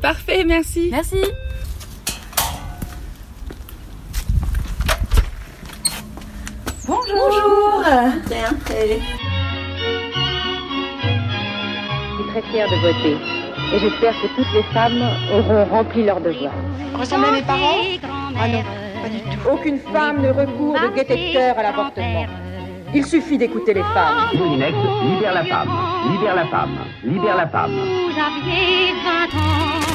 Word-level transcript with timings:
Parfait, 0.00 0.44
merci. 0.44 0.88
Merci. 0.90 1.22
Bonjour. 6.86 7.84
Tiens, 8.26 8.56
allez. 8.68 9.00
Je 12.10 12.22
suis 12.22 12.30
très 12.30 12.42
fière 12.50 12.68
de 12.68 12.76
voter 12.76 13.16
et 13.72 13.78
j'espère 13.78 14.14
que 14.20 14.26
toutes 14.36 14.52
les 14.52 14.62
femmes 14.74 15.02
auront 15.32 15.64
rempli 15.66 16.04
leur 16.04 16.20
devoir. 16.20 16.52
Ressemblez 16.98 17.28
à 17.28 17.32
mes 17.32 17.42
parents? 17.42 17.82
Ah 18.38 18.48
non, 18.48 18.62
pas 19.02 19.08
du 19.08 19.20
tout. 19.20 19.48
Aucune 19.50 19.78
femme 19.92 20.22
ne 20.22 20.28
recourt 20.30 20.74
de 20.74 21.32
cœur 21.32 21.58
à 21.58 21.62
l'avortement. 21.62 22.26
Il 22.92 23.06
suffit 23.06 23.38
d'écouter 23.38 23.72
les 23.72 23.82
femmes. 23.82 24.36
Moulinex, 24.36 24.76
libère 25.04 25.34
la 25.34 25.44
femme, 25.44 25.68
libère 26.10 26.34
la 26.34 26.46
femme, 26.46 26.76
libère 27.04 27.36
la 27.36 27.46
femme. 27.46 27.70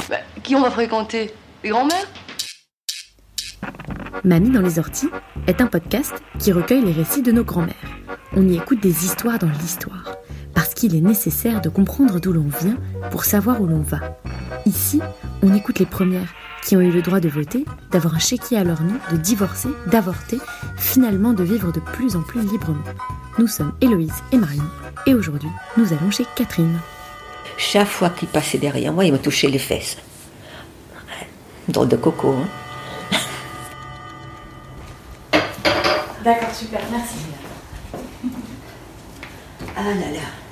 Bah, 0.10 0.16
qui 0.42 0.56
on 0.56 0.62
va 0.62 0.72
fréquenter? 0.72 1.34
Les 1.64 1.72
grands-mères? 1.72 2.08
Mamie 4.24 4.50
dans 4.50 4.62
les 4.62 4.80
orties 4.80 5.10
est 5.46 5.60
un 5.60 5.68
podcast 5.68 6.14
qui 6.40 6.54
recueille 6.54 6.86
les 6.86 6.94
récits 6.94 7.22
de 7.22 7.34
nos 7.34 7.44
grands-mères. 7.44 7.76
On 8.34 8.48
y 8.48 8.56
écoute 8.56 8.80
des 8.80 9.04
histoires 9.04 9.40
dans 9.40 9.50
l'histoire, 9.50 10.16
parce 10.54 10.74
qu'il 10.74 10.96
est 10.96 11.02
nécessaire 11.02 11.60
de 11.60 11.70
comprendre 11.70 12.20
d'où 12.22 12.32
l'on 12.32 12.48
vient 12.62 12.78
pour 13.12 13.26
savoir 13.26 13.62
où 13.62 13.68
l'on 13.68 13.82
va. 13.82 14.00
Ici, 14.66 15.02
on 15.44 15.54
écoute 15.54 15.80
les 15.80 15.86
premières 15.86 16.34
qui 16.66 16.76
ont 16.76 16.82
eu 16.82 16.92
le 16.92 17.02
droit 17.04 17.20
de 17.20 17.30
voter, 17.30 17.64
d'avoir 17.92 18.16
un 18.16 18.20
chéquier 18.20 18.58
à 18.58 18.64
leur 18.64 18.82
nom, 18.82 18.96
de 19.12 19.18
divorcer, 19.18 19.70
d'avorter, 19.88 20.40
finalement 20.78 21.34
de 21.34 21.44
vivre 21.44 21.72
de 21.72 21.80
plus 21.80 22.16
en 22.16 22.22
plus 22.22 22.42
librement. 22.42 22.84
Nous 23.38 23.48
sommes 23.48 23.74
Héloïse 23.82 24.24
et 24.32 24.38
Marion, 24.38 24.64
et 25.06 25.14
aujourd'hui, 25.14 25.50
nous 25.78 25.94
allons 25.94 26.10
chez 26.10 26.26
Catherine. 26.36 26.80
Chaque 27.58 27.88
fois 27.88 28.10
qu'il 28.10 28.28
passait 28.28 28.58
derrière 28.58 28.92
moi, 28.92 29.06
il 29.06 29.14
me 29.14 29.20
touchait 29.20 29.48
les 29.48 29.60
fesses. 29.60 29.98
Drôle 31.68 31.88
de 31.88 31.98
coco, 31.98 32.34
hein 32.34 32.48
D'accord, 36.24 36.54
super, 36.54 36.82
merci. 36.92 37.18
Ah 39.78 39.84
là 39.84 39.94
là. 39.94 40.45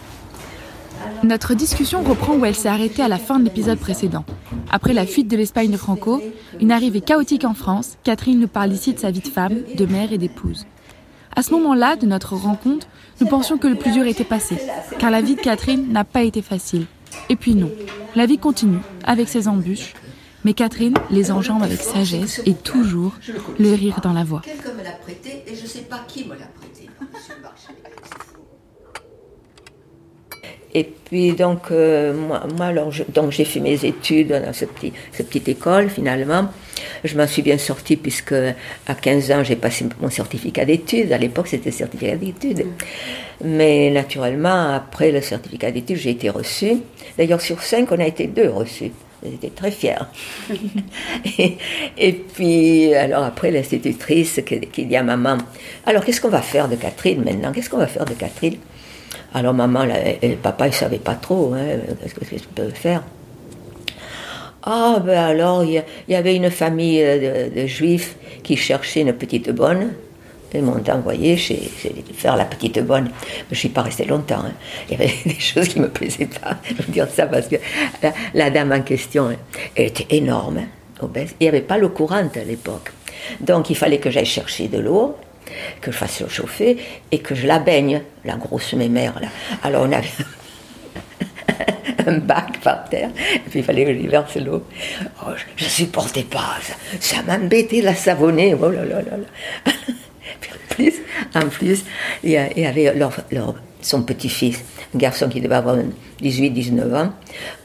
Notre 1.23 1.53
discussion 1.53 2.03
reprend 2.03 2.35
où 2.35 2.45
elle 2.45 2.55
s'est 2.55 2.67
arrêtée 2.67 3.01
à 3.01 3.07
la 3.07 3.17
fin 3.17 3.39
de 3.39 3.45
l'épisode 3.45 3.79
précédent. 3.79 4.25
Après 4.71 4.93
la 4.93 5.05
fuite 5.05 5.27
de 5.27 5.37
l'Espagne 5.37 5.71
de 5.71 5.77
Franco, 5.77 6.21
une 6.59 6.71
arrivée 6.71 7.01
chaotique 7.01 7.45
en 7.45 7.53
France, 7.53 7.97
Catherine 8.03 8.39
nous 8.39 8.47
parle 8.47 8.73
ici 8.73 8.93
de 8.93 8.99
sa 8.99 9.11
vie 9.11 9.21
de 9.21 9.27
femme, 9.27 9.57
de 9.75 9.85
mère 9.85 10.11
et 10.11 10.17
d'épouse. 10.17 10.65
À 11.35 11.41
ce 11.41 11.51
moment-là 11.51 11.95
de 11.95 12.05
notre 12.05 12.35
rencontre, 12.35 12.87
nous 13.21 13.27
pensions 13.27 13.57
que 13.57 13.67
le 13.67 13.75
plus 13.75 13.91
dur 13.91 14.05
était 14.05 14.23
passé, 14.23 14.57
car 14.99 15.11
la 15.11 15.21
vie 15.21 15.35
de 15.35 15.41
Catherine 15.41 15.91
n'a 15.91 16.03
pas 16.03 16.23
été 16.23 16.41
facile. 16.41 16.85
Et 17.29 17.35
puis 17.35 17.55
non, 17.55 17.71
la 18.15 18.25
vie 18.25 18.37
continue, 18.37 18.79
avec 19.03 19.29
ses 19.29 19.47
embûches, 19.47 19.93
mais 20.43 20.53
Catherine 20.53 20.95
les 21.09 21.31
enjambe 21.31 21.63
avec 21.63 21.81
sagesse 21.81 22.41
et 22.45 22.53
toujours 22.53 23.13
le 23.59 23.73
rire 23.73 24.01
dans 24.03 24.13
la 24.13 24.23
voix. 24.23 24.41
Quelqu'un 24.43 24.73
me 24.73 24.83
l'a 24.83 24.91
prêté 24.91 25.43
et 25.47 25.55
je 25.55 25.63
ne 25.63 25.67
sais 25.67 25.81
pas 25.81 26.03
qui 26.07 26.25
me 26.25 26.33
l'a 26.33 26.47
prêté. 26.47 26.89
Et 30.75 30.83
puis 30.83 31.33
donc, 31.33 31.69
euh, 31.71 32.13
moi, 32.13 32.43
moi, 32.57 32.65
alors, 32.67 32.91
je- 32.91 33.03
donc 33.13 33.31
j'ai 33.31 33.45
fait 33.45 33.59
mes 33.59 33.85
études 33.85 34.29
dans 34.29 34.53
ce 34.53 34.65
petit, 34.65 34.91
cette 35.11 35.27
petite 35.27 35.47
école 35.49 35.89
finalement. 35.89 36.47
Je 37.03 37.15
m'en 37.17 37.27
suis 37.27 37.43
bien 37.43 37.57
sortie 37.57 37.95
puisque 37.95 38.33
à 38.33 38.95
15 38.95 39.31
ans 39.31 39.43
j'ai 39.43 39.55
passé 39.55 39.85
mon 40.01 40.09
certificat 40.09 40.65
d'études. 40.65 41.11
À 41.13 41.17
l'époque 41.19 41.47
c'était 41.47 41.69
certificat 41.71 42.15
d'études. 42.15 42.65
Mais 43.43 43.89
naturellement, 43.91 44.73
après 44.73 45.11
le 45.11 45.21
certificat 45.21 45.69
d'études, 45.71 45.97
j'ai 45.97 46.11
été 46.11 46.29
reçue. 46.29 46.77
D'ailleurs, 47.17 47.41
sur 47.41 47.61
cinq, 47.61 47.91
on 47.91 47.99
a 47.99 48.05
été 48.07 48.27
deux 48.27 48.49
reçus. 48.49 48.91
J'étais 49.23 49.49
très 49.49 49.71
fière. 49.71 50.09
et, 51.39 51.57
et 51.97 52.13
puis, 52.13 52.93
alors 52.93 53.23
après, 53.23 53.51
l'institutrice 53.51 54.41
qui, 54.45 54.59
qui 54.61 54.85
dit 54.85 54.95
à 54.95 55.03
maman 55.03 55.37
Alors, 55.85 56.03
qu'est-ce 56.03 56.21
qu'on 56.21 56.29
va 56.29 56.41
faire 56.41 56.67
de 56.67 56.75
Catherine 56.75 57.23
maintenant? 57.23 57.51
Qu'est-ce 57.51 57.69
qu'on 57.69 57.77
va 57.77 57.87
faire 57.87 58.05
de 58.05 58.13
Catherine? 58.13 58.57
Alors, 59.33 59.53
maman 59.53 59.85
et 60.21 60.35
papa, 60.35 60.67
ils 60.67 60.71
ne 60.71 60.75
savaient 60.75 60.97
pas 60.99 61.15
trop. 61.15 61.53
hein, 61.53 61.65
qu'est-ce 62.01 62.13
que- 62.13 62.25
qu'est-ce 62.25 62.43
qu'on 62.43 62.53
peut 62.53 62.69
faire 62.69 63.03
Ah, 64.63 65.01
ben 65.03 65.17
alors, 65.17 65.63
il 65.63 65.83
y, 66.07 66.15
avait 66.15 66.35
une 66.35 66.49
famille 66.51 67.01
euh, 67.03 67.49
de, 67.49 67.65
juifs 67.67 68.15
qui 68.43 68.55
cherchait 68.55 69.01
une 69.01 69.13
petite 69.13 69.49
bonne. 69.51 69.93
Ils 70.55 70.61
m'ont 70.61 70.79
envoyé 70.87 71.35
faire 71.35 72.37
la 72.37 72.45
petite 72.45 72.79
bonne. 72.85 73.09
Je 73.49 73.55
ne 73.55 73.55
suis 73.55 73.69
pas 73.69 73.81
restée 73.81 74.05
longtemps. 74.05 74.43
hein. 74.45 74.53
Il 74.87 74.91
y 74.91 75.01
avait 75.01 75.11
des 75.25 75.39
choses 75.39 75.67
qui 75.67 75.79
ne 75.79 75.85
me 75.85 75.89
plaisaient 75.89 76.27
pas. 76.27 76.57
Je 76.63 76.75
veux 76.83 76.93
dire 76.93 77.07
ça 77.09 77.25
parce 77.25 77.47
que 77.47 77.55
la, 78.35 78.51
dame 78.51 78.71
en 78.71 78.81
question, 78.81 79.29
hein, 79.29 79.35
était 79.75 80.15
énorme, 80.15 80.59
hein, 80.59 80.67
obèse. 81.01 81.33
Il 81.39 81.45
n'y 81.45 81.49
avait 81.49 81.61
pas 81.61 81.79
l'eau 81.79 81.89
courante 81.89 82.37
à 82.37 82.43
l'époque. 82.43 82.91
Donc 83.41 83.71
il 83.71 83.75
fallait 83.75 83.97
que 83.97 84.11
j'aille 84.11 84.25
chercher 84.25 84.67
de 84.67 84.77
l'eau, 84.77 85.15
que 85.81 85.91
je 85.91 85.97
fasse 85.97 86.23
chauffer 86.27 86.77
et 87.11 87.19
que 87.19 87.35
je 87.35 87.47
la 87.47 87.59
baigne, 87.59 88.01
la 88.25 88.35
grosse 88.35 88.73
mémère. 88.73 89.19
Là. 89.19 89.27
Alors 89.63 89.83
on 89.87 89.91
avait 89.91 90.07
un 92.07 92.17
bac 92.17 92.59
par 92.61 92.85
terre, 92.89 93.09
et 93.35 93.39
puis 93.49 93.59
il 93.59 93.63
fallait 93.63 93.85
que 93.85 93.93
je 93.93 93.99
lui 93.99 94.07
verse 94.07 94.35
l'eau. 94.37 94.65
Je 95.57 95.63
ne 95.65 95.69
supportais 95.69 96.23
pas, 96.23 96.57
ça, 96.61 96.73
ça 96.99 97.21
m'embêtait 97.23 97.81
la 97.81 97.95
savonner, 97.95 98.53
oh 98.55 98.69
là 98.69 98.83
là 98.85 99.01
là 99.01 99.17
là. 99.17 99.71
En 100.71 100.75
plus, 100.75 100.93
en 101.35 101.47
plus, 101.49 101.83
il 102.23 102.31
y 102.31 102.65
avait 102.65 102.93
leur- 102.95 103.23
leur- 103.31 103.55
son 103.85 104.03
petit-fils, 104.03 104.63
un 104.93 104.97
garçon 104.97 105.29
qui 105.29 105.41
devait 105.41 105.55
avoir 105.55 105.77
18-19 106.21 106.95
ans. 106.95 107.13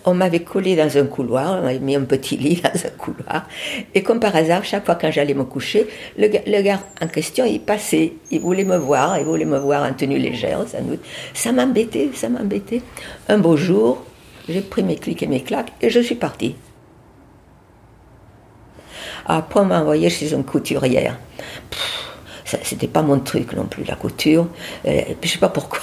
On 0.05 0.15
m'avait 0.15 0.41
collé 0.41 0.77
dans 0.77 0.97
un 0.97 1.07
couloir, 1.07 1.59
on 1.59 1.63
m'avait 1.63 1.79
mis 1.79 1.97
un 1.97 2.05
petit 2.05 2.37
lit 2.37 2.57
dans 2.63 2.87
un 2.87 2.91
couloir. 2.97 3.47
Et 3.95 4.03
comme 4.03 4.21
par 4.21 4.35
hasard, 4.35 4.65
chaque 4.65 4.85
fois 4.87 4.97
quand 4.97 5.11
j'allais 5.11 5.35
me 5.35 5.45
coucher, 5.45 5.87
le, 6.17 6.29
le 6.29 6.63
gars 6.63 6.81
en 7.01 7.07
question, 7.07 7.45
il 7.45 7.61
passait, 7.61 8.15
il 8.31 8.41
voulait 8.41 8.65
me 8.65 8.77
voir, 8.77 9.19
il 9.19 9.25
voulait 9.25 9.45
me 9.45 9.59
voir 9.59 9.89
en 9.89 9.93
tenue 9.93 10.19
légère, 10.19 10.67
sans 10.67 10.83
doute. 10.83 11.01
Ça 11.35 11.53
m'embêtait, 11.53 12.11
ça 12.15 12.29
m'embêtait. 12.29 12.83
Un 13.29 13.39
beau 13.39 13.57
jour, 13.57 14.05
j'ai 14.49 14.61
pris 14.61 14.83
mes 14.83 14.97
clics 14.97 15.23
et 15.23 15.27
mes 15.27 15.43
claques 15.43 15.73
et 15.81 15.91
je 15.91 16.01
suis 16.01 16.15
partie. 16.15 16.57
Après, 19.27 19.61
on 19.61 19.67
m'a 19.67 19.81
envoyé 19.81 20.09
chez 20.09 20.33
une 20.33 20.43
couturière. 20.45 21.19
Pff, 21.71 22.61
C'était 22.63 22.89
pas 22.89 23.03
mon 23.03 23.21
truc 23.21 23.53
non 23.53 23.67
plus, 23.67 23.85
la 23.85 23.95
couture. 23.95 24.49
Euh, 24.87 25.03
je 25.23 25.29
sais 25.29 25.39
pas 25.39 25.51
pourquoi. 25.51 25.81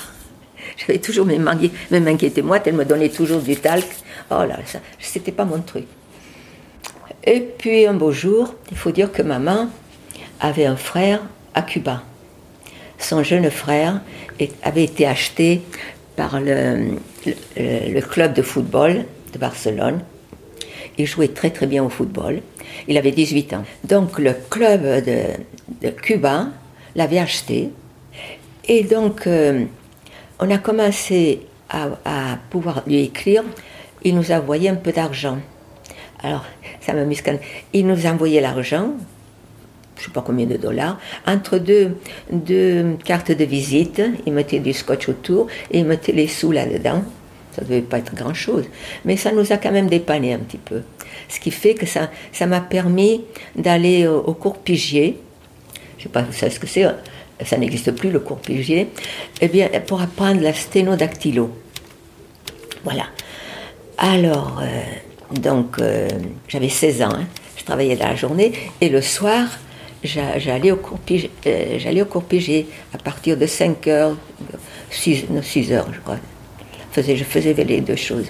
J'avais 0.78 1.00
toujours 1.00 1.26
mes 1.26 1.40
même 1.40 2.08
inquiété 2.08 2.42
moi, 2.42 2.60
elle 2.66 2.74
me 2.74 2.86
donnait 2.86 3.10
toujours 3.10 3.42
du 3.42 3.56
talc. 3.56 3.86
Oh 4.30 4.44
là, 4.48 4.58
ça, 4.66 4.80
c'était 5.00 5.32
pas 5.32 5.46
mon 5.46 5.62
truc. 5.62 5.86
Et 7.24 7.40
puis 7.40 7.86
un 7.86 7.94
beau 7.94 8.12
jour, 8.12 8.54
il 8.72 8.78
faut 8.78 8.92
dire 8.92 9.12
que 9.12 9.22
maman 9.22 9.70
avait 10.40 10.66
un 10.66 10.76
frère 10.76 11.22
à 11.54 11.62
Cuba. 11.62 12.04
Son 12.98 13.24
jeune 13.24 13.50
frère 13.50 14.02
avait 14.64 14.84
été 14.84 15.08
acheté 15.08 15.62
par 16.16 16.40
le, 16.40 16.96
club 18.02 18.34
de 18.34 18.42
football 18.42 19.06
de 19.34 19.40
Barcelone. 19.40 20.02
Il 20.98 21.08
jouait 21.08 21.30
très 21.30 21.50
très 21.50 21.68
bien 21.68 21.84
au 21.84 21.90
football. 21.90 22.42
Il 22.88 22.98
avait 22.98 23.12
18 23.12 23.54
ans. 23.54 23.64
Donc 23.84 24.20
le 24.20 24.34
club 24.50 24.84
de, 24.84 25.24
de 25.82 25.90
Cuba 25.90 26.48
l'avait 26.96 27.20
acheté. 27.20 27.70
Et 28.68 28.84
donc 28.84 29.28
euh, 29.28 29.66
on 30.40 30.50
a 30.50 30.58
commencé 30.58 31.42
à, 31.70 32.38
pouvoir 32.50 32.84
lui 32.86 33.02
écrire. 33.02 33.44
Il 34.04 34.16
nous 34.16 34.32
a 34.32 34.36
envoyé 34.36 34.70
un 34.70 34.76
peu 34.76 34.92
d'argent. 34.92 35.40
Alors 36.22 36.46
ça 36.82 36.94
m'amuse 36.94 37.22
quand 37.22 37.38
il 37.74 37.88
nous 37.88 38.06
a 38.06 38.10
envoyé 38.10 38.40
l'argent, 38.42 38.94
je 39.96 40.02
ne 40.02 40.06
sais 40.06 40.12
pas 40.12 40.22
combien 40.22 40.46
de 40.46 40.58
dollars, 40.58 41.00
entre 41.26 41.58
deux, 41.58 41.98
deux 42.32 42.98
cartes 43.04 43.32
de 43.32 43.44
visite. 43.44 44.02
Il 44.26 44.34
mettait 44.34 44.60
du 44.60 44.74
scotch 44.74 45.10
autour 45.10 45.48
et 45.72 45.80
il 45.80 45.86
mettait 45.86 46.12
les 46.12 46.28
sous 46.28 46.52
là-dedans. 46.52 47.04
Ça 47.54 47.62
ne 47.62 47.68
devait 47.68 47.82
pas 47.82 48.00
être 48.00 48.14
grand-chose, 48.14 48.66
mais 49.06 49.16
ça 49.16 49.32
nous 49.32 49.54
a 49.54 49.58
quand 49.58 49.72
même 49.72 49.88
dépanné 49.88 50.34
un 50.34 50.40
petit 50.40 50.58
peu. 50.58 50.82
Ce 51.30 51.40
qui 51.40 51.52
fait 51.52 51.74
que 51.74 51.86
ça 51.86 52.10
m'a 52.46 52.60
permis 52.60 53.24
d'aller 53.56 54.08
au, 54.08 54.18
au 54.18 54.34
cours 54.34 54.58
Pigier. 54.58 55.18
Je 55.98 56.02
ne 56.02 56.04
sais 56.04 56.10
pas, 56.10 56.22
vous 56.24 56.34
savez 56.34 56.52
ce 56.52 56.60
que 56.60 56.68
c'est, 56.68 56.86
ça 57.44 57.58
n'existe 57.58 57.92
plus 57.92 58.12
le 58.12 58.20
cours 58.20 58.38
Pigier. 58.40 58.88
Eh 59.42 59.48
bien, 59.48 59.70
pour 59.86 60.02
apprendre 60.02 60.42
la 60.42 60.54
sténodactylo. 60.54 61.50
Voilà. 62.84 63.06
Alors, 63.98 64.60
euh, 64.62 64.82
donc, 65.40 65.80
euh, 65.80 66.08
j'avais 66.48 66.70
16 66.70 67.02
ans, 67.02 67.10
hein. 67.14 67.26
je 67.58 67.64
travaillais 67.64 67.96
dans 67.96 68.08
la 68.08 68.16
journée, 68.16 68.52
et 68.82 68.90
le 68.90 69.02
soir, 69.02 69.48
j'a- 70.04 70.38
j'allais 70.38 70.72
au 70.72 70.76
cours 70.78 71.00
euh, 71.48 71.80
j'allais 71.80 72.02
au 72.02 72.06
à 72.94 72.98
partir 72.98 73.38
de 73.38 73.46
5 73.48 73.88
heures, 73.88 74.16
6, 74.92 75.26
6 75.42 75.72
heures, 75.74 75.88
je 75.94 76.00
crois. 76.00 76.18
Je 76.96 77.02
faisais 77.26 77.54
les 77.66 77.82
deux 77.82 77.96
choses. 77.98 78.28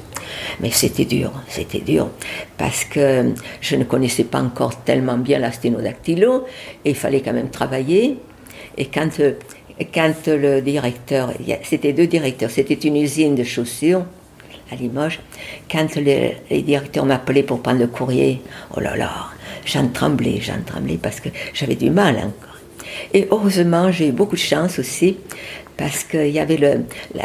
Mais 0.60 0.72
c'était 0.72 1.06
dur, 1.06 1.31
c'était 1.48 1.80
dur, 1.81 2.10
parce 2.57 2.84
que 2.86 3.31
je 3.62 3.75
ne 3.75 3.84
connaissais 3.84 4.24
pas 4.24 4.40
encore 4.40 4.84
tellement 4.84 5.18
bien 5.18 5.38
la 5.40 5.52
sténodactylo, 5.52 6.46
et 6.84 6.92
il 6.92 6.96
fallait 6.96 7.22
quand 7.22 7.34
même 7.34 7.50
travailler. 7.50 8.18
Et 8.77 8.86
quand, 8.86 9.19
euh, 9.19 9.33
quand 9.94 10.27
le 10.27 10.62
directeur, 10.62 11.31
c'était 11.63 11.94
deux 11.94 12.07
directeurs, 12.07 12.50
c'était 12.50 12.74
une 12.74 12.98
usine 12.98 13.36
de 13.36 13.44
chaussures, 13.44 14.06
à 14.72 14.75
Limoges, 14.75 15.19
quand 15.69 15.95
les, 15.95 16.38
directeurs 16.50 17.06
m'appelaient 17.06 17.44
pour 17.44 17.62
prendre 17.62 17.80
le 17.80 17.88
courrier, 17.88 18.42
oh 18.75 18.80
là 18.80 18.95
là, 18.95 19.12
j'en 19.66 19.88
tremblais, 19.89 20.39
j'en 20.42 20.62
tremblais 20.66 20.98
parce 21.01 21.19
que 21.19 21.30
j'avais 21.54 21.75
du 21.75 21.89
mal 21.89 22.18
encore. 22.18 22.56
Et 23.13 23.27
heureusement, 23.30 23.92
j'ai 23.92 24.07
eu 24.07 24.12
beaucoup 24.12 24.36
de 24.36 24.42
chance 24.42 24.80
aussi 24.80 25.18
parce 25.78 26.04
qu'il 26.04 26.30
y 26.30 26.39
avait 26.39 26.57
la, 26.57 26.75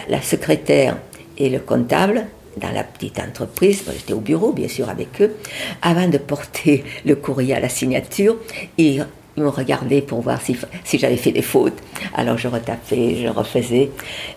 la 0.08 0.22
secrétaire 0.22 0.96
et 1.38 1.48
le 1.48 1.60
comptable 1.60 2.26
dans 2.56 2.70
la 2.72 2.82
petite 2.82 3.18
entreprise, 3.18 3.84
j'étais 3.92 4.12
au 4.12 4.20
bureau 4.20 4.52
bien 4.52 4.68
sûr 4.68 4.88
avec 4.88 5.20
eux, 5.20 5.36
avant 5.82 6.08
de 6.08 6.18
porter 6.18 6.84
le 7.04 7.14
courrier 7.14 7.54
à 7.54 7.60
la 7.60 7.68
signature, 7.68 8.36
ils 8.76 9.06
me 9.40 9.48
regardaient 9.48 10.02
pour 10.02 10.20
voir 10.20 10.40
si, 10.40 10.56
si 10.84 10.98
j'avais 10.98 11.16
fait 11.16 11.32
des 11.32 11.42
fautes. 11.42 11.78
Alors 12.14 12.38
je 12.38 12.48
retapais, 12.48 13.16
je 13.22 13.28
refaisais, 13.28 13.90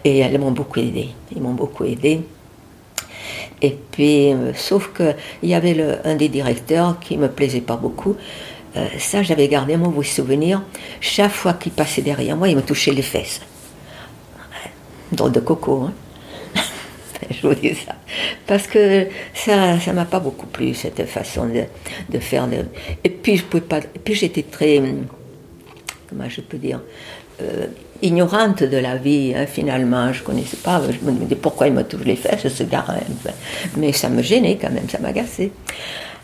et 0.04 0.20
elles 0.20 0.40
m'ont 0.40 0.52
beaucoup 0.52 0.80
aidé. 0.80 1.10
Ils 1.36 1.42
m'ont 1.42 1.54
beaucoup 1.54 1.84
aidé. 1.84 2.22
Et 3.62 3.78
puis, 3.92 4.34
euh, 4.34 4.54
sauf 4.54 4.92
qu'il 4.94 5.50
y 5.50 5.54
avait 5.54 6.00
un 6.04 6.16
des 6.16 6.28
directeurs 6.28 7.00
qui 7.00 7.18
me 7.18 7.30
plaisait 7.30 7.62
pas 7.62 7.78
beaucoup. 7.78 8.16
Euh, 8.76 8.88
ça, 8.98 9.24
j'avais 9.24 9.48
gardé 9.48 9.78
mon 9.78 9.90
beau 9.90 10.04
souvenir. 10.04 10.62
Chaque 11.00 11.32
fois 11.32 11.54
qu'il 11.54 11.72
passait 11.72 12.02
derrière 12.02 12.36
moi, 12.36 12.50
il 12.50 12.56
me 12.56 12.62
touchait 12.62 12.92
les 12.92 13.02
fesses. 13.02 13.42
Drôle 15.12 15.32
de 15.32 15.40
coco, 15.40 15.84
hein 15.84 15.94
je 17.32 17.48
vous 17.48 17.54
dis 17.54 17.76
ça. 17.76 17.96
Parce 18.48 18.68
que 18.68 19.08
ça 19.34 19.80
ça 19.80 19.94
m'a 19.94 20.06
pas 20.06 20.20
beaucoup 20.20 20.48
plu, 20.48 20.74
cette 20.74 21.06
façon 21.06 21.48
de, 21.48 22.20
faire. 22.20 22.48
Et 23.04 23.10
puis, 23.10 23.38
je 23.38 23.44
pouvais 23.44 23.62
pas. 23.62 23.80
Et 23.80 24.00
puis, 24.04 24.16
j'étais 24.16 24.44
très. 24.44 24.82
Comment 26.10 26.30
je 26.30 26.42
peux 26.42 26.58
dire 26.58 26.82
euh, 27.42 27.68
ignorante 28.02 28.64
de 28.64 28.78
la 28.78 28.98
vie, 28.98 29.34
hein, 29.36 29.46
finalement. 29.46 30.12
Je 30.14 30.24
connaissais 30.24 30.58
pas. 30.58 30.82
Je 30.84 31.06
me 31.06 31.12
demandais 31.12 31.36
pourquoi 31.36 31.68
il 31.68 31.74
me 31.74 31.84
touche 31.84 32.06
les 32.06 32.16
fesses, 32.16 32.48
ce 32.48 32.64
garin. 32.64 33.00
Mais 33.78 33.92
ça 33.92 34.10
me 34.10 34.22
gênait 34.22 34.58
quand 34.62 34.72
même, 34.72 34.90
ça 34.90 35.00
m'agaçait. 35.00 35.52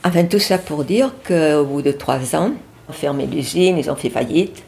Enfin, 0.03 0.23
tout 0.25 0.39
ça 0.39 0.57
pour 0.57 0.83
dire 0.83 1.13
qu'au 1.27 1.65
bout 1.65 1.81
de 1.81 1.91
trois 1.91 2.35
ans, 2.35 2.51
ils 2.53 2.91
ont 2.91 2.93
fermé 2.93 3.25
l'usine, 3.25 3.77
ils 3.77 3.89
ont 3.89 3.95
fait 3.95 4.09
faillite. 4.09 4.63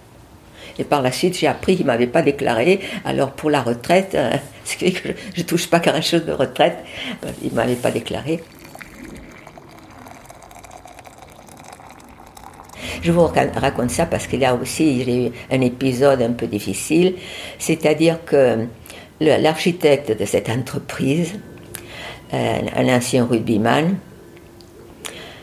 Et 0.81 0.83
par 0.83 1.03
la 1.03 1.11
suite, 1.11 1.37
j'ai 1.37 1.45
appris 1.45 1.75
qu'ils 1.75 1.85
ne 1.85 1.91
m'avaient 1.91 2.07
pas 2.07 2.23
déclaré. 2.23 2.79
Alors 3.05 3.33
pour 3.33 3.51
la 3.51 3.61
retraite, 3.61 4.15
euh, 4.15 4.31
que 4.79 4.87
je 5.35 5.41
ne 5.41 5.45
touche 5.45 5.67
pas 5.69 5.77
grand-chose 5.77 6.25
de 6.25 6.31
retraite, 6.31 6.79
euh, 7.23 7.29
ils 7.43 7.51
ne 7.51 7.55
m'avaient 7.55 7.75
pas 7.75 7.91
déclaré. 7.91 8.39
Je 13.03 13.11
vous 13.11 13.27
raconte 13.27 13.91
ça 13.91 14.07
parce 14.07 14.25
qu'il 14.25 14.39
y 14.39 14.45
a 14.45 14.55
aussi 14.55 15.03
j'ai 15.03 15.27
eu 15.27 15.31
un 15.51 15.61
épisode 15.61 16.23
un 16.23 16.31
peu 16.31 16.47
difficile, 16.47 17.13
c'est-à-dire 17.59 18.25
que 18.25 18.65
l'architecte 19.19 20.17
de 20.19 20.25
cette 20.25 20.49
entreprise, 20.49 21.33
euh, 22.33 22.59
un 22.75 22.87
ancien 22.87 23.25
rugbyman, 23.25 23.97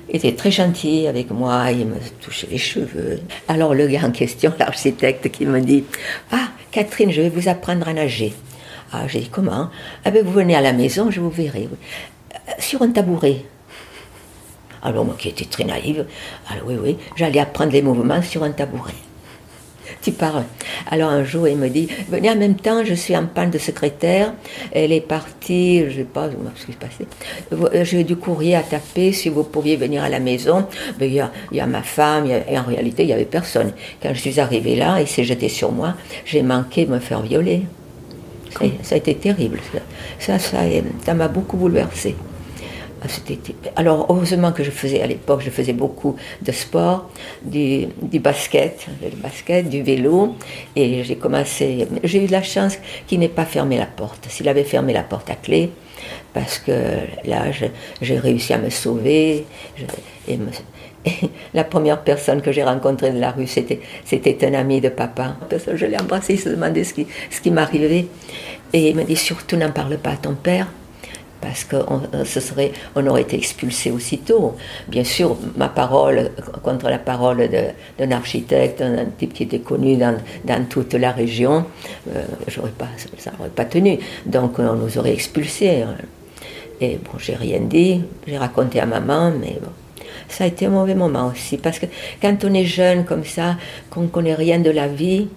était 0.09 0.35
très 0.35 0.51
gentil 0.51 1.07
avec 1.07 1.31
moi, 1.31 1.71
il 1.71 1.87
me 1.87 1.97
touchait 2.21 2.49
les 2.51 2.59
cheveux. 2.59 3.21
Alors 3.47 3.75
le 3.75 3.87
gars 3.87 4.05
en 4.05 4.11
question, 4.11 4.53
l'architecte, 4.59 5.31
qui 5.31 5.47
me 5.47 5.61
dit 5.61 5.85
Ah, 6.31 6.49
Catherine, 6.71 7.11
je 7.13 7.23
vais 7.23 7.29
vous 7.29 7.49
apprendre 7.49 7.89
à 7.89 7.93
nager. 7.93 8.33
Ah, 8.93 9.07
j'ai 9.07 9.21
dit 9.21 9.29
Comment? 9.29 9.71
Ah, 10.05 10.11
ben 10.11 10.25
vous 10.25 10.33
venez 10.33 10.55
à 10.55 10.61
la 10.61 10.73
maison, 10.73 11.11
je 11.11 11.21
vous 11.21 11.31
verrai. 11.31 11.69
Euh, 11.69 12.53
Sur 12.59 12.83
un 12.83 12.91
tabouret. 12.91 13.45
Alors 14.83 15.05
moi 15.05 15.17
qui 15.19 15.29
étais 15.29 15.45
très 15.45 15.65
naïve, 15.65 16.07
alors 16.49 16.67
oui, 16.67 16.77
oui, 16.81 16.97
j'allais 17.17 17.41
apprendre 17.41 17.73
les 17.73 17.83
mouvements 17.83 18.23
sur 18.23 18.45
un 18.45 18.53
tabouret. 18.53 18.95
Tu 20.03 20.13
parles. 20.13 20.45
Alors 20.91 21.11
un 21.11 21.25
jour, 21.25 21.49
il 21.49 21.57
me 21.57 21.69
dit, 21.69 21.89
venez 22.09 22.31
en 22.31 22.37
même 22.37 22.57
temps, 22.57 22.85
je 22.85 22.95
suis 22.95 23.17
en 23.17 23.27
panne 23.27 23.51
de 23.51 23.59
secrétaire. 23.59 24.33
Elle 24.73 24.93
est 24.93 25.01
partie, 25.01 25.81
je 25.81 25.85
ne 25.87 25.93
sais 25.93 26.05
pas 26.05 26.29
ce 26.57 26.67
qui 26.67 26.73
s'est 26.73 26.79
passé. 26.79 27.07
Euh, 27.53 27.85
J'ai 27.85 28.05
du 28.05 28.17
courrier 28.17 28.57
à 28.57 28.63
taper, 28.63 29.13
si 29.13 29.29
vous 29.29 29.45
pouviez 29.45 29.77
venir 29.77 30.03
à 30.03 30.09
la 30.09 30.21
maison. 30.21 30.67
Ben, 30.99 31.07
Il 31.07 31.15
y, 31.15 31.21
a, 31.21 31.31
il 31.51 31.57
y 31.57 31.61
a 31.61 31.67
ma 31.67 31.83
femme, 31.83 32.27
et 32.27 32.59
en 32.59 32.63
réalité, 32.63 33.03
il 33.05 33.07
n'y 33.07 33.13
avait 33.13 33.25
personne. 33.25 33.73
Quand 34.03 34.11
je 34.13 34.21
suis 34.21 34.39
arrivée 34.41 34.77
là, 34.77 35.01
il 35.01 35.07
s'est 35.07 35.25
jeté 35.25 35.49
sur 35.49 35.73
moi, 35.73 35.95
j'ai 36.25 36.43
manqué 36.43 36.85
de 36.85 36.93
me 36.93 36.99
faire 36.99 37.23
violer. 37.23 37.63
Ça, 38.53 38.65
ça 38.83 38.95
a 38.95 38.99
été 38.99 39.15
terrible. 39.15 39.59
Ça, 40.19 40.39
ça 40.39 41.15
m'a 41.15 41.29
beaucoup 41.29 41.57
bouleversée. 41.57 42.17
Ah, 43.03 43.07
Alors, 43.77 44.07
heureusement 44.09 44.53
que 44.53 44.65
je 44.65 44.71
faisais, 44.71 45.01
à 45.03 45.07
l'époque, 45.07 45.41
je 45.45 45.51
faisais 45.51 45.73
beaucoup 45.73 46.17
de 46.43 46.53
sport, 46.53 47.09
du, 47.43 47.87
basket, 48.21 48.87
du 49.01 49.17
basket, 49.17 49.69
du 49.69 49.83
vélo, 49.83 50.35
et 50.75 51.05
j'ai 51.05 51.17
commencé, 51.17 51.87
j'ai 52.05 52.25
eu 52.25 52.27
la 52.27 52.43
chance 52.43 52.79
qu'il 53.07 53.21
n'ait 53.21 53.29
pas 53.29 53.45
fermé 53.45 53.79
la 53.79 53.87
porte. 53.87 54.27
S'il 54.29 54.49
avait 54.49 54.65
fermé 54.65 54.93
la 54.93 55.03
porte 55.03 55.31
à 55.31 55.35
clé, 55.37 55.71
parce 56.35 56.59
que 56.59 56.73
là, 57.25 57.45
j'ai 58.01 58.19
réussi 58.19 58.53
à 58.53 58.59
me 58.59 58.71
sauver, 58.71 59.45
je- 59.77 59.85
et, 60.33 60.39
la 61.55 61.65
première 61.65 62.03
personne 62.03 62.43
que 62.43 62.51
j'ai 62.53 62.65
rencontrée 62.65 63.13
de 63.13 63.21
la 63.21 63.31
rue, 63.31 63.47
c'était, 63.47 63.81
c'était 64.05 64.45
un 64.47 64.55
ami 64.55 64.81
de 64.81 64.89
papa. 64.89 65.37
Je 65.75 65.87
l'ai 65.87 65.99
embrassé, 65.99 66.35
il 66.35 66.41
se 66.41 66.49
demandait 66.49 66.85
ce 66.85 66.95
qui, 66.95 67.07
ce 67.31 67.41
qui 67.41 67.51
m'arrivait, 67.53 68.07
et 68.73 68.89
il 68.91 68.97
me 68.97 69.05
dit, 69.05 69.17
surtout 69.17 69.57
n'en 69.57 69.71
parle 69.71 69.97
pas 69.99 70.11
à 70.11 70.17
ton 70.17 70.35
père, 70.35 70.67
parce 71.41 71.65
qu'on 71.65 72.03
ce 72.25 72.41
serait, 72.41 72.73
on 72.95 73.07
aurait 73.07 73.23
été 73.23 73.37
expulsé 73.37 73.91
aussitôt. 73.91 74.57
Bien 74.89 75.05
sûr, 75.05 75.37
ma 75.57 75.69
parole 75.69 76.31
contre 76.63 76.89
la 76.89 76.99
parole 76.99 77.49
d'un 77.99 78.11
architecte, 78.11 78.83
un 78.83 79.07
type 79.07 79.33
qui 79.33 79.45
était 79.45 79.61
connu 79.61 79.97
dans, 79.97 80.19
toute 80.69 80.95
la 80.95 81.13
région, 81.13 81.65
euh, 82.15 82.23
pas, 82.77 82.89
ça 83.19 83.33
n'aurait 83.39 83.51
pas 83.51 83.65
tenu. 83.65 83.99
Donc 84.27 84.59
on 84.59 84.75
nous 84.75 84.99
aurait 84.99 85.13
expulsés. 85.13 85.85
Et 86.81 86.97
bon, 86.97 87.19
j'ai 87.19 87.35
rien 87.35 87.61
dit, 87.61 88.03
j'ai 88.27 88.39
raconté 88.39 88.81
à 88.81 88.87
maman, 88.87 89.33
mais 89.33 89.59
bon. 89.61 89.71
Ça 90.29 90.45
a 90.45 90.47
été 90.47 90.67
un 90.67 90.71
mauvais 90.71 90.95
moment 90.95 91.29
aussi, 91.29 91.57
parce 91.57 91.79
que 91.79 91.87
quand 92.21 92.37
on 92.45 92.53
est 92.53 92.67
jeune 92.67 93.05
comme 93.05 93.25
ça, 93.25 93.57
qu'on 93.91 94.03
ne 94.03 94.09
connaît 94.09 94.35
rien 94.35 94.59
de 94.59 94.71
la 94.71 94.87
vie, 94.87 95.29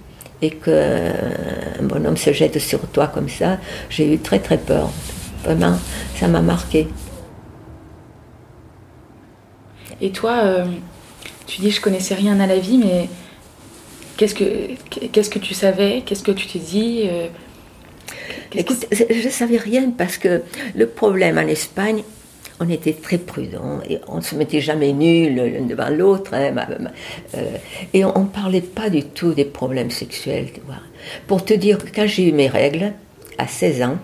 et 0.42 0.50
qu'un 0.50 1.84
bonhomme 1.84 2.18
se 2.18 2.34
jette 2.34 2.60
sur 2.60 2.80
toi 2.88 3.08
comme 3.08 3.30
ça, 3.30 3.58
j'ai 3.90 4.14
eu 4.14 4.18
très 4.18 4.40
très 4.40 4.58
peur. 4.58 4.90
Vraiment, 5.44 5.78
ça 6.16 6.28
m'a 6.28 6.42
marqué. 6.42 6.88
Et 10.00 10.12
toi, 10.12 10.40
euh, 10.44 10.66
tu 11.48 11.62
dis 11.62 11.72
je 11.72 11.82
connaissais 11.82 12.16
rien 12.16 12.40
à 12.40 12.48
la 12.48 12.58
vie, 12.58 12.78
mais 12.78 13.10
qu'est-ce 14.18 14.36
que 14.36 14.46
qu'est-ce 15.12 15.30
que 15.30 15.40
tu 15.40 15.54
savais? 15.54 16.04
Qu'est-ce 16.06 16.24
que 16.24 16.32
tu 16.32 16.48
t'es 16.48 16.60
dit 16.60 17.04
euh, 17.06 17.28
que- 18.52 18.62
je 19.14 19.26
ne 19.28 19.32
savais 19.32 19.58
rien 19.58 19.92
parce 19.98 20.18
que 20.18 20.42
le 20.76 20.88
problème 20.88 21.38
en 21.38 21.48
Espagne, 21.48 22.04
on 22.60 22.70
était 22.70 22.94
très 22.94 23.18
prudents 23.18 23.80
et 23.90 24.00
on 24.08 24.18
ne 24.18 24.22
se 24.22 24.36
mettait 24.36 24.62
jamais 24.62 24.94
nul 24.94 25.36
l'un 25.36 25.66
devant 25.66 25.90
l'autre. 25.90 26.34
hein, 26.34 26.54
euh, 27.36 27.58
et 27.94 28.06
on 28.06 28.20
ne 28.24 28.28
parlait 28.28 28.62
pas 28.62 28.90
du 28.90 29.04
tout 29.04 29.34
des 29.34 29.46
problèmes 29.46 29.90
sexuels. 29.92 30.50
Tu 30.54 30.62
vois. 30.66 30.76
Pour 31.28 31.44
te 31.44 31.54
dire 31.54 31.78
que 31.80 31.88
quand 31.94 32.06
j'ai 32.08 32.30
eu 32.30 32.32
mes 32.32 32.48
règles, 32.48 32.94
à 33.38 33.48
16 33.48 33.82
ans, 33.82 33.98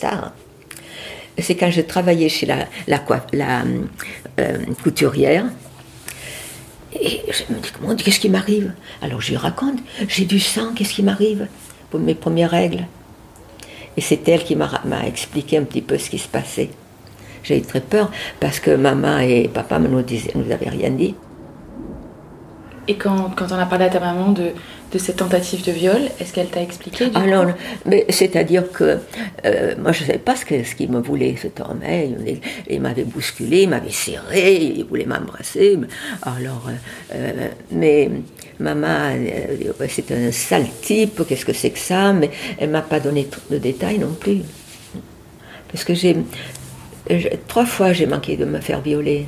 tard, 0.00 0.32
c'est 1.42 1.56
quand 1.56 1.70
je 1.70 1.80
travaillais 1.80 2.28
chez 2.28 2.46
la, 2.46 2.66
euh, 4.38 4.58
couturière. 4.82 5.46
Et 7.00 7.22
je 7.28 7.52
me 7.52 7.60
dis, 7.60 7.70
comment, 7.72 7.96
qu'est-ce 7.96 8.20
qui 8.20 8.28
m'arrive? 8.28 8.72
Alors 9.02 9.20
je 9.20 9.30
lui 9.30 9.36
raconte, 9.36 9.78
j'ai 10.08 10.24
du 10.24 10.38
sang, 10.38 10.72
qu'est-ce 10.74 10.94
qui 10.94 11.02
m'arrive? 11.02 11.48
Pour 11.90 12.00
mes 12.00 12.14
premières 12.14 12.50
règles 12.50 12.86
Et 13.96 14.00
c'est 14.00 14.26
elle 14.28 14.44
qui 14.44 14.56
m'a 14.56 14.70
expliqué 15.06 15.58
un 15.58 15.64
petit 15.64 15.82
peu 15.82 15.98
ce 15.98 16.10
qui 16.10 16.18
se 16.18 16.28
passait. 16.28 16.70
J'ai 17.42 17.58
eu 17.58 17.62
très 17.62 17.80
peur 17.80 18.10
parce 18.40 18.58
que 18.58 18.70
maman 18.74 19.18
et 19.18 19.48
papa 19.52 19.78
ne 19.78 19.88
nous, 19.88 20.02
nous 20.34 20.50
avaient 20.52 20.70
rien 20.70 20.90
dit. 20.90 21.14
Et 22.86 22.96
quand, 22.96 23.30
quand 23.36 23.46
on 23.50 23.58
a 23.58 23.66
parlé 23.66 23.86
à 23.86 23.88
ta 23.88 24.00
maman 24.00 24.32
de, 24.32 24.50
de 24.92 24.98
cette 24.98 25.16
tentative 25.16 25.64
de 25.64 25.72
viol, 25.72 26.02
est-ce 26.20 26.32
qu'elle 26.34 26.48
t'a 26.48 26.60
expliqué 26.62 27.08
du 27.08 27.18
non, 27.18 27.54
mais 27.86 28.04
c'est-à-dire 28.10 28.70
que 28.70 28.98
euh, 29.46 29.74
moi 29.78 29.92
je 29.92 30.02
ne 30.02 30.06
savais 30.08 30.18
pas 30.18 30.36
ce 30.36 30.44
qu'il 30.74 30.90
me 30.90 31.00
voulait 31.00 31.34
cet 31.40 31.60
homme. 31.60 31.80
hein. 31.86 32.04
Il, 32.26 32.40
il 32.68 32.80
m'avait 32.80 33.04
bousculé, 33.04 33.62
il 33.62 33.70
m'avait 33.70 33.90
serré, 33.90 34.54
il 34.76 34.84
voulait 34.84 35.06
m'embrasser. 35.06 35.78
Alors, 36.22 36.66
euh, 36.68 37.14
euh, 37.14 37.48
mais 37.70 38.10
maman, 38.58 39.16
c'est 39.88 40.12
un 40.12 40.30
sale 40.30 40.66
type, 40.82 41.22
qu'est-ce 41.26 41.46
que 41.46 41.52
c'est 41.54 41.70
que 41.70 41.78
ça 41.78 42.12
Mais 42.12 42.30
elle 42.58 42.70
m'a 42.70 42.82
pas 42.82 43.00
donné 43.00 43.26
de 43.50 43.58
détails 43.58 43.98
non 43.98 44.14
plus. 44.18 44.42
Parce 45.72 45.84
que 45.84 45.94
j'ai 45.94 46.16
trois 47.48 47.66
fois 47.66 47.92
j'ai 47.92 48.06
manqué 48.06 48.36
de 48.36 48.44
me 48.44 48.60
faire 48.60 48.80
violer. 48.80 49.26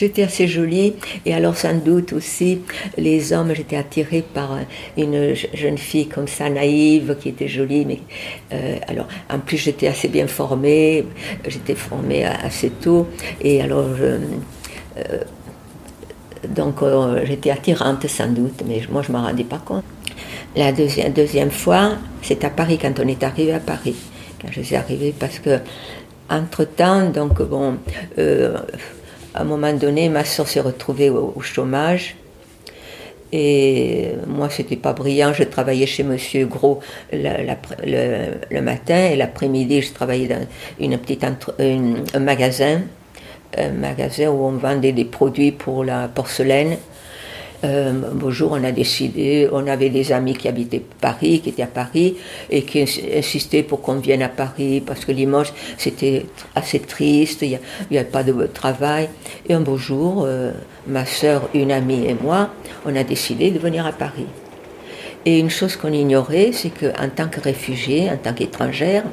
J'étais 0.00 0.22
assez 0.22 0.48
jolie 0.48 0.94
et 1.26 1.34
alors 1.34 1.54
sans 1.58 1.74
doute 1.74 2.14
aussi 2.14 2.62
les 2.96 3.34
hommes, 3.34 3.52
j'étais 3.54 3.76
attirée 3.76 4.24
par 4.32 4.56
une 4.96 5.34
je- 5.34 5.48
jeune 5.52 5.76
fille 5.76 6.08
comme 6.08 6.26
ça 6.26 6.48
naïve 6.48 7.16
qui 7.20 7.28
était 7.28 7.48
jolie 7.48 7.84
mais 7.84 8.00
euh, 8.54 8.76
alors 8.88 9.06
en 9.28 9.38
plus 9.40 9.58
j'étais 9.58 9.88
assez 9.88 10.08
bien 10.08 10.26
formée, 10.26 11.04
j'étais 11.46 11.74
formée 11.74 12.24
assez 12.24 12.70
tôt 12.70 13.08
et 13.42 13.60
alors 13.60 13.84
euh, 14.00 14.18
donc 16.48 16.82
euh, 16.82 17.20
j'étais 17.26 17.50
attirante 17.50 18.06
sans 18.06 18.28
doute 18.32 18.62
mais 18.66 18.80
moi 18.90 19.02
je 19.06 19.12
m'en 19.12 19.20
rendais 19.20 19.44
pas 19.44 19.58
compte. 19.62 19.84
La 20.56 20.72
deuxième, 20.72 21.50
fois, 21.50 21.92
c'est 22.22 22.42
à 22.42 22.50
Paris 22.50 22.78
quand 22.80 22.98
on 22.98 23.06
est 23.06 23.22
arrivé 23.22 23.52
à 23.52 23.60
Paris. 23.60 23.94
quand 24.40 24.48
je 24.50 24.62
suis 24.62 24.74
arrivée, 24.76 25.14
parce 25.16 25.38
que 25.38 25.58
entre-temps, 26.28 27.10
donc 27.10 27.40
bon, 27.42 27.76
euh, 28.18 28.56
à 29.34 29.42
un 29.42 29.44
moment 29.44 29.72
donné, 29.72 30.08
ma 30.08 30.24
soeur 30.24 30.48
s'est 30.48 30.60
retrouvée 30.60 31.10
au, 31.10 31.40
chômage. 31.40 32.16
Et 33.32 34.08
moi, 34.26 34.50
c'était 34.50 34.76
pas 34.76 34.92
brillant. 34.92 35.32
Je 35.32 35.44
travaillais 35.44 35.86
chez 35.86 36.02
Monsieur 36.02 36.46
Gros 36.46 36.80
le, 37.12 38.60
matin 38.60 39.06
et 39.06 39.16
l'après-midi, 39.16 39.82
je 39.82 39.92
travaillais 39.92 40.26
dans 40.26 40.44
une 40.80 40.98
petite 40.98 41.22
entre- 41.22 41.54
un 41.60 42.18
magasin, 42.18 42.82
un 43.56 43.70
magasin 43.70 44.30
où 44.30 44.44
on 44.44 44.52
vendait 44.52 44.92
des 44.92 45.04
produits 45.04 45.52
pour 45.52 45.84
la 45.84 46.08
porcelaine. 46.08 46.76
Euh, 47.62 47.90
un 47.90 48.14
beau 48.14 48.30
jour, 48.30 48.52
on 48.52 48.64
a 48.64 48.72
décidé, 48.72 49.46
on 49.52 49.66
avait 49.66 49.90
des 49.90 50.12
amis 50.12 50.34
qui 50.34 50.48
habitaient 50.48 50.82
Paris, 51.00 51.40
qui 51.40 51.50
étaient 51.50 51.62
à 51.62 51.66
Paris, 51.66 52.16
et 52.48 52.62
qui 52.62 52.80
ins- 52.80 53.18
insistaient 53.18 53.62
pour 53.62 53.82
qu'on 53.82 53.96
vienne 53.96 54.22
à 54.22 54.30
Paris, 54.30 54.80
parce 54.84 55.04
que 55.04 55.12
Limoges, 55.12 55.52
c'était 55.76 56.24
assez 56.54 56.78
triste, 56.80 57.42
il 57.42 57.58
n'y 57.90 57.98
avait 57.98 58.08
pas 58.08 58.22
de 58.22 58.46
travail. 58.46 59.10
Et 59.46 59.52
un 59.52 59.60
beau 59.60 59.76
jour, 59.76 60.24
euh, 60.26 60.52
ma 60.86 61.04
soeur, 61.04 61.50
une 61.52 61.70
amie 61.70 62.06
et 62.06 62.16
moi, 62.22 62.48
on 62.86 62.96
a 62.96 63.04
décidé 63.04 63.50
de 63.50 63.58
venir 63.58 63.84
à 63.86 63.92
Paris. 63.92 64.26
Et 65.26 65.38
une 65.38 65.50
chose 65.50 65.76
qu'on 65.76 65.92
ignorait, 65.92 66.52
c'est 66.54 66.70
qu'en 66.70 67.08
tant 67.14 67.28
que 67.28 67.40
réfugié, 67.40 68.08
en 68.10 68.16
tant 68.16 68.32
qu'étrangère, 68.32 69.04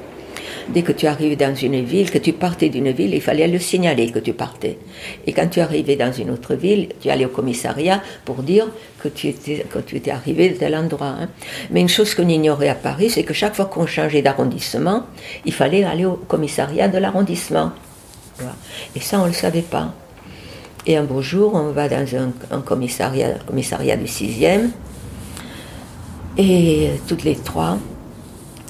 dès 0.69 0.81
que 0.81 0.91
tu 0.91 1.07
arrives 1.07 1.37
dans 1.37 1.55
une 1.55 1.83
ville, 1.83 2.11
que 2.11 2.17
tu 2.17 2.33
partais 2.33 2.69
d'une 2.69 2.91
ville, 2.91 3.13
il 3.13 3.21
fallait 3.21 3.47
le 3.47 3.59
signaler 3.59 4.11
que 4.11 4.19
tu 4.19 4.33
partais. 4.33 4.77
Et 5.25 5.33
quand 5.33 5.47
tu 5.47 5.59
arrivais 5.59 5.95
dans 5.95 6.11
une 6.11 6.29
autre 6.31 6.55
ville, 6.55 6.89
tu 6.99 7.09
allais 7.09 7.25
au 7.25 7.29
commissariat 7.29 8.01
pour 8.25 8.43
dire 8.43 8.67
que 8.99 9.07
tu 9.07 9.27
étais, 9.27 9.65
tu 9.85 9.95
étais 9.95 10.11
arrivé 10.11 10.49
de 10.49 10.55
tel 10.55 10.75
endroit. 10.75 11.15
hein. 11.19 11.29
Mais 11.71 11.81
une 11.81 11.89
chose 11.89 12.15
qu'on 12.15 12.27
ignorait 12.27 12.69
à 12.69 12.75
Paris, 12.75 13.09
c'est 13.09 13.23
que 13.23 13.33
chaque 13.33 13.55
fois 13.55 13.65
qu'on 13.65 13.85
changeait 13.87 14.21
d'arrondissement, 14.21 15.03
il 15.45 15.53
fallait 15.53 15.83
aller 15.83 16.05
au 16.05 16.13
commissariat 16.13 16.87
de 16.87 16.97
l'arrondissement. 16.97 17.71
Et 18.95 18.99
ça, 18.99 19.19
on 19.19 19.23
ne 19.23 19.27
le 19.27 19.33
savait 19.33 19.61
pas. 19.61 19.93
Et 20.85 20.95
un 20.95 21.03
beau 21.03 21.21
jour, 21.21 21.53
on 21.53 21.71
va 21.71 21.89
dans 21.89 22.05
un, 22.51 22.61
commissariat, 22.61 23.35
commissariat 23.45 23.97
du 23.97 24.05
6e, 24.05 24.69
et 26.37 26.91
toutes 27.07 27.23
les 27.23 27.35
trois, 27.35 27.77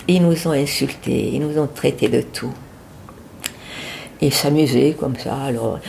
ils 0.07 0.21
nous 0.21 0.47
ont 0.47 0.51
insultés, 0.51 1.31
ils 1.33 1.39
nous 1.39 1.59
ont 1.59 1.67
traités 1.67 2.09
de 2.09 2.21
tout. 2.21 2.53
Ils 4.21 4.33
s'amusaient 4.33 4.95
comme 4.99 5.15
ça. 5.15 5.35
Alors, 5.35 5.79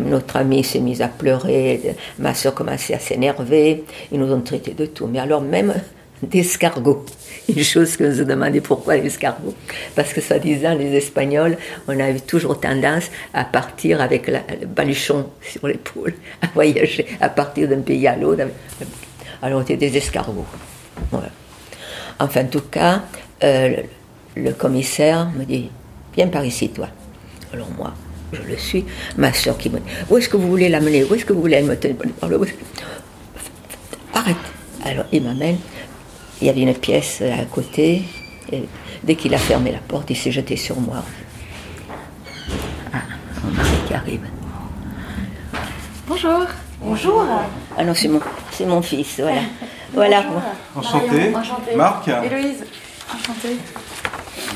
notre 0.00 0.36
ami 0.36 0.62
s'est 0.62 0.80
mise 0.80 1.00
à 1.00 1.08
pleurer, 1.08 1.96
ma 2.18 2.34
soeur 2.34 2.54
commençait 2.54 2.94
à 2.94 2.98
s'énerver. 2.98 3.84
Ils 4.12 4.20
nous 4.20 4.32
ont 4.32 4.40
traités 4.40 4.74
de 4.74 4.86
tout. 4.86 5.06
Mais 5.06 5.18
alors, 5.18 5.40
même 5.40 5.74
d'escargots. 6.22 7.06
Une 7.48 7.64
chose 7.64 7.96
que 7.96 8.12
je 8.12 8.22
demandais 8.22 8.60
pourquoi 8.60 8.96
l'escargot. 8.96 9.54
Parce 9.96 10.12
que, 10.12 10.20
soi-disant, 10.20 10.74
les 10.74 10.94
Espagnols, 10.94 11.56
on 11.88 11.98
avait 11.98 12.20
toujours 12.20 12.60
tendance 12.60 13.10
à 13.32 13.44
partir 13.44 14.00
avec 14.00 14.28
le 14.28 14.66
baluchon 14.66 15.30
sur 15.40 15.66
l'épaule, 15.66 16.14
à 16.42 16.48
voyager, 16.52 17.06
à 17.20 17.30
partir 17.30 17.68
d'un 17.68 17.80
pays 17.80 18.06
à 18.06 18.16
l'autre. 18.16 18.44
Alors, 19.42 19.60
on 19.60 19.62
était 19.62 19.76
des 19.76 19.96
escargots. 19.96 20.44
Enfin, 22.18 22.42
en 22.42 22.48
tout 22.48 22.60
cas, 22.70 23.02
euh, 23.44 23.68
le, 24.36 24.42
le 24.42 24.52
commissaire 24.52 25.30
me 25.36 25.44
dit 25.44 25.70
Viens 26.16 26.28
par 26.28 26.44
ici, 26.44 26.68
toi. 26.70 26.88
Alors, 27.52 27.68
moi, 27.76 27.92
je 28.32 28.42
le 28.42 28.56
suis. 28.56 28.84
Ma 29.16 29.32
soeur 29.32 29.56
qui 29.58 29.70
me 29.70 29.78
dit 29.78 29.84
Où 30.08 30.18
est-ce 30.18 30.28
que 30.28 30.36
vous 30.36 30.48
voulez 30.48 30.68
l'amener? 30.68 31.04
Où 31.04 31.14
est-ce 31.14 31.24
que 31.24 31.32
vous 31.32 31.40
voulez? 31.40 31.56
Elle 31.56 31.64
me 31.66 31.76
tenir 31.76 31.96
par 32.20 32.28
le 32.28 32.40
Arrête 34.14 34.36
Alors, 34.84 35.04
il 35.12 35.22
m'amène. 35.22 35.58
Il 36.40 36.46
y 36.46 36.50
avait 36.50 36.62
une 36.62 36.74
pièce 36.74 37.22
à 37.22 37.44
côté. 37.44 38.02
Et 38.52 38.64
dès 39.04 39.14
qu'il 39.14 39.34
a 39.34 39.38
fermé 39.38 39.72
la 39.72 39.78
porte, 39.78 40.10
il 40.10 40.16
s'est 40.16 40.32
jeté 40.32 40.56
sur 40.56 40.80
moi. 40.80 41.02
Ah, 42.92 42.98
mon 43.44 43.52
mari 43.52 43.68
qui 43.86 43.94
arrive. 43.94 44.22
Bonjour. 46.08 46.46
Bonjour. 46.82 47.26
Ah 47.76 47.84
non, 47.84 47.94
c'est 47.94 48.08
mon, 48.08 48.20
c'est 48.50 48.66
mon 48.66 48.82
fils, 48.82 49.20
voilà. 49.20 49.42
Voilà. 49.92 50.24
Enchanté. 50.76 51.32
Marc 51.76 52.06
Héloïse. 52.08 52.64
Enchantée. 53.14 53.56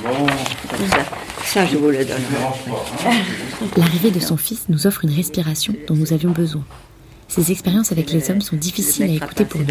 Bon, 0.03 0.27
Comme 0.71 0.89
ça, 0.89 1.05
ça, 1.45 1.67
je 1.67 1.77
vous 1.77 1.89
le 1.91 2.05
donne. 2.05 2.23
dérange 2.31 2.65
pas. 2.65 3.11
hein. 3.11 3.69
L'arrivée 3.77 4.11
de 4.11 4.21
son 4.21 4.37
fils 4.37 4.65
nous 4.69 4.87
offre 4.87 5.05
une 5.05 5.13
respiration 5.15 5.75
dont 5.89 5.95
nous 5.95 6.13
avions 6.13 6.31
besoin. 6.31 6.65
Ces 7.29 7.51
expériences 7.51 7.91
avec 7.91 8.13
les 8.13 8.31
hommes 8.31 8.41
sont 8.43 8.57
difficiles 8.57 9.05
à 9.05 9.07
écouter 9.25 9.45
pour 9.45 9.61
nous. 9.61 9.67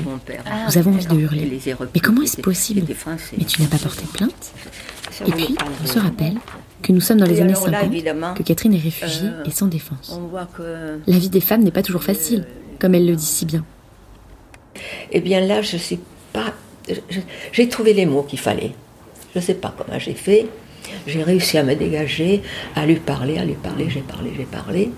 Nous 0.67 0.77
avons 0.77 0.91
envie 0.91 1.05
de 1.05 1.15
hurler. 1.17 1.59
Mais 1.93 1.99
comment 2.01 2.21
est-ce 2.23 2.41
possible 2.41 2.81
Mais 3.37 3.45
tu 3.45 3.61
n'as 3.61 3.67
pas 3.67 3.77
porté 3.77 4.03
plainte 4.11 4.51
Et 5.25 5.31
puis, 5.31 5.55
on 5.83 5.87
se 5.87 5.99
rappelle 5.99 6.35
que 6.81 6.91
nous 6.91 6.99
sommes 6.99 7.19
dans 7.19 7.25
les 7.25 7.39
années 7.39 7.53
alors 7.53 7.67
là, 7.69 7.79
50, 7.81 7.93
évidemment, 7.93 8.33
que 8.33 8.43
Catherine 8.43 8.73
est 8.73 8.79
réfugiée 8.79 9.29
euh, 9.29 9.43
et 9.45 9.51
sans 9.51 9.67
défense. 9.67 10.19
La 11.07 11.17
vie 11.17 11.29
des 11.29 11.39
femmes 11.39 11.63
n'est 11.63 11.71
pas 11.71 11.83
toujours 11.83 12.03
facile, 12.03 12.45
comme 12.79 12.93
elle 12.95 13.05
le 13.07 13.15
dit 13.15 13.25
si 13.25 13.45
bien. 13.45 13.63
Eh 15.11 15.21
bien 15.21 15.39
là, 15.39 15.61
je 15.61 15.77
sais 15.77 15.99
pas. 16.33 16.53
J'ai 17.51 17.69
trouvé 17.69 17.93
les 17.93 18.05
mots 18.05 18.23
qu'il 18.23 18.39
fallait. 18.39 18.71
Je 19.33 19.39
ne 19.39 19.43
sais 19.43 19.55
pas 19.55 19.73
comment 19.75 19.99
j'ai 19.99 20.13
fait. 20.13 20.47
J'ai 21.07 21.23
réussi 21.23 21.57
à 21.57 21.63
me 21.63 21.75
dégager, 21.75 22.41
à 22.75 22.85
lui 22.85 22.95
parler, 22.95 23.37
à 23.37 23.45
lui 23.45 23.55
parler, 23.55 23.87
j'ai 23.89 24.01
parlé, 24.01 24.31
j'ai 24.37 24.43
parlé. 24.43 24.89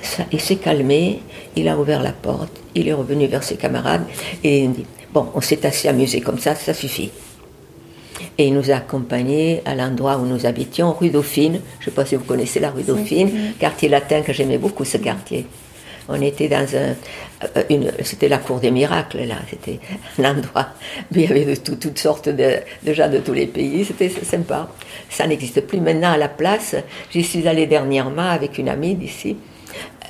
Ça, 0.00 0.24
il 0.32 0.40
s'est 0.40 0.56
calmé, 0.56 1.20
il 1.54 1.68
a 1.68 1.78
ouvert 1.78 2.02
la 2.02 2.12
porte, 2.12 2.52
il 2.74 2.88
est 2.88 2.92
revenu 2.92 3.26
vers 3.26 3.42
ses 3.42 3.56
camarades 3.56 4.04
et 4.42 4.60
il 4.60 4.72
dit 4.72 4.86
Bon, 5.12 5.28
on 5.34 5.40
s'est 5.40 5.64
assez 5.66 5.88
amusé 5.88 6.20
comme 6.20 6.38
ça, 6.38 6.54
ça 6.54 6.72
suffit. 6.72 7.10
Et 8.38 8.46
il 8.46 8.54
nous 8.54 8.70
a 8.70 8.76
accompagnés 8.76 9.60
à 9.66 9.74
l'endroit 9.74 10.16
où 10.16 10.24
nous 10.24 10.46
habitions, 10.46 10.94
rue 10.94 11.10
Dauphine. 11.10 11.60
Je 11.80 11.84
ne 11.86 11.90
sais 11.90 11.90
pas 11.90 12.06
si 12.06 12.16
vous 12.16 12.24
connaissez 12.24 12.60
la 12.60 12.70
rue 12.70 12.82
Dauphine, 12.82 13.52
quartier 13.58 13.88
latin 13.88 14.22
que 14.22 14.32
j'aimais 14.32 14.58
beaucoup 14.58 14.84
ce 14.84 14.96
quartier. 14.96 15.46
On 16.14 16.20
était 16.20 16.48
dans 16.48 16.66
un, 16.76 16.94
euh, 17.56 17.90
c'était 18.04 18.28
la 18.28 18.36
cour 18.38 18.60
des 18.60 18.70
miracles 18.70 19.24
là, 19.24 19.36
c'était 19.48 19.78
un 20.18 20.36
endroit 20.36 20.68
où 21.10 21.14
il 21.16 21.22
y 21.22 21.26
avait 21.26 21.46
de 21.46 21.54
tout- 21.54 21.76
toutes 21.76 21.98
sortes 21.98 22.28
de, 22.28 22.60
gens 22.92 23.08
de 23.08 23.18
tous 23.18 23.32
les 23.32 23.46
pays, 23.46 23.84
c'était 23.86 24.10
sympa. 24.10 24.68
Ça 25.08 25.26
n'existe 25.26 25.62
plus 25.62 25.80
maintenant 25.80 26.12
à 26.12 26.18
la 26.18 26.28
place. 26.28 26.76
J'y 27.10 27.22
suis 27.24 27.48
allée 27.48 27.66
dernièrement 27.66 28.28
avec 28.30 28.58
une 28.58 28.68
amie 28.68 28.94
d'ici. 28.94 29.36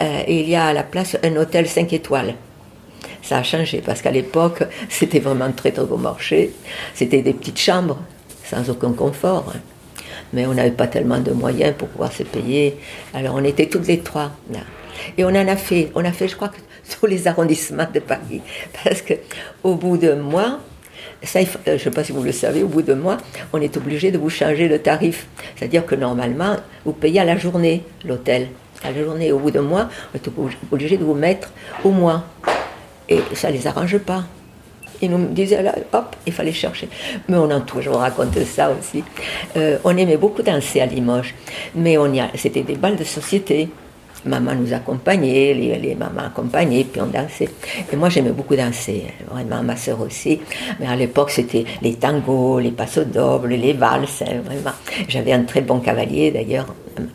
Euh, 0.00 0.22
et 0.26 0.40
il 0.40 0.48
y 0.50 0.56
a 0.56 0.66
à 0.66 0.72
la 0.72 0.82
place 0.82 1.16
un 1.22 1.36
hôtel 1.36 1.68
5 1.68 1.92
étoiles. 1.92 2.34
Ça 3.22 3.38
a 3.38 3.42
changé 3.44 3.80
parce 3.84 4.02
qu'à 4.02 4.10
l'époque, 4.10 4.64
c'était 4.88 5.20
vraiment 5.20 5.52
très 5.52 5.70
très 5.70 5.84
bon 5.84 5.98
marché. 5.98 6.50
C'était 6.94 7.22
des 7.22 7.32
petites 7.32 7.60
chambres 7.60 7.98
sans 8.44 8.68
aucun 8.70 8.92
confort. 8.92 9.52
Mais 10.32 10.46
on 10.46 10.54
n'avait 10.54 10.72
pas 10.72 10.88
tellement 10.88 11.18
de 11.20 11.30
moyens 11.30 11.74
pour 11.78 11.88
pouvoir 11.88 12.12
se 12.12 12.24
payer. 12.24 12.76
Alors 13.14 13.36
on 13.36 13.44
était 13.44 13.66
toutes 13.66 13.86
les 13.86 14.00
trois 14.00 14.32
là. 14.52 14.60
Et 15.18 15.24
on 15.24 15.28
en 15.28 15.48
a 15.48 15.56
fait, 15.56 15.90
on 15.94 16.04
a 16.04 16.12
fait, 16.12 16.28
je 16.28 16.36
crois 16.36 16.48
que 16.48 16.58
tous 16.98 17.06
les 17.06 17.26
arrondissements 17.28 17.86
de 17.92 18.00
Paris. 18.00 18.40
Parce 18.84 19.02
que 19.02 19.14
au 19.62 19.74
bout 19.74 19.96
d'un 19.96 20.16
mois, 20.16 20.58
ça, 21.22 21.38
euh, 21.40 21.44
je 21.66 21.70
ne 21.72 21.78
sais 21.78 21.90
pas 21.90 22.02
si 22.04 22.12
vous 22.12 22.22
le 22.22 22.32
savez, 22.32 22.62
au 22.62 22.68
bout 22.68 22.82
d'un 22.82 22.96
mois, 22.96 23.16
on 23.52 23.60
est 23.60 23.76
obligé 23.76 24.10
de 24.10 24.18
vous 24.18 24.30
changer 24.30 24.68
le 24.68 24.78
tarif. 24.80 25.26
C'est-à-dire 25.56 25.86
que 25.86 25.94
normalement, 25.94 26.56
vous 26.84 26.92
payez 26.92 27.20
à 27.20 27.24
la 27.24 27.36
journée 27.36 27.84
l'hôtel. 28.04 28.48
À 28.84 28.90
la 28.90 29.04
journée, 29.04 29.30
au 29.30 29.38
bout 29.38 29.52
d'un 29.52 29.62
mois, 29.62 29.88
on 30.12 30.16
est 30.16 30.26
oblig- 30.28 30.56
obligé 30.72 30.96
de 30.96 31.04
vous 31.04 31.14
mettre 31.14 31.50
au 31.84 31.90
mois. 31.90 32.24
Et 33.08 33.20
ça 33.34 33.48
ne 33.50 33.56
les 33.56 33.66
arrange 33.66 33.98
pas. 33.98 34.24
Ils 35.00 35.10
nous 35.10 35.28
disaient, 35.28 35.62
là, 35.62 35.74
hop, 35.92 36.16
il 36.26 36.32
fallait 36.32 36.52
chercher. 36.52 36.88
Mais 37.28 37.36
on 37.36 37.50
a 37.50 37.60
toujours 37.60 37.96
raconté 37.96 38.44
ça 38.44 38.70
aussi. 38.70 39.02
Euh, 39.56 39.78
on 39.84 39.96
aimait 39.96 40.16
beaucoup 40.16 40.42
danser 40.42 40.80
à 40.80 40.86
Limoges, 40.86 41.34
mais 41.74 41.96
c'était 42.36 42.62
des 42.62 42.74
balles 42.76 42.96
de 42.96 43.04
société. 43.04 43.68
Maman 44.24 44.54
nous 44.54 44.72
accompagnait, 44.72 45.52
les, 45.54 45.94
mamans 45.94 46.26
accompagnaient, 46.26 46.84
puis 46.84 47.00
on 47.00 47.06
dansait. 47.06 47.48
Et 47.92 47.96
moi, 47.96 48.08
j'aimais 48.08 48.30
beaucoup 48.30 48.54
danser, 48.54 49.04
vraiment, 49.28 49.62
ma 49.62 49.76
soeur 49.76 50.00
aussi. 50.00 50.40
Mais 50.78 50.86
à 50.86 50.94
l'époque, 50.94 51.30
c'était 51.30 51.64
les 51.82 51.94
tangos, 51.94 52.60
les 52.60 52.70
passos 52.70 53.06
dobles, 53.06 53.54
les 53.54 53.72
valses, 53.72 54.22
hein, 54.22 54.40
vraiment. 54.44 54.76
J'avais 55.08 55.32
un 55.32 55.42
très 55.42 55.60
bon 55.60 55.80
cavalier, 55.80 56.30
d'ailleurs, 56.30 56.66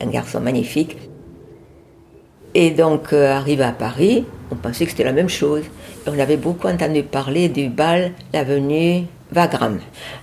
un- 0.01 0.07
garçon 0.07 0.41
magnifique. 0.41 0.97
Et 2.53 2.71
donc, 2.71 3.13
euh, 3.13 3.31
arrivé 3.33 3.63
à 3.63 3.71
Paris, 3.71 4.25
on 4.51 4.55
pensait 4.55 4.85
que 4.85 4.91
c'était 4.91 5.03
la 5.03 5.13
même 5.13 5.29
chose. 5.29 5.63
Et 6.05 6.09
on 6.09 6.19
avait 6.19 6.37
beaucoup 6.37 6.67
entendu 6.67 7.03
parler 7.03 7.49
du 7.49 7.69
bal, 7.69 8.11
l'avenue 8.33 9.03
Wagram. 9.31 9.79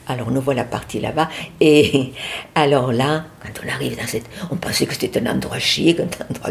Alors, 0.06 0.30
nous 0.30 0.40
voilà 0.40 0.64
partis 0.64 1.00
là-bas. 1.00 1.28
Et 1.60 2.12
alors 2.54 2.92
là, 2.92 3.24
quand 3.42 3.62
on 3.64 3.68
arrive 3.68 3.96
dans 3.96 4.06
cette. 4.06 4.28
On 4.50 4.56
pensait 4.56 4.86
que 4.86 4.94
c'était 4.94 5.20
un 5.20 5.26
endroit 5.26 5.58
chic, 5.58 6.00
un 6.00 6.04
endroit. 6.30 6.50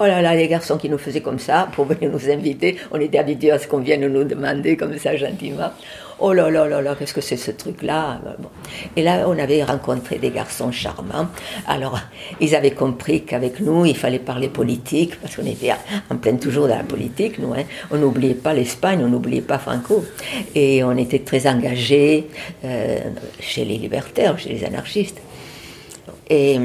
Oh 0.00 0.04
là 0.04 0.22
là, 0.22 0.34
les 0.36 0.46
garçons 0.46 0.78
qui 0.78 0.88
nous 0.88 0.98
faisaient 0.98 1.20
comme 1.20 1.40
ça 1.40 1.68
pour 1.72 1.84
venir 1.84 2.10
nous 2.10 2.30
inviter, 2.30 2.78
on 2.92 3.00
était 3.00 3.18
habitués 3.18 3.50
à 3.50 3.58
ce 3.58 3.66
qu'on 3.66 3.80
vienne 3.80 4.06
nous 4.06 4.22
demander 4.22 4.76
comme 4.76 4.96
ça 4.96 5.16
gentiment. 5.16 5.72
Oh 6.20 6.32
là 6.32 6.50
là 6.50 6.66
là 6.66 6.82
là, 6.82 6.96
qu'est-ce 6.98 7.14
que 7.14 7.20
c'est 7.20 7.36
ce 7.36 7.52
truc-là? 7.52 8.20
Bon. 8.40 8.48
Et 8.96 9.02
là, 9.02 9.26
on 9.28 9.38
avait 9.38 9.62
rencontré 9.62 10.18
des 10.18 10.30
garçons 10.30 10.72
charmants. 10.72 11.28
Alors, 11.64 12.00
ils 12.40 12.56
avaient 12.56 12.72
compris 12.72 13.22
qu'avec 13.22 13.60
nous, 13.60 13.86
il 13.86 13.96
fallait 13.96 14.18
parler 14.18 14.48
politique, 14.48 15.14
parce 15.20 15.36
qu'on 15.36 15.46
était 15.46 15.70
en 16.10 16.16
pleine 16.16 16.40
toujours 16.40 16.66
dans 16.66 16.76
la 16.76 16.82
politique, 16.82 17.38
nous. 17.38 17.54
Hein. 17.54 17.62
On 17.92 17.98
n'oubliait 17.98 18.34
pas 18.34 18.52
l'Espagne, 18.52 19.00
on 19.04 19.08
n'oubliait 19.08 19.42
pas 19.42 19.58
Franco. 19.58 20.04
Et 20.56 20.82
on 20.82 20.96
était 20.96 21.20
très 21.20 21.46
engagés 21.46 22.26
euh, 22.64 22.98
chez 23.38 23.64
les 23.64 23.78
libertaires, 23.78 24.36
chez 24.40 24.48
les 24.48 24.64
anarchistes. 24.64 25.20
Et, 26.28 26.58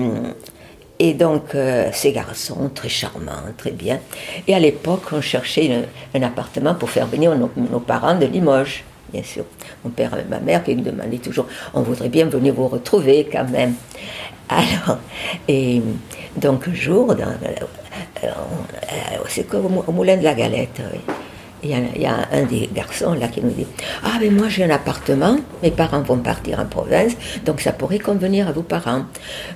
donc, 1.13 1.53
euh, 1.53 1.89
ces 1.93 2.11
garçons, 2.11 2.71
très 2.73 2.89
charmants, 2.89 3.43
très 3.55 3.71
bien. 3.71 3.99
Et 4.47 4.55
à 4.55 4.59
l'époque, 4.59 5.03
on 5.11 5.21
cherchait 5.21 5.85
un 6.15 6.21
appartement 6.23 6.73
pour 6.73 6.89
faire 6.89 7.05
venir 7.05 7.35
nos 7.35 7.79
parents 7.79 8.17
de 8.17 8.25
Limoges 8.25 8.83
bien 9.13 9.23
sûr. 9.23 9.45
Mon 9.83 9.91
père 9.91 10.17
et 10.17 10.25
ma 10.29 10.39
mère 10.39 10.63
qui 10.63 10.75
me 10.75 10.81
demandaient 10.81 11.17
toujours, 11.17 11.45
on 11.73 11.81
voudrait 11.81 12.09
bien 12.09 12.25
venir 12.25 12.53
vous 12.53 12.67
retrouver 12.67 13.29
quand 13.31 13.47
même. 13.49 13.75
Alors, 14.49 14.97
et 15.47 15.81
donc 16.35 16.67
un 16.67 16.73
jour, 16.73 17.15
dans, 17.15 17.27
euh, 18.23 18.27
c'est 19.27 19.47
comme 19.47 19.77
au 19.85 19.91
Moulin 19.91 20.17
de 20.17 20.23
la 20.23 20.33
Galette, 20.33 20.81
il 21.63 21.69
y, 21.69 21.73
a, 21.73 21.77
il 21.95 22.01
y, 22.01 22.05
un 22.05 22.43
des 22.43 22.69
garçons 22.73 23.13
là 23.13 23.29
qui 23.29 23.41
nous 23.41 23.51
dit 23.51 23.65
Ah, 24.03 24.17
mais 24.19 24.29
moi 24.29 24.49
j'ai 24.49 24.65
un 24.65 24.69
appartement, 24.69 25.37
mes 25.61 25.71
parents 25.71 26.01
vont 26.01 26.17
partir 26.17 26.59
en 26.59 26.65
province, 26.65 27.13
donc 27.45 27.61
ça 27.61 27.71
pourrait 27.71 27.99
convenir 27.99 28.49
à 28.49 28.51
vos 28.51 28.63
parents. 28.63 29.03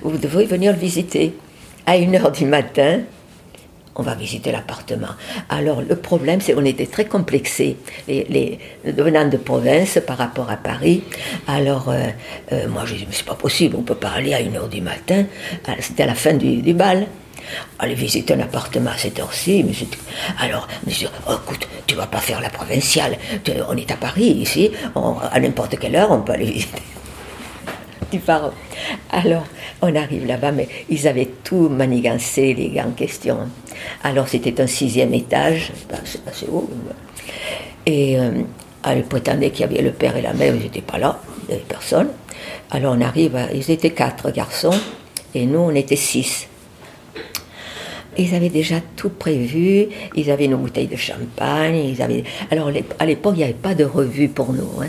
Vous 0.02 0.16
devriez 0.16 0.46
venir 0.46 0.72
le 0.72 0.78
visiter. 0.78 1.36
À 1.84 1.96
une 1.96 2.16
heure 2.16 2.32
du 2.32 2.44
matin, 2.44 3.00
on 3.98 4.02
va 4.02 4.14
visiter 4.14 4.52
l'appartement. 4.52 5.08
Alors 5.48 5.82
le 5.82 5.96
problème, 5.96 6.40
c'est 6.40 6.54
qu'on 6.54 6.64
était 6.64 6.86
très 6.86 7.04
complexés, 7.04 7.76
les, 8.06 8.24
les, 8.30 8.58
de 8.84 9.36
province 9.36 9.98
par 10.06 10.16
rapport 10.16 10.50
à 10.50 10.56
Paris. 10.56 11.02
Alors 11.48 11.88
euh, 11.88 12.06
euh, 12.52 12.68
moi, 12.68 12.84
je 12.86 12.94
dis, 12.94 13.04
mais 13.06 13.14
c'est 13.14 13.26
pas 13.26 13.34
possible, 13.34 13.76
on 13.76 13.82
peut 13.82 13.96
pas 13.96 14.10
aller 14.10 14.34
à 14.34 14.40
une 14.40 14.56
heure 14.56 14.68
du 14.68 14.80
matin. 14.80 15.24
Ah, 15.66 15.72
c'était 15.80 16.04
à 16.04 16.06
la 16.06 16.14
fin 16.14 16.34
du, 16.34 16.72
bal. 16.72 17.06
Aller 17.78 17.94
visiter 17.94 18.34
un 18.34 18.40
appartement 18.40 18.90
à 18.90 18.98
cette 18.98 19.18
heure-ci, 19.18 19.64
alors, 20.38 20.68
monsieur, 20.86 21.08
oh, 21.28 21.32
écoute, 21.42 21.66
tu 21.86 21.94
vas 21.94 22.06
pas 22.06 22.18
faire 22.18 22.42
la 22.42 22.50
provinciale, 22.50 23.16
on 23.68 23.76
est 23.76 23.90
à 23.90 23.96
Paris 23.96 24.26
ici, 24.42 24.70
à 24.94 25.40
n'importe 25.40 25.78
quelle 25.78 25.96
heure 25.96 26.10
on 26.10 26.20
peut 26.20 26.32
aller 26.32 26.50
visiter. 26.50 26.82
Pars. 28.16 28.52
Alors, 29.10 29.44
on 29.82 29.94
arrive 29.94 30.26
là-bas, 30.26 30.52
mais 30.52 30.68
ils 30.88 31.06
avaient 31.06 31.28
tout 31.44 31.68
manigancé, 31.68 32.54
les 32.54 32.70
gars 32.70 32.86
en 32.86 32.92
question. 32.92 33.40
Alors, 34.02 34.26
c'était 34.28 34.58
un 34.62 34.66
sixième 34.66 35.12
étage, 35.12 35.72
c'est 36.04 36.26
assez 36.26 36.46
haut. 36.50 36.70
Et 37.84 38.18
euh, 38.18 38.42
elle 38.84 39.02
prétendait 39.04 39.50
qu'il 39.50 39.60
y 39.60 39.64
avait 39.64 39.82
le 39.82 39.92
père 39.92 40.16
et 40.16 40.22
la 40.22 40.32
mère, 40.32 40.54
ils 40.54 40.62
n'étaient 40.62 40.80
pas 40.80 40.98
là, 40.98 41.20
il 41.42 41.48
n'y 41.48 41.54
avait 41.56 41.68
personne. 41.68 42.08
Alors, 42.70 42.96
on 42.96 43.00
arrive, 43.02 43.38
ils 43.54 43.70
étaient 43.70 43.90
quatre 43.90 44.30
garçons, 44.30 44.78
et 45.34 45.44
nous, 45.44 45.60
on 45.60 45.74
était 45.74 45.96
six. 45.96 46.48
Ils 48.16 48.34
avaient 48.34 48.48
déjà 48.48 48.76
tout 48.96 49.10
prévu, 49.10 49.86
ils 50.16 50.30
avaient 50.30 50.48
nos 50.48 50.56
bouteilles 50.56 50.88
de 50.88 50.96
champagne, 50.96 51.76
ils 51.76 52.02
avaient... 52.02 52.24
Alors, 52.50 52.70
à 52.98 53.06
l'époque, 53.06 53.34
il 53.36 53.38
n'y 53.38 53.44
avait 53.44 53.52
pas 53.52 53.74
de 53.74 53.84
revue 53.84 54.28
pour 54.28 54.52
nous. 54.52 54.82
Hein 54.82 54.88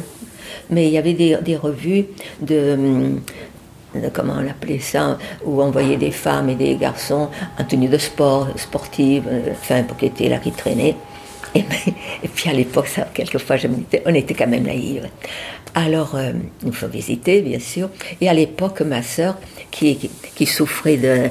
mais 0.70 0.88
il 0.88 0.94
y 0.94 0.98
avait 0.98 1.14
des, 1.14 1.56
revues 1.56 2.06
de, 2.42 2.78
de, 3.96 4.10
comment 4.14 4.36
on 4.38 4.48
appelait 4.48 4.80
ça, 4.80 5.18
où 5.46 5.62
on 5.62 5.72
voyait 5.72 5.98
des 5.98 6.12
femmes 6.12 6.50
et 6.50 6.56
des 6.56 6.76
garçons 6.76 7.30
en 7.58 7.64
tenue 7.64 7.88
de 7.88 7.98
sport, 7.98 8.48
sportive, 8.56 9.28
enfin, 9.52 9.84
pour 9.84 9.98
qu'ils 9.98 10.10
étaient 10.10 10.30
là, 10.30 10.38
qui 10.38 10.52
traînaient. 10.52 10.96
Et, 11.56 11.60
et, 12.24 12.28
puis 12.28 12.50
à 12.50 12.54
l'époque, 12.54 12.88
ça, 12.88 13.08
quelquefois, 13.14 13.56
on 14.06 14.14
était 14.14 14.34
quand 14.34 14.48
même 14.48 14.64
naïfs. 14.64 15.02
Alors, 15.76 16.16
euh, 16.16 16.32
nous 16.64 16.74
faut 16.74 16.88
visiter, 16.88 17.42
bien 17.42 17.60
sûr. 17.60 17.90
Et 18.22 18.30
à 18.30 18.34
l'époque, 18.34 18.82
ma 18.82 19.04
sœur, 19.04 19.38
qui, 19.72 19.98
qui, 19.98 20.10
qui, 20.36 20.46
souffrait 20.46 20.98
de, 20.98 21.30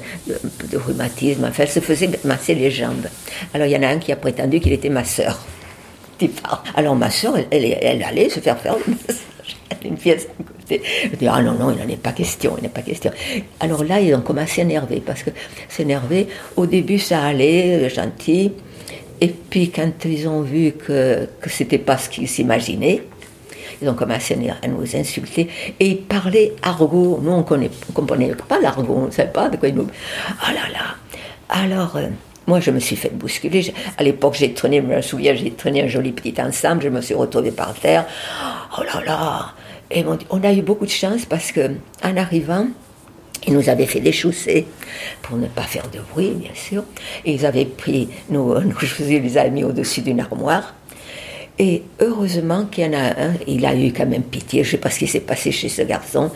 rhumatisme, 0.76 1.44
enfin, 1.44 1.64
elle 1.64 1.68
se 1.68 1.80
faisait 1.80 2.10
masser 2.24 2.54
les 2.54 2.70
jambes. 2.70 3.06
Alors, 3.52 3.66
il 3.66 3.72
y 3.72 3.76
en 3.76 3.82
a 3.82 3.88
un 3.88 3.98
qui 3.98 4.12
a 4.12 4.16
prétendu 4.16 4.60
qu'il 4.60 4.72
était 4.72 4.90
ma 4.90 5.04
sœur. 5.04 5.40
Alors, 6.74 6.94
ma 6.94 7.10
sœur, 7.10 7.36
elle, 7.50 7.64
elle, 7.80 8.02
allait 8.02 8.28
se 8.28 8.40
faire 8.40 8.58
faire. 8.58 8.76
Une 9.84 9.96
pièce 9.96 10.26
à 10.26 10.42
côté. 10.42 10.82
Je 11.04 11.16
dis, 11.16 11.28
ah 11.28 11.40
non, 11.40 11.52
non, 11.52 11.70
il 11.70 11.82
n'en 11.82 11.88
est 11.88 11.96
pas 11.96 12.12
question, 12.12 12.54
il 12.58 12.62
n'est 12.62 12.68
pas 12.68 12.82
question. 12.82 13.10
Alors 13.60 13.84
là, 13.84 14.00
ils 14.00 14.14
ont 14.14 14.20
commencé 14.20 14.60
à 14.60 14.64
s'énerver, 14.64 15.02
parce 15.04 15.22
que 15.22 15.30
s'énerver, 15.68 16.28
au 16.56 16.66
début, 16.66 16.98
ça 16.98 17.22
allait, 17.22 17.88
gentil. 17.88 18.52
Et 19.20 19.28
puis, 19.28 19.70
quand 19.70 20.04
ils 20.04 20.28
ont 20.28 20.42
vu 20.42 20.72
que, 20.72 21.28
que 21.40 21.50
c'était 21.50 21.78
pas 21.78 21.96
ce 21.96 22.08
qu'ils 22.08 22.28
s'imaginaient, 22.28 23.02
ils 23.80 23.88
ont 23.88 23.94
commencé 23.94 24.34
à 24.34 24.68
nous 24.68 24.96
insulter 24.96 25.48
et 25.78 25.86
ils 25.86 26.02
parlaient 26.02 26.54
argot. 26.62 27.20
Nous, 27.22 27.30
on 27.30 27.38
ne 27.38 27.68
comprenait 27.94 28.32
pas 28.48 28.60
l'argot, 28.60 28.94
on 29.02 29.06
ne 29.06 29.10
savait 29.10 29.30
pas 29.30 29.48
de 29.48 29.56
quoi 29.56 29.68
ils 29.68 29.74
nous. 29.74 29.86
Ah 30.42 30.52
là 30.52 30.68
là 30.72 30.96
Alors, 31.48 31.96
euh, 31.96 32.08
moi, 32.48 32.60
je 32.60 32.70
me 32.70 32.80
suis 32.80 32.96
fait 32.96 33.12
bousculer. 33.12 33.72
À 33.98 34.02
l'époque, 34.02 34.34
j'ai 34.38 34.54
traîné, 34.54 34.78
je 34.78 34.86
me 34.86 35.02
souviens, 35.02 35.34
j'ai 35.34 35.50
traîné 35.50 35.82
un 35.82 35.86
joli 35.86 36.12
petit 36.12 36.34
ensemble, 36.40 36.82
je 36.82 36.88
me 36.88 37.02
suis 37.02 37.14
retrouvée 37.14 37.50
par 37.52 37.74
terre. 37.74 38.06
Oh 38.76 38.82
là 38.82 39.04
là 39.04 39.52
Et 39.90 40.02
on 40.30 40.42
a 40.42 40.52
eu 40.52 40.62
beaucoup 40.62 40.86
de 40.86 40.90
chance 40.90 41.26
parce 41.26 41.52
que 41.52 41.72
en 42.02 42.16
arrivant, 42.16 42.66
ils 43.46 43.52
nous 43.52 43.68
avaient 43.68 43.86
fait 43.86 44.00
des 44.00 44.12
chaussées 44.12 44.66
pour 45.22 45.36
ne 45.36 45.46
pas 45.46 45.62
faire 45.62 45.88
de 45.90 46.00
bruit, 46.12 46.30
bien 46.30 46.54
sûr. 46.54 46.84
Ils 47.26 47.44
avaient 47.44 47.66
pris 47.66 48.08
nos, 48.30 48.58
nos 48.60 48.78
chaussées, 48.78 49.16
ils 49.16 49.22
les 49.22 49.36
avaient 49.36 49.50
mis 49.50 49.64
au-dessus 49.64 50.00
d'une 50.00 50.20
armoire. 50.20 50.74
Et 51.60 51.82
heureusement 52.00 52.66
qu'il 52.66 52.84
y 52.84 52.88
en 52.88 52.92
a 52.92 53.20
un, 53.20 53.34
il 53.48 53.66
a 53.66 53.74
eu 53.74 53.92
quand 53.92 54.06
même 54.06 54.22
pitié, 54.22 54.62
je 54.62 54.68
ne 54.68 54.70
sais 54.72 54.78
pas 54.78 54.90
ce 54.90 55.00
qui 55.00 55.08
s'est 55.08 55.20
passé 55.20 55.50
chez 55.50 55.68
ce 55.68 55.82
garçon, 55.82 56.30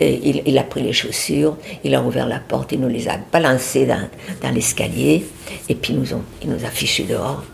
il, 0.00 0.58
a 0.58 0.64
pris 0.64 0.82
les 0.82 0.92
chaussures, 0.92 1.56
il 1.84 1.94
a 1.94 2.02
ouvert 2.02 2.26
la 2.26 2.40
porte, 2.40 2.72
il 2.72 2.80
nous 2.80 2.88
les 2.88 3.08
a 3.08 3.18
balancées 3.32 3.86
dans, 3.86 4.50
l'escalier, 4.50 5.24
et 5.68 5.76
puis 5.76 5.94
nous 5.94 6.12
ont, 6.12 6.22
il 6.42 6.50
nous 6.50 6.64
a 6.64 6.68
fichus 6.70 7.04
dehors. 7.04 7.44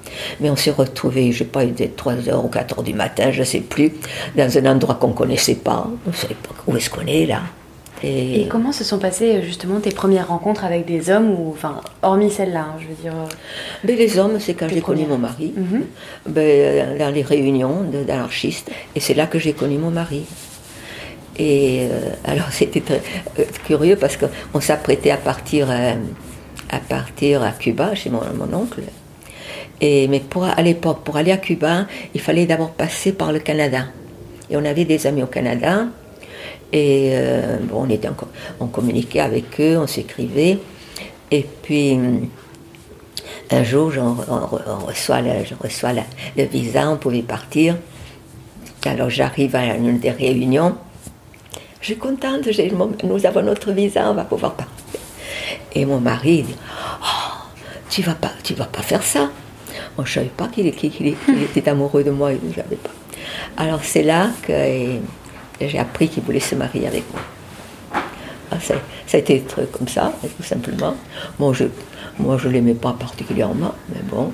Mais 0.40 0.48
on 0.48 0.56
s'est 0.56 0.70
retrouvés, 0.70 1.24
je 1.24 1.28
ne 1.28 1.38
sais 1.40 1.44
pas, 1.44 1.64
il 1.64 1.70
était 1.70 1.92
3h 1.94 2.42
ou 2.42 2.48
4h 2.48 2.82
du 2.84 2.94
matin, 2.94 3.30
je 3.30 3.40
ne 3.40 3.44
sais 3.44 3.60
plus, 3.60 3.92
dans 4.34 4.56
un 4.56 4.66
endroit 4.72 4.94
qu'on 4.94 5.08
ne 5.08 5.12
connaissait 5.12 5.56
pas, 5.56 5.90
on 6.06 6.10
ne 6.10 6.14
savait 6.14 6.34
pas 6.34 6.54
où 6.66 6.76
est-ce 6.78 6.88
qu'on 6.88 7.06
est 7.06 7.26
là. 7.26 7.42
Et... 8.02 8.42
et... 8.42 8.48
comment 8.48 8.72
se 8.72 8.84
sont 8.84 8.98
passées 8.98 9.42
justement 9.42 9.80
tes 9.80 9.90
premières 9.90 10.28
rencontres 10.28 10.64
avec 10.64 10.86
des 10.86 11.10
hommes, 11.10 11.30
ou 11.30 11.50
enfin 11.50 11.80
hormis 12.02 12.30
celle-là, 12.30 12.60
hein, 12.60 12.76
je 12.80 12.86
veux 12.88 12.94
dire. 12.94 13.14
Mais 13.84 13.94
les 13.96 14.18
hommes, 14.18 14.38
c'est 14.40 14.54
quand 14.54 14.68
j'ai 14.68 14.80
connu 14.80 15.06
mon 15.06 15.18
mari, 15.18 15.52
mm 15.56 15.62
-hmm. 15.62 15.82
ben, 16.26 16.98
dans 16.98 17.12
les 17.14 17.22
réunions 17.22 17.78
d'anarchistes, 18.06 18.70
et 18.94 19.00
c'est 19.00 19.14
là 19.14 19.26
que 19.26 19.38
j'ai 19.38 19.52
connu 19.52 19.76
mon 19.78 19.90
mari. 19.90 20.24
Et 21.40 21.88
euh, 21.90 22.10
alors 22.24 22.50
c'était 22.58 22.80
très 22.80 23.02
euh, 23.38 23.44
curieux 23.66 23.96
parce 23.96 24.16
qu'on 24.16 24.60
s'apprêtait 24.60 25.10
à 25.10 25.16
partir 25.16 25.68
euh, 25.70 25.94
à 26.68 26.78
partir 26.78 27.42
à 27.42 27.52
Cuba 27.52 27.94
chez 27.94 28.10
mon, 28.10 28.20
mon 28.34 28.52
oncle. 28.54 28.82
Et 29.80 30.06
mais 30.08 30.20
pour 30.20 30.44
à 30.44 30.62
l'époque, 30.62 31.00
pour 31.04 31.16
aller 31.16 31.32
à 31.32 31.38
Cuba, 31.38 31.86
il 32.14 32.20
fallait 32.20 32.46
d'abord 32.46 32.72
passer 32.72 33.12
par 33.12 33.32
le 33.32 33.38
Canada. 33.38 33.86
Et 34.50 34.56
on 34.56 34.64
avait 34.64 34.84
des 34.84 35.06
amis 35.06 35.22
au 35.22 35.26
Canada. 35.26 35.86
Et 36.72 37.10
euh, 37.12 37.58
bon, 37.62 37.86
on, 37.86 37.90
était 37.90 38.08
en, 38.08 38.14
on 38.60 38.66
communiquait 38.66 39.20
avec 39.20 39.60
eux, 39.60 39.78
on 39.78 39.86
s'écrivait. 39.86 40.58
Et 41.30 41.46
puis, 41.62 41.98
un 43.50 43.64
jour, 43.64 43.92
on, 43.98 44.16
on 44.28 44.88
je 44.88 45.54
reçois 45.60 45.92
le 45.92 46.44
visa, 46.44 46.88
on 46.88 46.96
pouvait 46.96 47.22
partir. 47.22 47.76
Alors, 48.84 49.10
j'arrive 49.10 49.56
à 49.56 49.74
une 49.74 49.98
des 49.98 50.10
réunions. 50.10 50.76
Je 51.80 51.86
suis 51.86 51.96
contente, 51.96 52.46
nous 53.04 53.26
avons 53.26 53.42
notre 53.42 53.72
visa, 53.72 54.10
on 54.10 54.14
va 54.14 54.24
pouvoir 54.24 54.54
partir. 54.54 55.00
Et 55.72 55.84
mon 55.84 56.00
mari 56.00 56.42
dit 56.42 56.54
oh, 57.02 57.06
Tu 57.88 58.02
vas 58.02 58.14
vas 58.54 58.66
pas 58.66 58.82
faire 58.82 59.02
ça. 59.02 59.30
Moi, 59.96 60.04
je 60.04 60.10
ne 60.10 60.14
savais 60.14 60.26
pas 60.36 60.48
qu'il 60.48 60.70
qu 60.74 60.88
qu 60.88 61.14
était 61.42 61.68
amoureux 61.68 62.04
de 62.04 62.10
moi, 62.10 62.30
savais 62.54 62.76
pas. 62.76 62.90
Alors, 63.56 63.80
c'est 63.82 64.02
là 64.02 64.30
que 64.42 64.52
j'ai 65.68 65.78
appris 65.78 66.08
qu'il 66.08 66.22
voulait 66.22 66.40
se 66.40 66.54
marier 66.54 66.86
avec 66.86 67.04
moi. 67.12 67.22
Ah, 68.52 68.58
ça, 68.60 68.74
ça, 69.06 69.16
a 69.16 69.20
été 69.20 69.44
comme 69.72 69.86
ça, 69.86 70.12
tout 70.36 70.42
simplement. 70.42 70.94
Moi, 71.38 71.52
je 71.52 71.66
moi, 72.20 72.36
je 72.36 72.48
l'aimais 72.48 72.74
pas 72.74 72.92
particulièrement, 72.92 73.74
mais 73.88 74.02
bon, 74.02 74.32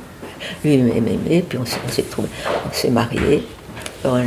lui, 0.65 0.75
il 0.75 0.85
m'aimait, 0.85 1.43
puis 1.49 1.59
on 1.59 1.65
s'est 1.65 2.03
trouvé, 2.03 2.29
on 2.69 2.73
s'est 2.73 2.91
mariés, 2.91 3.47
on, 4.05 4.23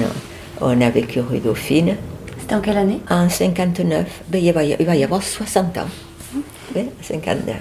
on, 0.61 0.81
a 0.81 0.89
vécu 0.89 1.19
rue 1.19 1.39
Dauphine. 1.39 1.97
C'était 2.39 2.55
en 2.55 2.61
quelle 2.61 2.77
année? 2.77 3.01
En 3.09 3.27
59. 3.27 4.07
Ben, 4.29 4.43
il, 4.43 4.53
va 4.53 4.63
y, 4.63 4.75
il 4.79 4.85
va 4.85 4.95
y 4.95 5.03
avoir 5.03 5.21
60 5.21 5.77
ans. 5.77 5.81
Mmh. 6.33 6.39
Oui, 6.75 6.89
59. 7.01 7.57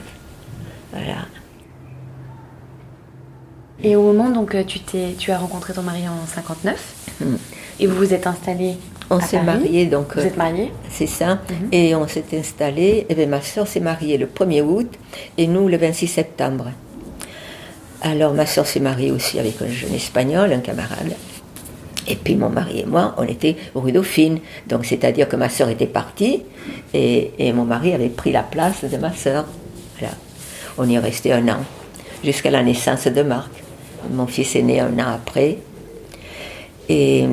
Voilà. 0.92 1.27
Et 3.83 3.96
au 3.96 4.03
moment, 4.03 4.31
donc, 4.31 4.57
tu, 4.66 4.81
tu 5.18 5.33
as 5.33 5.38
rencontré 5.38 5.72
ton 5.72 5.83
mari 5.83 6.03
en 6.09 6.27
59, 6.27 6.94
mmh. 7.20 7.24
et 7.81 7.87
vous 7.87 7.96
vous 7.96 8.14
êtes 8.14 8.27
installés 8.27 8.77
on 9.11 9.21
s'est 9.21 9.42
mariés, 9.42 9.87
donc. 9.87 10.14
Vous 10.14 10.21
êtes 10.21 10.37
mariés 10.37 10.73
C'est 10.90 11.07
ça. 11.07 11.35
Mm 11.35 11.38
-hmm. 11.38 11.73
Et 11.73 11.94
on 11.94 12.07
s'est 12.07 12.25
installé. 12.35 13.07
Et 13.09 13.14
bien, 13.14 13.27
ma 13.27 13.40
soeur 13.40 13.66
s'est 13.66 13.81
mariée 13.81 14.18
le 14.18 14.27
1er 14.27 14.62
août 14.62 14.90
et 15.37 15.47
nous 15.47 15.68
le 15.68 15.77
26 15.77 16.09
septembre. 16.09 16.66
Alors 18.01 18.33
ma 18.35 18.47
soeur 18.47 18.66
s'est 18.66 18.81
mariée 18.81 19.11
aussi 19.11 19.38
avec 19.38 19.61
un 19.61 19.68
jeune 19.68 19.94
espagnol, 19.94 20.53
un 20.53 20.61
camarade. 20.61 21.14
Et 22.07 22.16
puis 22.16 22.37
mon 22.37 22.49
mari 22.49 22.81
et 22.81 22.87
moi, 22.87 23.14
on 23.18 23.25
était 23.25 23.57
rue 23.75 23.92
Dauphine. 23.92 24.38
Donc 24.66 24.85
c'est-à-dire 24.85 25.29
que 25.29 25.37
ma 25.37 25.49
soeur 25.49 25.68
était 25.68 25.87
partie 25.87 26.42
et, 26.94 27.33
et, 27.38 27.53
mon 27.53 27.64
mari 27.64 27.92
avait 27.92 28.09
pris 28.09 28.33
la 28.33 28.42
place 28.42 28.85
de 28.85 28.97
ma 28.97 29.12
soeur. 29.12 29.44
Voilà. 29.99 30.14
On 30.79 30.88
y 30.88 30.94
est 30.94 30.99
resté 30.99 31.33
un 31.33 31.47
an, 31.49 31.61
jusqu'à 32.23 32.51
la 32.51 32.62
naissance 32.62 33.09
de 33.09 33.23
Marc. 33.23 33.51
Mon 34.11 34.27
fils 34.27 34.55
est 34.55 34.62
né 34.62 34.81
un 34.81 34.97
an 34.99 35.09
après. 35.14 35.59
Et, 36.88 37.27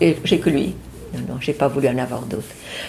et 0.00 0.16
j'ai 0.24 0.38
que 0.38 0.50
lui. 0.50 0.74
Non, 1.12 1.20
non, 1.28 1.34
j'ai 1.40 1.52
pas 1.52 1.66
voulu 1.66 1.88
en 1.88 1.98
avoir 1.98 2.22
d'autres. 2.22 2.44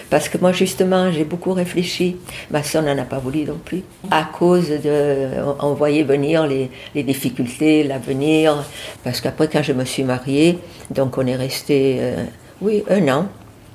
Parce 0.08 0.28
que 0.28 0.38
moi, 0.38 0.52
justement, 0.52 1.10
j'ai 1.10 1.24
beaucoup 1.24 1.52
réfléchi. 1.52 2.16
Ma 2.52 2.62
soeur 2.62 2.82
n'en 2.82 2.96
a 2.96 3.02
pas 3.02 3.18
voulu 3.18 3.44
non 3.44 3.58
plus. 3.64 3.82
À 4.10 4.24
cause 4.24 4.68
de. 4.68 5.28
On 5.60 5.74
voyait 5.74 6.04
venir 6.04 6.46
les, 6.46 6.70
les 6.94 7.02
difficultés, 7.02 7.82
l'avenir. 7.82 8.64
Parce 9.02 9.20
qu'après, 9.20 9.48
quand 9.48 9.62
je 9.62 9.72
me 9.72 9.84
suis 9.84 10.04
mariée, 10.04 10.58
donc 10.90 11.18
on 11.18 11.26
est 11.26 11.34
resté, 11.34 11.96
euh, 12.00 12.24
oui, 12.60 12.84
un 12.88 13.08
an, 13.08 13.26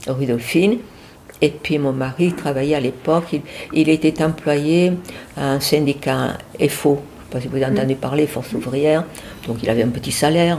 rue 0.07 0.25
Dauphine. 0.25 0.77
Et 1.41 1.49
puis 1.49 1.77
mon 1.77 1.91
mari 1.91 2.33
travaillait 2.33 2.75
à 2.75 2.79
l'époque, 2.79 3.25
il, 3.33 3.41
il, 3.73 3.89
était 3.89 4.23
employé 4.23 4.93
à 5.35 5.51
un 5.51 5.59
syndicat 5.59 6.37
FO, 6.57 6.57
je 6.59 6.65
ne 6.65 6.67
sais 6.67 7.29
pas 7.29 7.41
si 7.41 7.47
vous 7.47 7.57
avez 7.57 7.65
entendu 7.67 7.93
parler, 7.93 8.25
Force 8.25 8.53
ouvrière, 8.53 9.03
donc 9.45 9.57
il 9.61 9.69
avait 9.69 9.83
un 9.83 9.89
petit 9.89 10.11
salaire. 10.11 10.57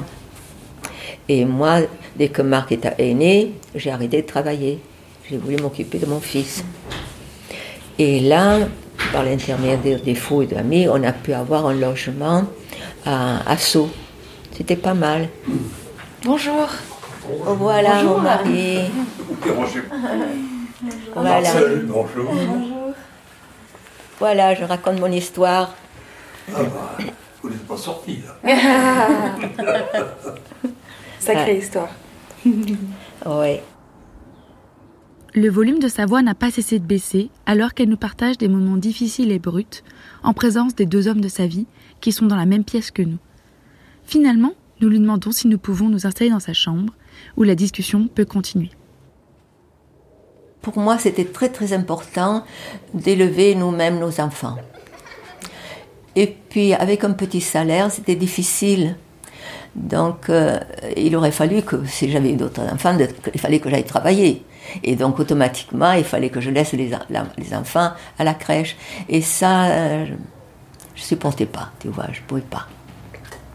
Et 1.28 1.44
moi, 1.44 1.80
dès 2.18 2.28
que 2.28 2.42
Marc 2.42 2.72
est 2.72 3.14
né, 3.14 3.52
j'ai 3.74 3.90
arrêté 3.90 4.22
de 4.22 4.26
travailler. 4.26 4.80
J'ai 5.30 5.36
voulu 5.38 5.56
m'occuper 5.56 5.98
de 5.98 6.06
mon 6.06 6.20
fils. 6.20 6.64
Et 7.98 8.20
là, 8.20 8.58
par 9.12 9.22
l'intermédiaire 9.24 10.00
des 10.00 10.14
faux 10.14 10.42
et 10.42 10.46
d'amis, 10.46 10.88
on 10.88 11.02
a 11.04 11.12
pu 11.12 11.32
avoir 11.32 11.66
un 11.66 11.74
logement 11.74 12.44
à, 13.04 13.50
à 13.50 13.56
Sceaux. 13.56 13.90
C'était 14.56 14.76
pas 14.76 14.94
mal. 14.94 15.28
Bonjour. 16.24 16.66
Oh, 17.46 17.54
voilà 17.54 17.96
Bonjour. 18.02 18.16
mon 18.16 18.22
mari. 18.22 18.78
Voilà. 21.14 21.50
Bonjour. 21.84 22.32
Voilà, 24.18 24.54
je 24.54 24.64
raconte 24.64 24.98
mon 25.00 25.12
histoire. 25.12 25.74
Ah 26.50 26.60
bah, 26.62 26.96
vous 27.42 27.50
n'êtes 27.50 27.66
pas 27.66 27.76
sorti 27.76 28.20
là. 28.44 28.54
Sacrée 31.20 31.44
Ah. 31.50 31.52
histoire. 31.52 31.88
Ouais. 33.26 33.62
Le 35.34 35.50
volume 35.50 35.78
de 35.78 35.88
sa 35.88 36.06
voix 36.06 36.22
n'a 36.22 36.34
pas 36.34 36.50
cessé 36.50 36.78
de 36.78 36.86
baisser 36.86 37.30
alors 37.46 37.74
qu'elle 37.74 37.88
nous 37.88 37.96
partage 37.96 38.38
des 38.38 38.48
moments 38.48 38.76
difficiles 38.76 39.30
et 39.30 39.38
bruts 39.38 39.82
en 40.22 40.32
présence 40.32 40.74
des 40.74 40.86
deux 40.86 41.06
hommes 41.06 41.20
de 41.20 41.28
sa 41.28 41.46
vie 41.46 41.66
qui 42.00 42.12
sont 42.12 42.26
dans 42.26 42.36
la 42.36 42.46
même 42.46 42.64
pièce 42.64 42.90
que 42.90 43.02
nous. 43.02 43.18
Finalement, 44.04 44.54
nous 44.80 44.88
lui 44.88 44.98
demandons 44.98 45.32
si 45.32 45.48
nous 45.48 45.58
pouvons 45.58 45.88
nous 45.88 46.06
installer 46.06 46.30
dans 46.30 46.40
sa 46.40 46.54
chambre 46.54 46.92
où 47.36 47.42
la 47.42 47.54
discussion 47.54 48.08
peut 48.08 48.24
continuer. 48.24 48.70
Pour 50.62 50.78
moi, 50.78 50.98
c'était 50.98 51.24
très 51.24 51.50
très 51.50 51.72
important 51.72 52.44
d'élever 52.94 53.54
nous-mêmes 53.54 53.98
nos 53.98 54.20
enfants. 54.20 54.56
Et 56.16 56.34
puis, 56.48 56.74
avec 56.74 57.04
un 57.04 57.12
petit 57.12 57.40
salaire, 57.40 57.90
c'était 57.90 58.16
difficile. 58.16 58.96
Donc, 59.78 60.28
euh, 60.28 60.58
il 60.96 61.14
aurait 61.14 61.30
fallu 61.30 61.62
que, 61.62 61.84
si 61.86 62.10
j'avais 62.10 62.32
eu 62.32 62.36
d'autres 62.36 62.60
enfants, 62.62 62.94
de- 62.94 63.08
il 63.32 63.40
fallait 63.40 63.60
que 63.60 63.70
j'aille 63.70 63.84
travailler. 63.84 64.44
Et 64.82 64.96
donc, 64.96 65.18
automatiquement, 65.20 65.92
il 65.92 66.04
fallait 66.04 66.30
que 66.30 66.40
je 66.40 66.50
laisse 66.50 66.72
les, 66.72 66.92
en- 66.94 66.98
la- 67.10 67.26
les 67.38 67.54
enfants 67.54 67.92
à 68.18 68.24
la 68.24 68.34
crèche. 68.34 68.76
Et 69.08 69.22
ça, 69.22 69.66
euh, 69.66 70.06
je 70.06 70.12
ne 70.12 71.06
supportais 71.06 71.46
pas, 71.46 71.70
tu 71.78 71.88
vois, 71.88 72.06
je 72.12 72.20
ne 72.20 72.24
pouvais 72.26 72.40
pas. 72.42 72.66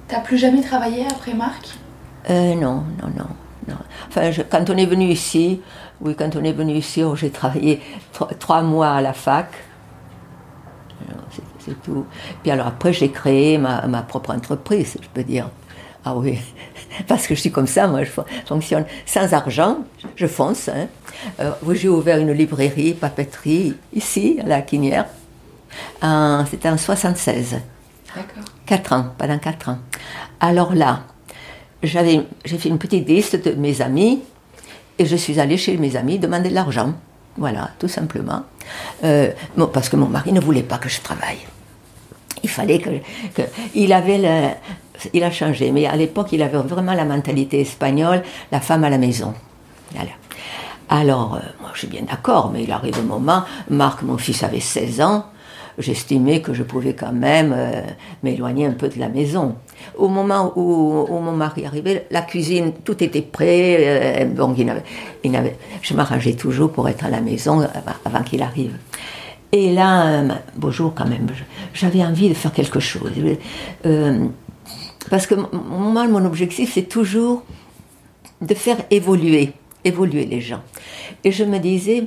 T'as 0.08 0.22
plus 0.22 0.38
jamais 0.38 0.62
travaillé 0.62 1.06
après 1.12 1.34
Marc? 1.34 1.68
Euh, 2.30 2.56
non, 2.56 2.84
non, 3.02 3.10
non. 3.18 3.28
non. 3.68 3.76
Enfin, 4.08 4.32
je- 4.32 4.44
quand 4.44 4.70
on 4.70 4.78
est 4.78 4.86
venu 4.86 5.06
ici, 5.10 5.62
oui, 6.00 6.16
quand 6.16 6.36
on 6.38 6.44
est 6.44 6.54
venu 6.54 6.74
ici, 6.74 7.04
oh, 7.04 7.16
j'ai 7.16 7.32
travaillé 7.32 7.82
tro- 8.14 8.30
trois 8.40 8.62
mois 8.62 8.92
à 8.92 9.02
la 9.02 9.14
fac. 9.14 9.52
Alors, 11.10 11.24
c'est- 11.32 11.42
C'est 11.66 11.82
tout. 11.82 12.06
Puis 12.42 12.52
alors 12.52 12.68
après, 12.68 12.92
j'ai 12.92 13.10
créé 13.10 13.58
ma, 13.58 13.88
ma 13.88 14.02
propre 14.02 14.32
entreprise, 14.36 14.98
je 15.02 15.08
peux 15.14 15.24
dire. 15.24 15.50
Ah 16.06 16.16
oui, 16.16 16.38
parce 17.08 17.28
que 17.28 17.36
je 17.36 17.40
suis 17.40 17.52
comme 17.52 17.68
ça, 17.68 17.88
moi, 17.88 18.04
je 18.04 18.10
fon- 18.12 18.26
fonctionne 18.46 18.86
sans 19.06 19.34
argent, 19.34 19.78
je 20.16 20.28
fonce. 20.28 20.68
Hein. 20.70 20.88
Euh, 21.40 21.52
j'ai 21.74 21.88
ouvert 21.90 22.18
une 22.18 22.32
librairie, 22.34 22.94
papeterie, 22.94 23.74
ici, 23.94 24.38
à 24.44 24.48
la 24.48 24.62
Quinière. 24.62 25.06
C'était 26.50 26.70
en 26.70 26.78
76. 26.78 27.56
D'accord. 28.16 28.44
Quatre 28.66 28.94
ans, 28.94 29.06
pendant 29.18 29.40
quatre 29.40 29.70
ans. 29.70 29.80
Alors 30.40 30.76
là, 30.76 31.04
j'ai 31.82 32.22
fait 32.58 32.70
une 32.70 32.78
petite 32.78 33.08
liste 33.08 33.36
de 33.44 33.52
mes 33.56 33.82
amis 33.82 34.22
et 35.00 35.06
je 35.06 35.16
suis 35.16 35.40
allée 35.40 35.58
chez 35.58 35.78
mes 35.78 35.96
amis 35.96 36.20
demander 36.20 36.50
de 36.50 36.54
l'argent. 36.54 36.94
Voilà, 37.38 37.72
tout 37.80 37.88
simplement. 37.88 38.44
Euh, 39.04 39.32
bon, 39.58 39.68
parce 39.68 39.90
que 39.90 39.96
mon 39.96 40.08
mari 40.08 40.32
ne 40.34 40.40
voulait 40.40 40.62
pas 40.64 40.78
que 40.78 40.90
je 40.90 41.02
travaille. 41.02 41.40
Il 42.44 42.50
fallait 42.50 42.80
que, 42.80 42.90
que- 43.34 43.48
il 43.74 43.92
avait 43.94 44.18
le, 44.20 44.50
il 45.14 45.24
a 45.24 45.32
changé, 45.32 45.72
mais 45.72 45.86
à 45.86 45.96
l'époque 45.96 46.30
il 46.32 46.42
avait 46.42 46.58
vraiment 46.58 46.94
la 46.94 47.06
mentalité 47.06 47.62
espagnole, 47.62 48.24
la 48.52 48.60
femme 48.60 48.84
à 48.84 48.90
la 48.90 48.98
maison. 48.98 49.34
Alors, 50.90 51.36
euh, 51.36 51.40
moi 51.62 51.72
je 51.74 51.80
suis 51.80 51.88
bien 51.88 52.02
d'accord, 52.04 52.52
mais 52.54 52.64
il 52.64 52.72
arrive 52.72 52.98
un 53.00 53.04
moment, 53.04 53.44
Marc, 53.70 54.04
mon 54.04 54.18
fils 54.18 54.44
avait 54.44 54.60
16 54.60 55.02
ans, 55.02 55.26
j'estimais 55.80 56.42
que 56.42 56.54
je 56.54 56.62
pouvais 56.62 56.94
quand 56.94 57.14
même 57.14 57.54
euh, 57.56 57.82
m'éloigner 58.22 58.68
un 58.68 58.74
peu 58.74 58.90
de 58.90 59.00
la 59.00 59.10
maison. 59.10 59.56
Au 59.98 60.08
moment 60.08 60.52
où, 60.56 61.06
où 61.10 61.20
mon 61.20 61.32
mari 61.32 61.66
arrivait, 61.66 62.06
la 62.12 62.22
cuisine, 62.22 62.74
tout 62.84 63.04
était 63.04 63.22
prêt, 63.24 63.78
euh, 63.80 64.34
donc 64.34 64.58
il 64.60 64.66
n'avait- 64.66 64.84
il 65.24 65.32
n'avait- 65.32 65.58
je 65.82 65.94
m'arrangeais 65.96 66.34
toujours 66.34 66.72
pour 66.72 66.88
être 66.90 67.06
à 67.06 67.10
la 67.10 67.22
maison 67.22 67.66
avant, 68.06 68.22
qu'il 68.24 68.42
arrive. 68.44 68.76
Et 69.52 69.74
là, 69.74 70.06
euh, 70.08 70.28
beau 70.56 70.70
jour 70.72 70.94
quand 70.96 71.06
même, 71.08 71.28
j'avais 71.74 72.04
envie 72.04 72.30
de 72.30 72.34
faire 72.34 72.52
quelque 72.54 72.80
chose. 72.80 73.12
Parce 75.10 75.28
que 75.28 75.36
moi, 75.36 76.08
mon 76.08 76.26
objectif, 76.26 76.74
c'est 76.74 76.84
toujours 76.90 77.44
de 78.42 78.54
faire 78.54 78.78
évoluer, 78.92 79.54
évoluer 79.84 80.26
les 80.26 80.42
gens. 80.42 80.62
Et 81.24 81.32
je 81.32 81.44
me 81.44 81.60
disais, 81.60 82.06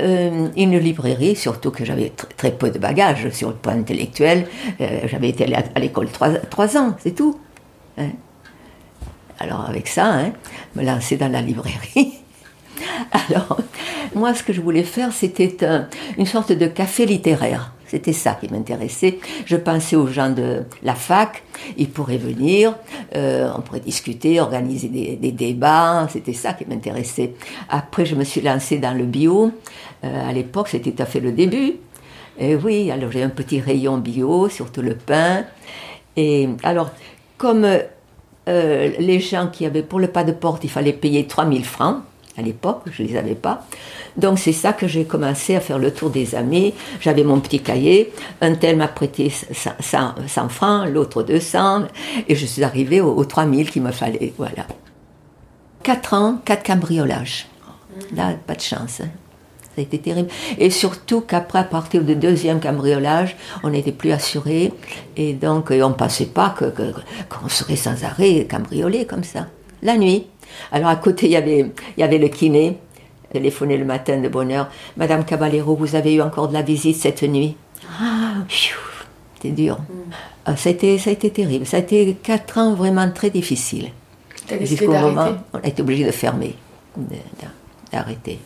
euh, 0.00 0.48
une 0.56 0.78
librairie, 0.78 1.36
surtout 1.36 1.70
que 1.70 1.84
j'avais 1.84 2.06
tr- 2.08 2.26
très 2.36 2.52
peu 2.52 2.70
de 2.70 2.78
bagages 2.78 3.28
sur 3.30 3.48
le 3.50 3.54
plan 3.54 3.72
intellectuel, 3.72 4.46
euh, 4.80 5.00
j'avais 5.06 5.28
été 5.28 5.52
à, 5.54 5.78
l'école 5.78 6.08
trois, 6.10 6.76
ans, 6.76 6.96
c'est 6.98 7.14
tout. 7.14 7.38
hein. 7.98 8.10
Alors 9.38 9.68
avec 9.68 9.88
ça, 9.88 10.06
hein, 10.06 10.32
me 10.76 10.84
lancer 10.84 11.16
dans 11.16 11.28
la 11.30 11.40
librairie. 11.42 12.14
Alors, 13.28 13.58
moi, 14.14 14.34
ce 14.34 14.42
que 14.42 14.52
je 14.52 14.60
voulais 14.60 14.82
faire, 14.84 15.12
c'était 15.12 15.64
un- 15.64 15.88
une 16.16 16.26
sorte 16.26 16.52
de 16.52 16.66
café 16.66 17.06
littéraire. 17.06 17.72
C'était 17.92 18.14
ça 18.14 18.38
qui 18.40 18.50
m'intéressait. 18.50 19.18
Je 19.44 19.54
pensais 19.54 19.96
aux 19.96 20.06
gens 20.06 20.30
de 20.30 20.62
la 20.82 20.94
fac, 20.94 21.42
ils 21.76 21.90
pourraient 21.90 22.16
venir, 22.16 22.74
euh, 23.14 23.52
on 23.54 23.60
pourrait 23.60 23.80
discuter, 23.80 24.40
organiser 24.40 24.88
des, 24.88 25.32
débats, 25.32 26.08
c'était 26.10 26.32
ça 26.32 26.54
qui 26.54 26.64
m'intéressait. 26.64 27.34
Après, 27.68 28.06
je 28.06 28.14
me 28.14 28.24
suis 28.24 28.40
lancée 28.40 28.78
dans 28.78 28.96
le 28.96 29.04
bio. 29.04 29.52
Euh, 30.04 30.30
à 30.30 30.32
l'époque, 30.32 30.68
c'était 30.68 30.92
tout 30.92 31.02
à 31.02 31.04
fait 31.04 31.20
le 31.20 31.32
début. 31.32 31.74
Et 32.38 32.56
oui, 32.56 32.90
alors 32.90 33.12
j'ai 33.12 33.22
un 33.22 33.28
petit 33.28 33.60
rayon 33.60 33.98
bio, 33.98 34.48
surtout 34.48 34.80
le 34.80 34.94
pain. 34.94 35.44
Et 36.16 36.48
alors, 36.62 36.92
comme 37.36 37.66
euh, 38.48 38.90
les 38.98 39.20
gens 39.20 39.48
qui 39.52 39.66
avaient 39.66 39.82
pour 39.82 40.00
le 40.00 40.08
pas 40.08 40.24
de 40.24 40.32
porte, 40.32 40.64
il 40.64 40.70
fallait 40.70 40.94
payer 40.94 41.26
3000 41.26 41.62
francs 41.66 41.98
à 42.38 42.42
l'époque, 42.42 42.82
je 42.90 43.02
ne 43.02 43.08
les 43.08 43.16
avais 43.16 43.34
pas. 43.34 43.66
Donc 44.16 44.38
c'est 44.38 44.52
ça 44.52 44.72
que 44.72 44.86
j'ai 44.86 45.04
commencé 45.04 45.54
à 45.54 45.60
faire 45.60 45.78
le 45.78 45.92
tour 45.92 46.10
des 46.10 46.34
amis. 46.34 46.74
J'avais 47.00 47.24
mon 47.24 47.40
petit 47.40 47.60
cahier, 47.60 48.12
un 48.40 48.54
tel 48.54 48.76
m'a 48.76 48.88
prêté 48.88 49.30
100, 49.30 49.70
100 49.80 50.14
100 50.26 50.48
francs, 50.48 50.88
l'autre 50.90 51.22
200, 51.22 51.84
et 52.28 52.34
je 52.34 52.46
suis 52.46 52.64
arrivée 52.64 53.00
aux, 53.00 53.14
aux 53.14 53.24
3000 53.24 53.70
qu'il 53.70 53.82
me 53.82 53.92
fallait. 53.92 54.32
Voilà. 54.38 54.66
4 55.82 56.14
ans, 56.14 56.38
4 56.44 56.62
cambriolages. 56.62 57.48
Là, 58.14 58.34
pas 58.46 58.54
de 58.54 58.60
chance. 58.60 59.00
hein. 59.00 59.08
Ça 59.74 59.80
a 59.80 59.82
été 59.82 59.98
terrible. 59.98 60.28
Et 60.58 60.68
surtout 60.68 61.22
qu'après, 61.22 61.60
à 61.60 61.64
partir 61.64 62.02
du 62.02 62.14
deuxième 62.14 62.60
cambriolage, 62.60 63.36
on 63.62 63.70
n'était 63.70 63.92
plus 63.92 64.12
assuré. 64.12 64.70
Et 65.16 65.32
donc, 65.32 65.70
on 65.70 65.88
ne 65.88 65.94
pensait 65.94 66.26
pas 66.26 66.54
qu'on 67.30 67.48
serait 67.48 67.76
sans 67.76 68.04
arrêt 68.04 68.46
cambriolé 68.50 69.06
comme 69.06 69.24
ça. 69.24 69.46
La 69.82 69.96
nuit. 69.96 70.26
Alors, 70.70 70.88
à 70.88 70.96
côté, 70.96 71.26
il 71.26 71.32
y 71.32 71.36
avait, 71.36 71.60
il 71.96 72.00
y 72.00 72.02
avait 72.02 72.18
le 72.18 72.28
kiné. 72.28 72.78
Téléphoné 73.32 73.78
le 73.78 73.86
matin 73.86 74.18
de 74.18 74.28
bonne 74.28 74.52
heure. 74.52 74.68
Madame 74.98 75.24
Caballero, 75.24 75.74
vous 75.74 75.94
avez 75.94 76.14
eu 76.14 76.20
encore 76.20 76.48
de 76.48 76.52
la 76.52 76.60
visite 76.60 76.96
cette 76.96 77.22
nuit? 77.22 77.56
Ah, 77.98 78.34
pfiou, 78.46 78.78
c'était 79.34 79.54
dur. 79.54 79.78
Ah, 80.44 80.54
ça, 80.56 80.68
a 80.68 80.72
été, 80.72 80.98
ça 80.98 81.08
a 81.08 81.12
été 81.14 81.30
terrible. 81.30 81.64
Ça 81.64 81.78
a 81.78 81.80
été 81.80 82.14
quatre 82.22 82.58
ans 82.58 82.74
vraiment 82.74 83.10
très 83.10 83.30
difficiles. 83.30 83.88
Jusqu'au 84.60 84.92
moment 84.92 85.36
on 85.54 85.58
a 85.58 85.66
été 85.66 85.80
obligé 85.80 86.04
de 86.04 86.10
fermer, 86.10 86.56
d'arrêter. 87.90 88.38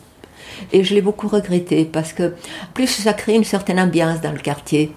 Et 0.71 0.83
je 0.85 0.93
l'ai 0.93 1.01
beaucoup 1.01 1.27
regretté 1.27 1.83
parce 1.83 2.13
que, 2.13 2.33
plus, 2.73 2.87
ça 2.87 3.13
crée 3.13 3.35
une 3.35 3.43
certaine 3.43 3.79
ambiance 3.79 4.21
dans 4.21 4.31
le 4.31 4.39
quartier. 4.39 4.93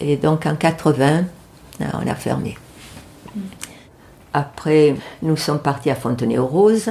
Et 0.00 0.16
donc 0.16 0.44
en 0.44 0.56
80, 0.56 1.24
on 1.80 2.06
a 2.06 2.14
fermé. 2.14 2.58
Après, 4.36 4.94
nous 5.22 5.34
sommes 5.38 5.60
partis 5.60 5.88
à 5.88 5.94
Fontenay-aux-Roses. 5.94 6.90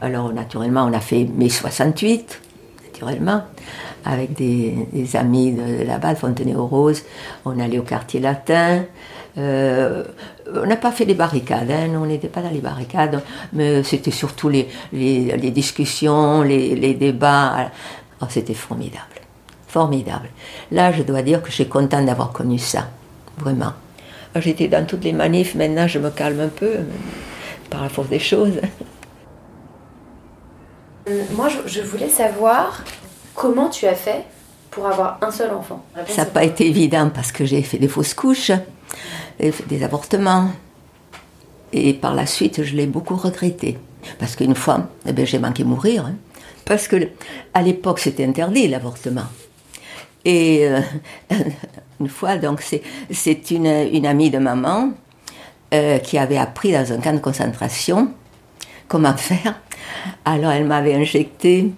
Alors, 0.00 0.32
naturellement, 0.32 0.84
on 0.84 0.92
a 0.92 1.00
fait 1.00 1.24
mai 1.24 1.48
68, 1.48 2.40
naturellement, 2.84 3.42
avec 4.04 4.34
des, 4.34 4.86
des 4.92 5.16
amis 5.16 5.50
de 5.50 5.84
là-bas, 5.84 6.14
de 6.14 6.18
Fontenay-aux-Roses. 6.18 7.02
On 7.46 7.58
allait 7.58 7.80
au 7.80 7.82
quartier 7.82 8.20
latin. 8.20 8.84
Euh, 9.38 10.04
on 10.54 10.66
n'a 10.66 10.76
pas 10.76 10.92
fait 10.92 11.04
les 11.04 11.14
barricades, 11.14 11.68
hein, 11.68 11.90
on 12.00 12.06
n'était 12.06 12.28
pas 12.28 12.42
dans 12.42 12.50
les 12.50 12.60
barricades, 12.60 13.20
mais 13.52 13.82
c'était 13.82 14.12
surtout 14.12 14.48
les, 14.48 14.68
discussions, 15.50 16.42
les, 16.42 16.76
les 16.76 16.94
débats. 16.94 17.72
Oh, 18.22 18.26
c'était 18.28 18.54
formidable, 18.54 19.20
formidable. 19.66 20.28
Là, 20.70 20.92
je 20.92 21.02
dois 21.02 21.22
dire 21.22 21.42
que 21.42 21.48
je 21.48 21.54
suis 21.54 21.68
contente 21.68 22.06
d'avoir 22.06 22.30
connu 22.30 22.58
ça, 22.58 22.86
vraiment. 23.36 23.72
J'étais 24.40 24.68
dans 24.68 24.86
toutes 24.86 25.04
les 25.04 25.12
manifs, 25.12 25.54
maintenant 25.54 25.86
je 25.86 25.98
me 25.98 26.10
calme 26.10 26.40
un 26.40 26.48
peu 26.48 26.72
par 27.70 27.82
la 27.82 27.88
force 27.88 28.08
des 28.08 28.18
choses. 28.18 28.60
Moi, 31.32 31.48
je, 31.66 31.80
voulais 31.82 32.08
savoir 32.08 32.84
comment 33.34 33.68
tu 33.68 33.86
as 33.86 33.94
fait 33.94 34.24
pour 34.70 34.86
avoir 34.88 35.18
un 35.22 35.30
seul 35.30 35.52
enfant. 35.52 35.84
Ça 36.08 36.24
n'a 36.24 36.30
pas 36.30 36.42
été 36.42 36.66
évident 36.66 37.10
parce 37.14 37.30
que 37.30 37.44
j'ai 37.44 37.62
fait 37.62 37.78
des 37.78 37.86
fausses 37.86 38.14
couches, 38.14 38.50
des 39.38 39.84
avortements. 39.84 40.50
Et 41.72 41.94
par 41.94 42.14
la 42.14 42.26
suite, 42.26 42.62
je 42.64 42.74
l'ai 42.74 42.86
beaucoup 42.86 43.16
regretté. 43.16 43.78
Parce 44.18 44.34
qu'une 44.36 44.54
fois, 44.54 44.88
eh 45.06 45.12
ben, 45.12 45.26
j'ai 45.26 45.38
manqué 45.38 45.62
mourir. 45.64 46.06
hein. 46.06 46.14
Parce 46.64 46.88
que 46.88 47.08
à 47.54 47.62
l'époque, 47.62 48.00
c'était 48.00 48.24
interdit 48.24 48.66
l'avortement. 48.66 49.26
Et 50.26 50.66
euh, 50.66 50.80
une 52.00 52.08
fois, 52.08 52.36
donc, 52.36 52.60
c'est, 52.60 53.50
une, 53.50 54.04
amie 54.04 54.28
de 54.28 54.38
maman 54.38 54.90
euh, 55.72 55.98
qui 55.98 56.18
avait 56.18 56.36
appris 56.36 56.72
dans 56.72 56.92
un 56.92 56.98
camp 56.98 57.14
de 57.14 57.20
concentration 57.20 58.10
comment 58.88 59.16
faire. 59.16 59.60
Alors, 60.24 60.50
elle 60.50 60.66
m'avait 60.66 60.94
injecté 60.94 61.70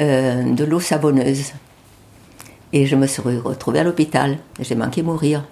euh, 0.00 0.52
de 0.52 0.64
l'eau 0.64 0.80
savonneuse. 0.80 1.52
Et 2.74 2.86
je 2.86 2.94
me 2.94 3.06
suis 3.06 3.22
retrouvée 3.22 3.80
à 3.80 3.84
l'hôpital. 3.84 4.38
J'ai 4.60 4.74
manqué 4.74 5.02
mourir. 5.02 5.44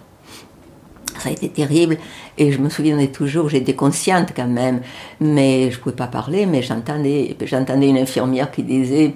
Ça 1.19 1.31
a 1.31 1.33
été 1.33 1.49
terrible. 1.49 1.97
Et 2.37 2.53
je 2.53 2.59
me 2.59 2.69
souviendrai 2.69 3.09
toujours, 3.09 3.49
j'étais 3.49 3.75
consciente 3.75 4.33
quand 4.35 4.47
même, 4.47 4.81
mais 5.21 5.71
je 5.71 5.77
ne 5.77 5.83
pouvais 5.83 5.97
pas 5.97 6.07
parler, 6.07 6.47
mais 6.47 6.63
j'entendais 6.63 7.37
une 7.89 7.99
infirmière 7.99 8.51
qui 8.51 8.63
disait 8.63 9.15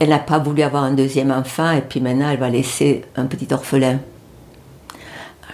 elle 0.00 0.08
n'a 0.08 0.18
pas 0.18 0.38
voulu 0.38 0.62
avoir 0.62 0.82
un 0.82 0.92
deuxième 0.92 1.30
enfant, 1.30 1.70
et 1.70 1.80
puis 1.82 2.00
maintenant 2.00 2.30
elle 2.30 2.38
va 2.40 2.48
laisser 2.48 3.02
un 3.16 3.26
petit 3.26 3.46
orphelin. 3.52 4.00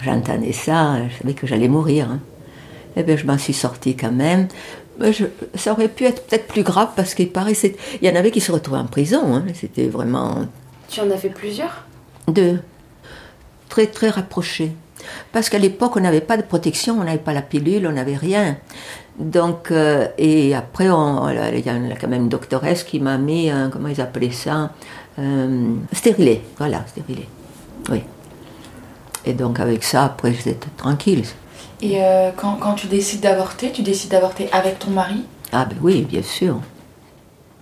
J'entendais 0.03 0.51
ça, 0.53 0.97
je 1.09 1.17
savais 1.21 1.33
que 1.33 1.47
j'allais 1.47 1.67
mourir. 1.67 2.09
hein. 2.11 2.19
Eh 2.95 3.03
bien, 3.03 3.15
je 3.15 3.25
m'en 3.25 3.37
suis 3.37 3.53
sortie 3.53 3.95
quand 3.95 4.11
même. 4.11 4.47
Mais 4.99 5.13
je- 5.13 5.25
ça 5.55 5.71
aurait 5.71 5.87
pu 5.87 6.05
être 6.05 6.25
peut-être 6.25 6.47
plus 6.47 6.63
grave 6.63 6.89
parce 6.95 7.13
qu'il 7.13 7.31
paraissait. 7.31 7.75
Il 8.01 8.07
y 8.07 8.11
en 8.11 8.15
avait 8.15 8.31
qui 8.31 8.41
se 8.41 8.51
retrouvaient 8.51 8.79
en 8.79 8.85
prison. 8.85 9.35
hein. 9.35 9.43
C'était 9.53 9.87
vraiment 9.87 10.45
Tu 10.89 10.99
en 11.01 11.11
as 11.11 11.17
fait 11.17 11.29
plusieurs? 11.29 11.85
Deux, 12.27 12.59
très 13.69 13.87
très 13.87 14.09
rapprochés. 14.09 14.71
Parce 15.31 15.49
qu'à 15.49 15.59
l'époque, 15.59 15.95
on 15.95 15.99
n'avait 15.99 16.21
pas 16.21 16.37
de 16.37 16.41
protection, 16.41 16.97
on 16.99 17.03
n'avait 17.03 17.17
pas 17.19 17.33
la 17.33 17.41
pilule, 17.43 17.85
on 17.87 17.91
n'avait 17.91 18.15
rien. 18.15 18.57
Donc, 19.17 19.71
euh, 19.71 20.07
et 20.17 20.53
après, 20.53 20.89
on- 20.89 21.27
il 21.29 21.65
y 21.65 21.69
a 21.69 21.95
quand 21.99 22.07
même 22.07 22.23
une 22.23 22.29
doctoresse 22.29 22.83
qui 22.83 22.99
m'a 22.99 23.17
mis, 23.17 23.49
un- 23.49 23.69
comment 23.69 23.87
ils 23.87 23.99
appelaient 24.01 24.31
ça 24.31 24.71
euh, 25.19 25.73
Stérilé, 25.91 26.43
voilà, 26.59 26.85
stérilé. 26.87 27.27
Oui. 27.89 28.03
Et 29.25 29.33
donc, 29.33 29.59
avec 29.59 29.83
ça, 29.83 30.03
après, 30.05 30.33
j'étais 30.33 30.69
tranquille. 30.77 31.23
Et 31.81 32.03
euh, 32.03 32.29
quand, 32.35 32.53
quand 32.59 32.73
tu 32.73 32.87
décides 32.87 33.21
d'avorter, 33.21 33.71
tu 33.71 33.81
décides 33.81 34.11
d'avorter 34.11 34.49
avec 34.51 34.79
ton 34.79 34.91
mari? 34.91 35.23
Ah 35.51 35.65
ben 35.65 35.77
oui, 35.81 36.01
bien 36.03 36.21
sûr. 36.21 36.59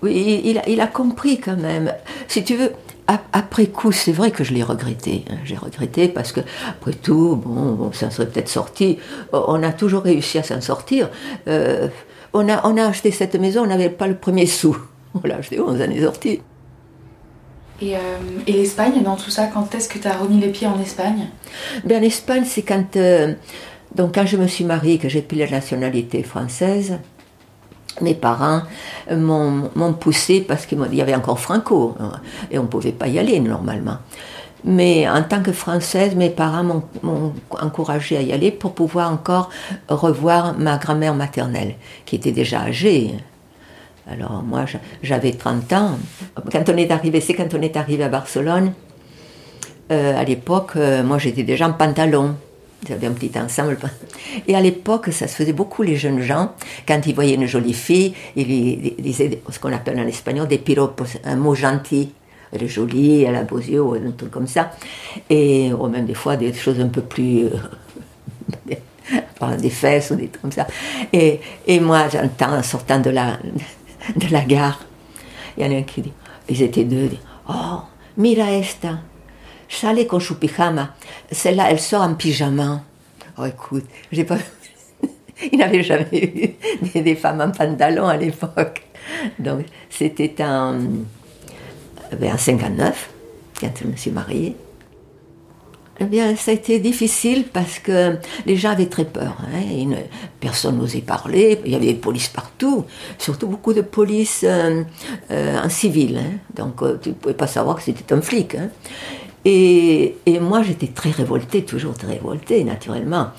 Oui, 0.01 0.41
il, 0.43 0.51
il 0.51 0.57
a, 0.57 0.67
il 0.69 0.81
a 0.81 0.87
compris 0.87 1.39
quand 1.39 1.55
même. 1.57 1.93
Si 2.27 2.43
tu 2.43 2.55
veux, 2.55 2.73
après 3.07 3.67
coup, 3.67 3.91
c'est 3.91 4.11
vrai 4.11 4.31
que 4.31 4.43
je 4.43 4.53
l'ai 4.53 4.63
regretté. 4.63 5.25
hein. 5.29 5.35
J'ai 5.43 5.55
regretté 5.55 6.07
parce 6.07 6.31
que, 6.31 6.41
après 6.67 6.93
tout, 6.93 7.35
bon, 7.35 7.73
bon, 7.73 7.91
ça 7.91 8.09
serait 8.09 8.27
peut-être 8.27 8.49
sorti. 8.49 8.97
On 9.31 9.61
a 9.61 9.71
toujours 9.71 10.01
réussi 10.03 10.37
à 10.39 10.43
s'en 10.43 10.61
sortir. 10.61 11.09
Euh, 11.47 11.87
on, 12.33 12.49
a, 12.49 12.67
on 12.67 12.77
a 12.77 12.85
acheté 12.85 13.11
cette 13.11 13.35
maison, 13.35 13.63
on 13.63 13.67
n'avait 13.67 13.89
pas 13.89 14.07
le 14.07 14.15
premier 14.15 14.47
sou. 14.47 14.75
On 15.23 15.25
l'a 15.25 15.37
acheté, 15.37 15.61
on 15.61 15.67
s'en 15.77 15.89
est 15.89 16.01
sorti. 16.01 16.41
Et, 17.81 17.95
euh, 17.95 17.99
et 18.47 18.51
l'Espagne, 18.51 19.01
dans 19.01 19.15
tout 19.15 19.29
ça, 19.29 19.47
quand 19.47 19.73
est-ce 19.73 19.87
que 19.87 19.97
tu 19.97 20.07
as 20.07 20.17
remis 20.17 20.41
les 20.41 20.49
pieds 20.49 20.67
en 20.67 20.77
Espagne? 20.81 21.27
Ben, 21.85 22.01
en 22.01 22.05
Espagne, 22.05 22.43
c'est 22.45 22.63
quand, 22.63 22.97
euh, 22.97 23.33
donc 23.95 24.15
quand 24.15 24.25
je 24.25 24.35
me 24.35 24.47
suis 24.47 24.65
mariée, 24.65 24.97
que 24.97 25.07
j'ai 25.07 25.21
pris 25.21 25.37
la 25.37 25.49
nationalité 25.49 26.21
française, 26.23 26.99
mes 28.01 28.13
parents 28.13 28.61
euh, 29.11 29.15
m'ont 29.17 29.93
poussé 29.93 30.41
parce 30.41 30.65
qu'il 30.65 30.79
y 30.93 31.01
avait 31.01 31.15
encore 31.15 31.39
Franco 31.39 31.95
hein, 31.99 32.11
et 32.51 32.59
on 32.59 32.63
ne 32.63 32.67
pouvait 32.67 32.91
pas 32.91 33.07
y 33.07 33.19
aller 33.19 33.39
normalement. 33.39 33.97
Mais 34.67 35.07
en 35.07 35.21
tant 35.23 35.41
que 35.43 35.51
Française, 35.51 36.15
mes 36.15 36.29
parents 36.31 36.63
m'ont- 37.03 37.33
encouragée 37.61 38.17
à 38.17 38.21
y 38.21 38.33
aller 38.33 38.49
pour 38.51 38.73
pouvoir 38.73 39.11
encore 39.11 39.49
revoir 39.87 40.57
ma 40.57 40.77
grand-mère 40.77 41.13
maternelle, 41.13 41.75
qui 42.05 42.15
était 42.15 42.31
déjà 42.31 42.61
âgée. 42.61 43.11
Alors 44.09 44.41
moi, 44.43 44.65
j'a- 44.65 44.79
j'avais 45.03 45.33
30 45.33 45.71
ans. 45.73 45.91
Quand 46.51 46.67
on 46.69 46.77
est 46.77 46.89
arrivé, 46.91 47.21
c'est 47.21 47.33
quand 47.35 47.53
on 47.53 47.61
est 47.61 47.77
arrivé 47.77 48.03
à 48.03 48.09
Barcelone, 48.09 48.73
euh, 49.91 50.19
à 50.19 50.23
l'époque, 50.23 50.71
euh, 50.77 51.03
moi 51.03 51.19
j'étais 51.19 51.43
déjà 51.43 51.67
en 51.67 51.73
pantalon. 51.73 52.35
J'avais 52.87 53.07
un 53.07 53.13
petit 53.13 53.31
ensemble. 53.39 53.77
Et 54.47 54.55
à 54.55 54.61
l'époque, 54.61 55.11
ça 55.11 55.27
se 55.27 55.35
faisait 55.35 55.53
beaucoup 55.53 55.83
les 55.83 55.95
jeunes 55.95 56.21
gens. 56.21 56.51
Quand 56.87 57.01
ils 57.05 57.15
voyaient 57.15 57.35
une 57.35 57.47
jolie 57.47 57.73
fille, 57.73 58.13
ils 58.35 58.95
disaient 58.99 59.41
ce 59.49 59.59
qu'on 59.59 59.73
appelle 59.73 59.99
en 59.99 60.07
espagnol 60.07 60.47
des 60.47 60.59
piropos, 60.59 61.05
un 61.23 61.35
mot 61.35 61.55
gentil. 61.55 62.11
Elle 62.51 62.63
est 62.63 62.67
jolie, 62.67 63.23
elle 63.23 63.35
a 63.35 63.43
beaux 63.43 63.59
yeux, 63.59 63.81
ou 63.81 63.93
un 63.93 64.11
truc 64.11 64.31
comme 64.31 64.47
ça. 64.47 64.71
Et 65.29 65.73
ou 65.73 65.87
même 65.87 66.05
des 66.05 66.13
fois 66.13 66.37
des 66.37 66.53
choses 66.53 66.79
un 66.79 66.87
peu 66.87 67.01
plus. 67.01 67.45
euh, 67.45 67.49
des 69.59 69.69
fesses 69.69 70.11
ou 70.11 70.15
des 70.15 70.27
trucs 70.27 70.41
comme 70.41 70.51
ça. 70.51 70.67
Et, 71.11 71.39
et 71.67 71.79
moi, 71.79 72.07
j'entends 72.09 72.57
en 72.57 72.63
sortant 72.63 72.99
de 72.99 73.09
la, 73.09 73.39
de 74.15 74.27
la 74.31 74.41
gare, 74.41 74.79
il 75.57 75.65
y 75.65 75.67
en 75.67 75.71
a 75.71 75.79
un 75.79 75.83
qui 75.83 76.01
dit, 76.01 76.13
ils 76.49 76.61
étaient 76.61 76.83
deux, 76.83 77.03
ils 77.03 77.09
disent, 77.09 77.19
oh, 77.49 77.79
mira 78.17 78.51
esta, 78.51 78.99
sale 79.67 80.05
con 80.05 80.19
su 80.19 80.35
pijama. 80.37 80.95
Celle-là, 81.31 81.69
elle 81.71 81.79
sort 81.79 82.01
en 82.03 82.15
pyjama. 82.15 82.83
Oh, 83.37 83.45
écoute, 83.45 83.85
j'ai 84.11 84.23
pas. 84.23 84.37
Il 85.51 85.59
n'avait 85.59 85.83
jamais 85.83 86.55
eu 86.93 87.01
des, 87.01 87.15
femmes 87.15 87.41
en 87.41 87.51
pantalon 87.51 88.07
à 88.07 88.17
l'époque. 88.17 88.83
Donc, 89.39 89.65
c'était 89.89 90.33
en, 90.43 90.79
ben, 92.19 92.33
en 92.33 92.37
59, 92.37 93.09
quand 93.59 93.71
je 93.81 93.87
me 93.87 93.95
suis 93.95 94.11
mariée. 94.11 94.55
Eh 95.99 96.05
bien, 96.05 96.35
ça 96.35 96.51
a 96.51 96.53
été 96.53 96.79
difficile 96.79 97.45
parce 97.45 97.79
que 97.79 98.17
les 98.45 98.57
gens 98.57 98.71
avaient 98.71 98.87
très 98.87 99.05
peur. 99.05 99.37
hein. 99.53 99.95
Personne 100.41 100.77
n'osait 100.77 100.99
parler. 100.99 101.61
Il 101.65 101.71
y 101.71 101.75
avait 101.75 101.85
des 101.85 101.93
polices 101.93 102.27
partout, 102.27 102.83
surtout 103.17 103.47
beaucoup 103.47 103.71
de 103.73 103.79
police 103.81 104.43
euh, 104.43 104.83
euh, 105.31 105.57
en 105.57 105.69
civil. 105.69 106.17
hein. 106.17 106.37
Donc, 106.53 106.81
euh, 106.81 106.97
tu 107.01 107.09
ne 107.09 107.13
pouvais 107.13 107.33
pas 107.33 107.47
savoir 107.47 107.77
que 107.77 107.81
c'était 107.83 108.13
un 108.13 108.21
flic. 108.21 108.55
hein. 108.55 108.69
Et, 109.45 110.15
moi, 110.41 110.63
j'étais 110.63 110.87
très 110.87 111.11
révoltée, 111.11 111.63
toujours 111.63 111.93
très 111.93 112.13
révoltée, 112.13 112.63
naturellement. 112.63 113.29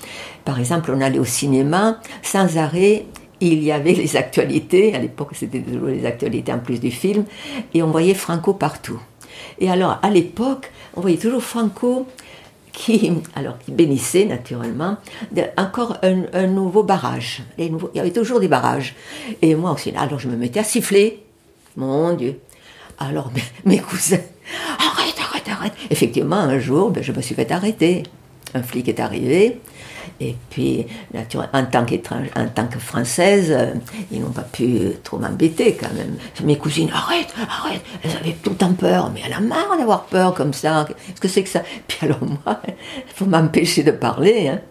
Par 0.45 0.57
exemple, 0.59 0.91
on 0.95 1.01
allait 1.01 1.19
au 1.19 1.25
cinéma, 1.25 1.99
sans 2.23 2.57
arrêt, 2.57 3.05
il 3.41 3.61
y 3.61 3.71
avait 3.71 3.93
les 3.93 4.15
actualités. 4.15 4.95
À 4.95 4.99
l'époque, 4.99 5.31
c'était 5.33 5.59
toujours 5.59 5.87
les 5.87 6.05
actualités 6.05 6.53
en 6.53 6.59
plus 6.59 6.79
du 6.79 6.91
film. 6.91 7.25
Et 7.73 7.83
on 7.83 7.91
voyait 7.91 8.13
Franco 8.13 8.53
partout. 8.53 8.99
Et 9.59 9.69
alors, 9.69 9.99
à 10.01 10.09
l'époque, 10.09 10.71
on 10.95 11.01
voyait 11.01 11.17
toujours 11.17 11.43
Franco 11.43 12.07
qui, 12.71 13.11
alors, 13.35 13.57
qui 13.59 13.71
bénissait 13.71 14.25
naturellement 14.25 14.97
encore 15.57 15.97
un, 16.03 16.47
nouveau 16.47 16.83
barrage. 16.83 17.43
Il 17.57 17.75
y 17.93 17.99
avait 17.99 18.11
toujours 18.11 18.39
des 18.39 18.47
barrages. 18.47 18.95
Et 19.41 19.55
moi 19.55 19.71
aussi, 19.71 19.91
alors 19.97 20.19
je 20.19 20.29
me 20.29 20.37
mettais 20.37 20.59
à 20.59 20.63
siffler. 20.63 21.23
Mon 21.75 22.13
Dieu. 22.13 22.39
Alors 22.97 23.31
mes, 23.35 23.43
mes 23.65 23.79
cousins, 23.79 24.17
arrête, 24.79 25.19
Effectivement, 25.89 26.37
un 26.37 26.59
jour, 26.59 26.91
ben, 26.91 27.03
je 27.03 27.11
me 27.11 27.21
suis 27.21 27.35
fait 27.35 27.51
arrêter. 27.51 28.03
Un 28.53 28.63
flic 28.63 28.87
est 28.87 28.99
arrivé. 28.99 29.59
Et 30.19 30.35
puis, 30.49 30.85
en 31.13 31.23
tant, 31.65 31.85
en 31.85 32.47
tant 32.47 32.67
que 32.67 32.79
française, 32.79 33.51
euh, 33.51 33.73
ils 34.11 34.19
n'ont 34.19 34.31
pas 34.31 34.41
pu 34.41 34.93
trop 35.03 35.19
m'embêter 35.19 35.77
quand 35.79 35.93
même. 35.93 36.15
Mes 36.43 36.57
cousines, 36.57 36.89
arrête, 36.91 37.33
arrête, 37.47 37.81
elles 38.03 38.15
avaient 38.15 38.35
tout 38.41 38.51
le 38.51 38.55
temps 38.55 38.73
peur, 38.73 39.11
mais 39.13 39.21
elle 39.25 39.33
a 39.33 39.39
marre 39.41 39.77
d'avoir 39.77 40.05
peur 40.05 40.33
comme 40.33 40.53
ça. 40.53 40.87
Qu'est-ce 40.87 41.21
que 41.21 41.27
c'est 41.27 41.43
que 41.43 41.49
ça? 41.49 41.61
Puis 41.87 41.99
alors 42.01 42.23
moi, 42.23 42.61
il 42.65 43.13
faut 43.13 43.25
m'empêcher 43.25 43.83
de 43.83 43.91
parler. 43.91 44.47
hein. 44.47 44.61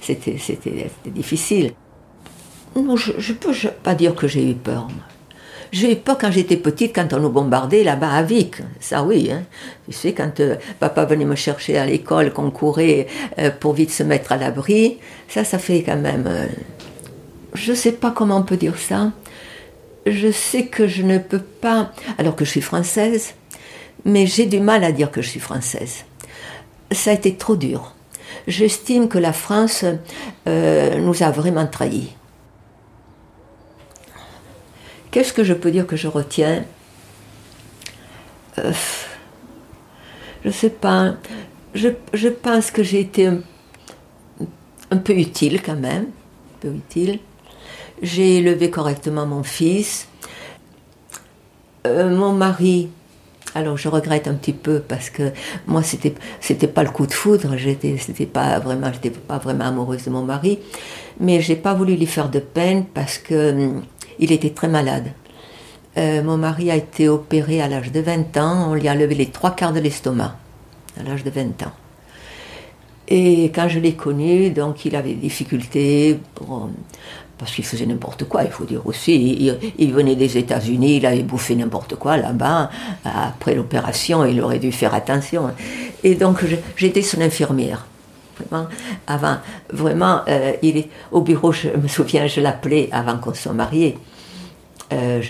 C'était, 0.00 0.36
difficile. 1.06 1.72
Non, 2.76 2.96
je 2.96 3.12
ne 3.12 3.36
peux 3.36 3.52
pas 3.82 3.94
dire 3.94 4.14
que 4.14 4.28
j'ai 4.28 4.50
eu 4.50 4.54
peur. 4.54 4.82
moi. 4.82 5.15
J'ai 5.72 5.96
peur 5.96 6.18
quand 6.18 6.30
j'étais 6.30 6.56
petite, 6.56 6.94
quand 6.94 7.12
on 7.12 7.20
nous 7.20 7.30
bombardait 7.30 7.84
là-bas 7.84 8.10
à 8.10 8.22
Vic. 8.22 8.56
Ça, 8.80 9.02
oui. 9.02 9.30
Hein. 9.32 9.42
Tu 9.86 9.92
sais, 9.92 10.12
quand 10.12 10.40
euh, 10.40 10.56
papa 10.78 11.04
venait 11.04 11.24
me 11.24 11.34
chercher 11.34 11.78
à 11.78 11.86
l'école, 11.86 12.32
qu'on 12.32 12.50
courait 12.50 13.06
euh, 13.38 13.50
pour 13.50 13.74
vite 13.74 13.90
se 13.90 14.02
mettre 14.02 14.32
à 14.32 14.36
l'abri, 14.36 14.98
ça, 15.28 15.44
ça 15.44 15.58
fait 15.58 15.82
quand 15.82 15.96
même. 15.96 16.24
euh, 16.26 16.46
je 17.54 17.72
sais 17.72 17.92
pas 17.92 18.10
comment 18.10 18.38
on 18.38 18.42
peut 18.42 18.56
dire 18.56 18.78
ça. 18.78 19.12
Je 20.06 20.30
sais 20.30 20.66
que 20.66 20.86
je 20.86 21.02
ne 21.02 21.18
peux 21.18 21.40
pas. 21.40 21.92
Alors 22.18 22.36
que 22.36 22.44
je 22.44 22.50
suis 22.50 22.60
française, 22.60 23.34
mais 24.04 24.26
j'ai 24.26 24.46
du 24.46 24.60
mal 24.60 24.84
à 24.84 24.92
dire 24.92 25.10
que 25.10 25.22
je 25.22 25.28
suis 25.28 25.40
française. 25.40 26.04
Ça 26.92 27.10
a 27.10 27.14
été 27.14 27.34
trop 27.34 27.56
dur. 27.56 27.94
J'estime 28.46 29.08
que 29.08 29.18
la 29.18 29.32
France 29.32 29.84
euh, 30.46 30.98
nous 30.98 31.22
a 31.22 31.30
vraiment 31.30 31.66
trahis. 31.66 32.14
Qu'est-ce 35.16 35.32
que 35.32 35.44
je 35.44 35.54
peux 35.54 35.70
dire 35.70 35.86
que 35.86 35.96
je 35.96 36.08
retiens 36.08 36.62
Euh, 38.58 38.70
Je 40.44 40.50
sais 40.50 40.68
pas. 40.68 41.14
Je, 41.74 41.88
je 42.12 42.28
pense 42.28 42.70
que 42.70 42.82
j'ai 42.82 43.00
été 43.00 43.28
un, 44.90 44.96
peu 44.98 45.14
utile 45.14 45.62
quand 45.62 45.80
même. 45.80 46.08
Peu 46.60 46.68
utile. 46.68 47.20
J'ai 48.02 48.36
élevé 48.40 48.68
correctement 48.68 49.24
mon 49.24 49.42
fils. 49.42 50.06
Euh, 51.86 52.14
mon 52.14 52.32
mari, 52.32 52.90
alors 53.54 53.78
je 53.78 53.88
regrette 53.88 54.28
un 54.28 54.34
petit 54.34 54.52
peu 54.52 54.80
parce 54.80 55.08
que 55.08 55.32
moi 55.66 55.82
c'était 55.82 56.14
c'était 56.40 56.68
pas 56.68 56.82
le 56.82 56.90
coup 56.90 57.06
de 57.06 57.14
foudre, 57.14 57.56
j'étais 57.56 57.96
c'était 57.96 58.26
pas 58.26 58.58
vraiment 58.58 58.92
j'étais 58.92 59.08
pas 59.08 59.38
vraiment 59.38 59.64
amoureuse 59.64 60.04
de 60.04 60.10
mon 60.10 60.24
mari, 60.24 60.58
mais 61.20 61.40
j'ai 61.40 61.56
pas 61.56 61.72
voulu 61.72 61.96
lui 61.96 62.04
faire 62.04 62.28
de 62.28 62.40
peine 62.40 62.84
parce 62.84 63.16
que 63.16 63.52
hum, 63.52 63.82
il 64.18 64.32
était 64.32 64.50
très 64.50 64.68
malade. 64.68 65.12
Euh, 65.96 66.22
mon 66.22 66.36
mari 66.36 66.70
a 66.70 66.76
été 66.76 67.08
opéré 67.08 67.62
à 67.62 67.68
l'âge 67.68 67.90
de 67.90 68.00
20 68.00 68.36
ans, 68.36 68.70
on 68.70 68.74
lui 68.74 68.88
a 68.88 68.94
levé 68.94 69.14
les 69.14 69.26
trois 69.26 69.52
quarts 69.52 69.72
de 69.72 69.80
l'estomac 69.80 70.36
à 70.98 71.02
l'âge 71.02 71.24
de 71.24 71.30
20 71.30 71.62
ans. 71.62 71.72
Et 73.08 73.44
quand 73.54 73.68
je 73.68 73.78
l'ai 73.78 73.94
connu, 73.94 74.50
donc 74.50 74.84
il 74.84 74.96
avait 74.96 75.10
des 75.10 75.14
difficultés 75.20 76.18
parce 77.38 77.52
qu'il 77.52 77.64
faisait 77.64 77.86
n'importe 77.86 78.24
quoi, 78.24 78.44
il 78.44 78.50
faut 78.50 78.64
dire 78.64 78.86
aussi. 78.86 79.52
Il, 79.78 79.92
venait 79.92 80.16
des 80.16 80.38
États-Unis, 80.38 80.96
il 80.96 81.06
avait 81.06 81.22
bouffé 81.22 81.54
n'importe 81.54 81.94
quoi 81.96 82.16
là-bas. 82.16 82.70
Après 83.04 83.54
l'opération, 83.54 84.24
il 84.24 84.40
aurait 84.40 84.58
dû 84.58 84.72
faire 84.72 84.94
attention. 84.94 85.50
Et 86.02 86.14
donc 86.14 86.44
j'étais 86.76 87.02
son 87.02 87.20
infirmière. 87.20 87.86
Avant, 89.06 89.38
vraiment, 89.72 90.20
euh, 90.28 90.52
il 90.62 90.76
est 90.76 90.88
au 91.10 91.20
bureau, 91.20 91.52
je 91.52 91.68
me 91.68 91.88
souviens, 91.88 92.26
je 92.26 92.40
l'appelais 92.40 92.88
avant 92.92 93.18
qu'on 93.18 93.34
soit 93.34 93.52
mariés. 93.52 93.98
Euh, 94.92 95.22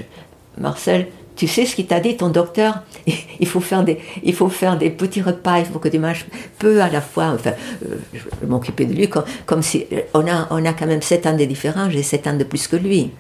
Marcel, 0.59 1.09
tu 1.37 1.47
sais 1.47 1.67
ce 1.67 1.77
qu'il 1.77 1.87
t'a 1.87 2.01
dit 2.01 2.17
ton 2.17 2.31
docteur? 2.31 2.83
Il 3.41 3.47
faut 3.47 3.61
faire 3.61 3.85
des, 3.85 4.01
il 4.23 4.35
faut 4.35 4.49
faire 4.49 4.79
des 4.79 4.89
petits 4.89 5.21
repas, 5.21 5.59
il 5.59 5.67
faut 5.67 5.79
que 5.79 5.89
tu 5.89 5.99
manges 5.99 6.25
peu 6.59 6.81
à 6.81 6.89
la 6.89 7.03
fois. 7.03 7.33
Enfin, 7.35 7.53
euh, 7.85 7.97
je 8.15 8.47
m'occuper 8.47 8.87
de 8.87 8.95
lui 8.95 9.11
comme, 9.11 9.63
si 9.63 9.87
on 10.15 10.27
a, 10.27 10.47
on 10.51 10.65
a 10.65 10.73
quand 10.73 10.87
même 10.87 11.03
7 11.03 11.27
ans 11.27 11.37
de 11.37 11.45
différence. 11.45 11.91
J'ai 11.91 12.03
7 12.03 12.27
ans 12.29 12.37
de 12.37 12.45
plus 12.45 12.67
que 12.67 12.77
lui. 12.77 13.11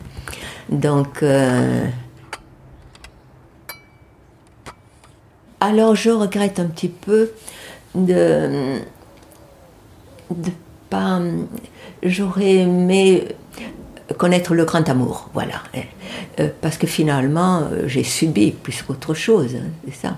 Donc, 0.70 1.22
euh, 1.22 1.84
alors 5.60 5.94
je 5.94 6.10
regrette 6.10 6.58
un 6.58 6.66
petit 6.66 6.88
peu 6.88 7.30
de, 7.94 8.78
de 10.30 10.50
pas. 10.90 11.20
J'aurais 12.02 12.56
aimé 12.56 13.24
connaître 14.18 14.54
le 14.54 14.64
grand 14.64 14.88
amour, 14.88 15.30
voilà. 15.34 15.62
Euh, 16.38 16.48
parce 16.60 16.78
que 16.78 16.86
finalement, 16.86 17.62
euh, 17.62 17.88
j'ai 17.88 18.04
subi 18.04 18.52
plus 18.52 18.82
qu'autre 18.82 19.14
chose, 19.14 19.56
hein, 19.56 19.68
c'est 19.84 20.06
ça. 20.06 20.16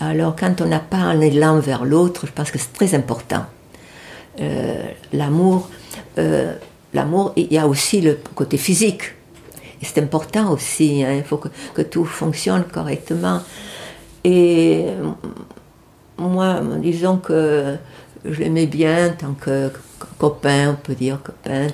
Alors, 0.00 0.34
quand 0.34 0.60
on 0.60 0.66
n'a 0.66 0.80
pas 0.80 0.96
un 0.96 1.20
élan 1.20 1.60
vers 1.60 1.84
l'autre, 1.84 2.26
je 2.26 2.32
pense 2.32 2.50
que 2.50 2.58
c'est 2.58 2.72
très 2.72 2.94
important. 2.94 3.44
Euh, 4.40 4.82
l'amour, 5.12 5.68
euh, 6.18 6.54
l'amour, 6.94 7.32
il 7.36 7.52
y 7.52 7.58
a 7.58 7.66
aussi 7.66 8.00
le 8.00 8.18
côté 8.34 8.56
physique. 8.56 9.02
Et 9.80 9.84
c'est 9.84 10.00
important 10.00 10.52
aussi, 10.52 11.04
hein, 11.04 11.14
il 11.16 11.24
faut 11.24 11.36
que, 11.36 11.48
que 11.74 11.82
tout 11.82 12.04
fonctionne 12.04 12.64
correctement. 12.64 13.40
Et 14.24 14.86
euh, 14.86 15.10
moi, 16.18 16.60
disons 16.78 17.18
que 17.18 17.76
je 18.24 18.40
l'aimais 18.40 18.66
bien 18.66 19.08
en 19.08 19.12
tant 19.12 19.34
que 19.34 19.70
copain, 20.18 20.72
on 20.72 20.76
peut 20.76 20.94
dire 20.94 21.20
copain, 21.22 21.68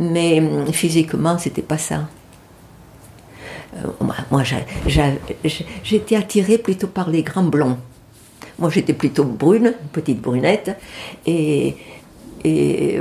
mais, 0.00 0.40
hum, 0.40 0.72
physiquement, 0.72 1.38
c'était 1.38 1.62
pas 1.62 1.78
ça. 1.78 2.08
Euh, 3.76 3.88
moi, 4.30 4.42
j'étais 5.84 6.16
attirée 6.16 6.58
plutôt 6.58 6.86
par 6.86 7.10
les 7.10 7.22
grands 7.22 7.44
blonds. 7.44 7.78
Moi, 8.58 8.70
j'étais 8.70 8.92
plutôt 8.92 9.24
brune, 9.24 9.74
petite 9.92 10.20
brunette, 10.20 10.76
et, 11.26 11.76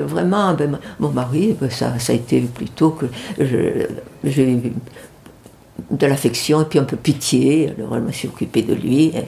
vraiment, 0.06 0.54
ben, 0.54 0.80
mon 1.00 1.10
mari, 1.10 1.56
ben, 1.60 1.70
ça, 1.70 2.00
ça 2.00 2.14
a 2.14 2.16
été 2.16 2.42
plutôt 2.42 2.92
que 2.92 3.06
j'ai 4.24 4.52
eu 4.52 4.74
de 5.92 6.06
l'affection 6.06 6.62
et 6.62 6.66
puis 6.66 6.80
un 6.80 6.84
peu 6.84 6.98
pitié. 6.98 7.70
Alors, 7.78 7.96
je 7.96 8.00
me 8.00 8.12
suis 8.12 8.28
occupée 8.28 8.64
de 8.64 8.74
lui. 8.74 9.06
Et, 9.06 9.24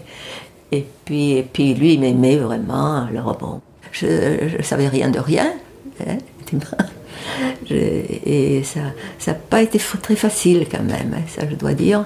et 0.72 0.86
puis, 1.06 1.32
et 1.34 1.44
puis 1.44 1.74
lui, 1.74 1.94
il 1.96 2.00
m'aimait 2.00 2.38
vraiment. 2.38 3.06
Alors, 3.08 3.38
bon, 3.38 3.62
je 3.92 4.58
ne 4.58 4.64
savais 4.64 4.88
rien 4.88 5.10
de 5.10 5.20
rien. 5.20 5.52
hein, 6.08 6.18
et 7.70 8.64
ça 8.64 8.80
n'a 9.28 9.34
pas 9.34 9.62
été 9.62 9.80
très 10.02 10.16
facile 10.16 10.66
quand 10.72 10.84
même, 10.84 11.14
hein, 11.16 11.22
ça 11.28 11.44
je 11.50 11.56
dois 11.56 11.74
dire. 11.74 12.06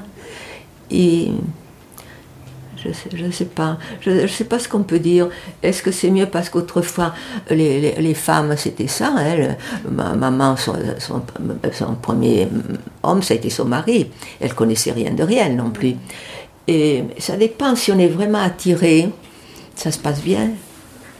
Et 0.91 1.31
je 2.83 3.25
ne 3.25 3.31
sais, 3.31 3.45
pas, 3.45 3.77
je, 4.01 4.21
je 4.21 4.27
sais 4.27 4.43
pas 4.43 4.59
ce 4.59 4.67
qu'on 4.67 4.83
peut 4.83 4.99
dire. 4.99 5.29
Est-ce 5.61 5.81
que 5.81 5.91
c'est 5.91 6.09
mieux 6.11 6.25
parce 6.25 6.49
qu'autrefois 6.49 7.13
les, 7.49 8.13
femmes 8.13 8.55
c'était 8.57 8.87
ça, 8.87 9.13
hein, 9.17 9.55
ma 9.89 10.13
maman, 10.13 10.57
son, 10.57 10.73
son- 10.99 11.21
son 11.71 11.95
premier 11.95 12.47
homme, 13.03 13.21
ça 13.23 13.33
a 13.33 13.37
été 13.37 13.49
son 13.49 13.65
mari. 13.65 14.09
Elle 14.41 14.53
connaissait 14.53 14.91
rien 14.91 15.11
de 15.11 15.23
rien 15.23 15.49
non 15.49 15.69
plus. 15.69 15.95
Et 16.67 17.03
ça 17.19 17.35
dépend 17.35 17.75
si 17.75 17.91
on 17.91 17.99
est 17.99 18.07
vraiment 18.07 18.41
attiré, 18.41 19.09
ça 19.75 19.91
se 19.91 19.97
passe 19.99 20.21
bien 20.21 20.51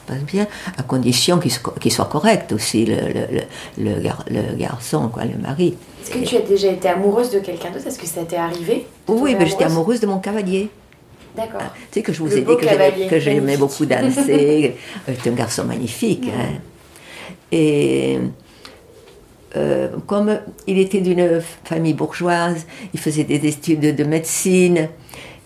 passe 0.06 0.20
bien, 0.24 0.48
à 0.78 0.84
condition 0.84 1.40
qu'il 1.40 1.50
soit, 1.50 1.74
soit 1.90 2.06
correct 2.12 2.52
aussi, 2.52 2.86
le, 2.86 2.96
le, 2.96 3.42
le, 3.78 3.96
le 3.96 4.02
gar- 4.02 4.26
le 4.30 4.54
garçon, 4.58 5.08
quoi, 5.08 5.24
le 5.24 5.38
mari. 5.42 5.76
Est-ce 6.02 6.12
que 6.12 6.20
tu 6.26 6.36
as 6.36 6.42
déjà 6.42 6.68
été 6.72 6.90
amoureuse 6.90 7.30
de 7.30 7.40
quelqu'un 7.40 7.72
d'autre? 7.72 7.88
Est-ce 7.88 8.00
que 8.00 8.06
ça 8.06 8.22
t'est 8.26 8.36
arrivé? 8.36 8.86
Oui, 9.08 9.34
mais 9.40 9.46
j'étais 9.46 9.64
amoureuse? 9.64 10.02
de 10.02 10.08
mon 10.08 10.20
cavalier. 10.20 10.68
D'accord. 11.38 11.62
Tu 11.90 12.00
sais 12.00 12.02
que 12.02 12.12
je 12.12 12.22
vous 12.22 12.36
ai 12.36 12.42
dit 12.42 13.08
que 13.10 13.18
j'aimais, 13.18 13.56
beaucoup 13.56 13.86
danser. 13.86 14.76
C'est 15.08 15.30
un 15.30 15.34
garçon 15.36 15.64
magnifique. 15.64 16.26
hein. 16.38 16.60
Et 17.54 18.20
euh, 19.56 19.88
comme 20.06 20.38
il 20.68 20.80
était 20.80 21.00
d'une 21.00 21.42
famille 21.64 21.94
bourgeoise, 21.94 22.66
il 22.94 23.00
faisait 23.00 23.24
des 23.24 23.48
études 23.48 23.96
de 23.96 24.04
médecine. 24.04 24.90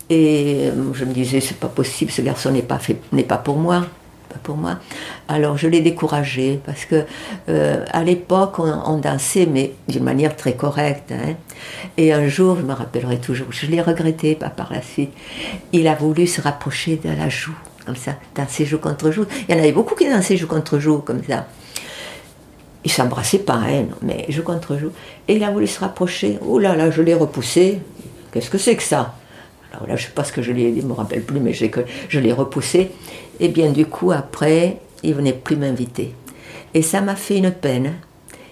Et 0.10 0.70
euh, 0.70 0.94
je 0.94 1.06
me 1.06 1.14
disais, 1.14 1.42
c'est 1.42 1.58
pas 1.60 1.68
possible, 1.68 2.12
ce 2.12 2.22
garçon 2.22 2.52
n'est 2.52 2.62
pas, 2.62 2.80
fait, 2.80 2.98
n'est 3.12 3.24
pas 3.24 3.38
pour 3.38 3.58
moi. 3.58 3.86
Pas 4.30 4.40
pour 4.44 4.58
moi. 4.58 4.78
Alors 5.30 5.58
je 5.58 5.68
l'ai 5.70 5.80
découragé 5.80 6.60
parce 6.66 6.84
que 6.84 7.06
euh, 7.48 7.86
à 7.94 8.04
l'époque 8.04 8.60
on, 8.60 8.98
dansait 8.98 9.46
mais 9.46 9.72
d'une 9.88 10.04
manière 10.04 10.36
très 10.36 10.54
correcte. 10.54 11.14
hein. 11.14 11.36
Et 11.96 12.12
un 12.12 12.28
jour, 12.28 12.58
je 12.58 12.64
me 12.64 12.74
rappellerai 12.74 13.20
toujours, 13.20 13.48
je 13.52 13.68
l'ai 13.68 13.82
regretté 13.82 14.36
pas 14.36 14.50
par 14.50 14.74
la 14.74 14.82
suite. 14.82 15.12
Il 15.72 15.88
a 15.88 15.96
voulu 15.96 16.28
se 16.28 16.42
rapprocher 16.42 16.98
de 16.98 17.10
la 17.10 17.30
joue 17.30 17.56
comme 17.86 17.96
ça, 17.96 18.16
danser 18.36 18.66
joue 18.66 18.80
contre 18.80 19.12
joue. 19.12 19.26
Il 19.48 19.56
y 19.56 19.58
en 19.58 19.62
avait 19.62 19.72
beaucoup 19.72 19.96
qui 19.96 20.10
dansaient 20.10 20.36
joue 20.36 20.48
contre 20.48 20.78
joue 20.78 20.98
comme 20.98 21.24
ça. 21.24 21.48
Ils 22.84 22.92
s'embrassaient 22.92 23.40
pas, 23.40 23.62
hein, 23.66 23.86
mais 24.02 24.26
joue 24.28 24.44
contre 24.44 24.78
joue. 24.78 24.92
Et 25.30 25.38
il 25.38 25.44
a 25.46 25.52
voulu 25.52 25.68
se 25.68 25.80
rapprocher. 25.80 26.38
Oh 26.46 26.60
là 26.60 26.76
là, 26.76 26.92
je 26.92 27.02
l'ai 27.02 27.14
repoussé. 27.14 27.80
Qu'est-ce 28.32 28.50
que 28.50 28.58
c'est 28.58 28.76
que 28.76 28.84
ça? 28.84 29.16
Alors 29.74 29.88
là, 29.88 29.96
je 29.96 30.06
sais 30.06 30.12
pas 30.12 30.24
ce 30.24 30.32
que 30.32 30.42
je 30.42 30.52
l'ai, 30.52 30.80
je 30.80 30.86
me 30.86 30.94
rappelle 30.94 31.24
plus, 31.24 31.40
mais 31.40 31.54
que 31.54 31.82
je 32.10 32.20
l'ai 32.20 32.34
repoussé. 32.34 32.92
Et 33.40 33.50
bien 33.50 33.72
du 33.72 33.86
coup, 33.86 34.12
après, 34.12 34.78
il 35.04 35.14
venait 35.14 35.34
plus 35.34 35.56
m'inviter. 35.56 36.14
Et 36.74 36.82
ça 36.82 37.02
m'a 37.02 37.16
fait 37.16 37.38
une 37.38 37.52
peine. 37.52 37.94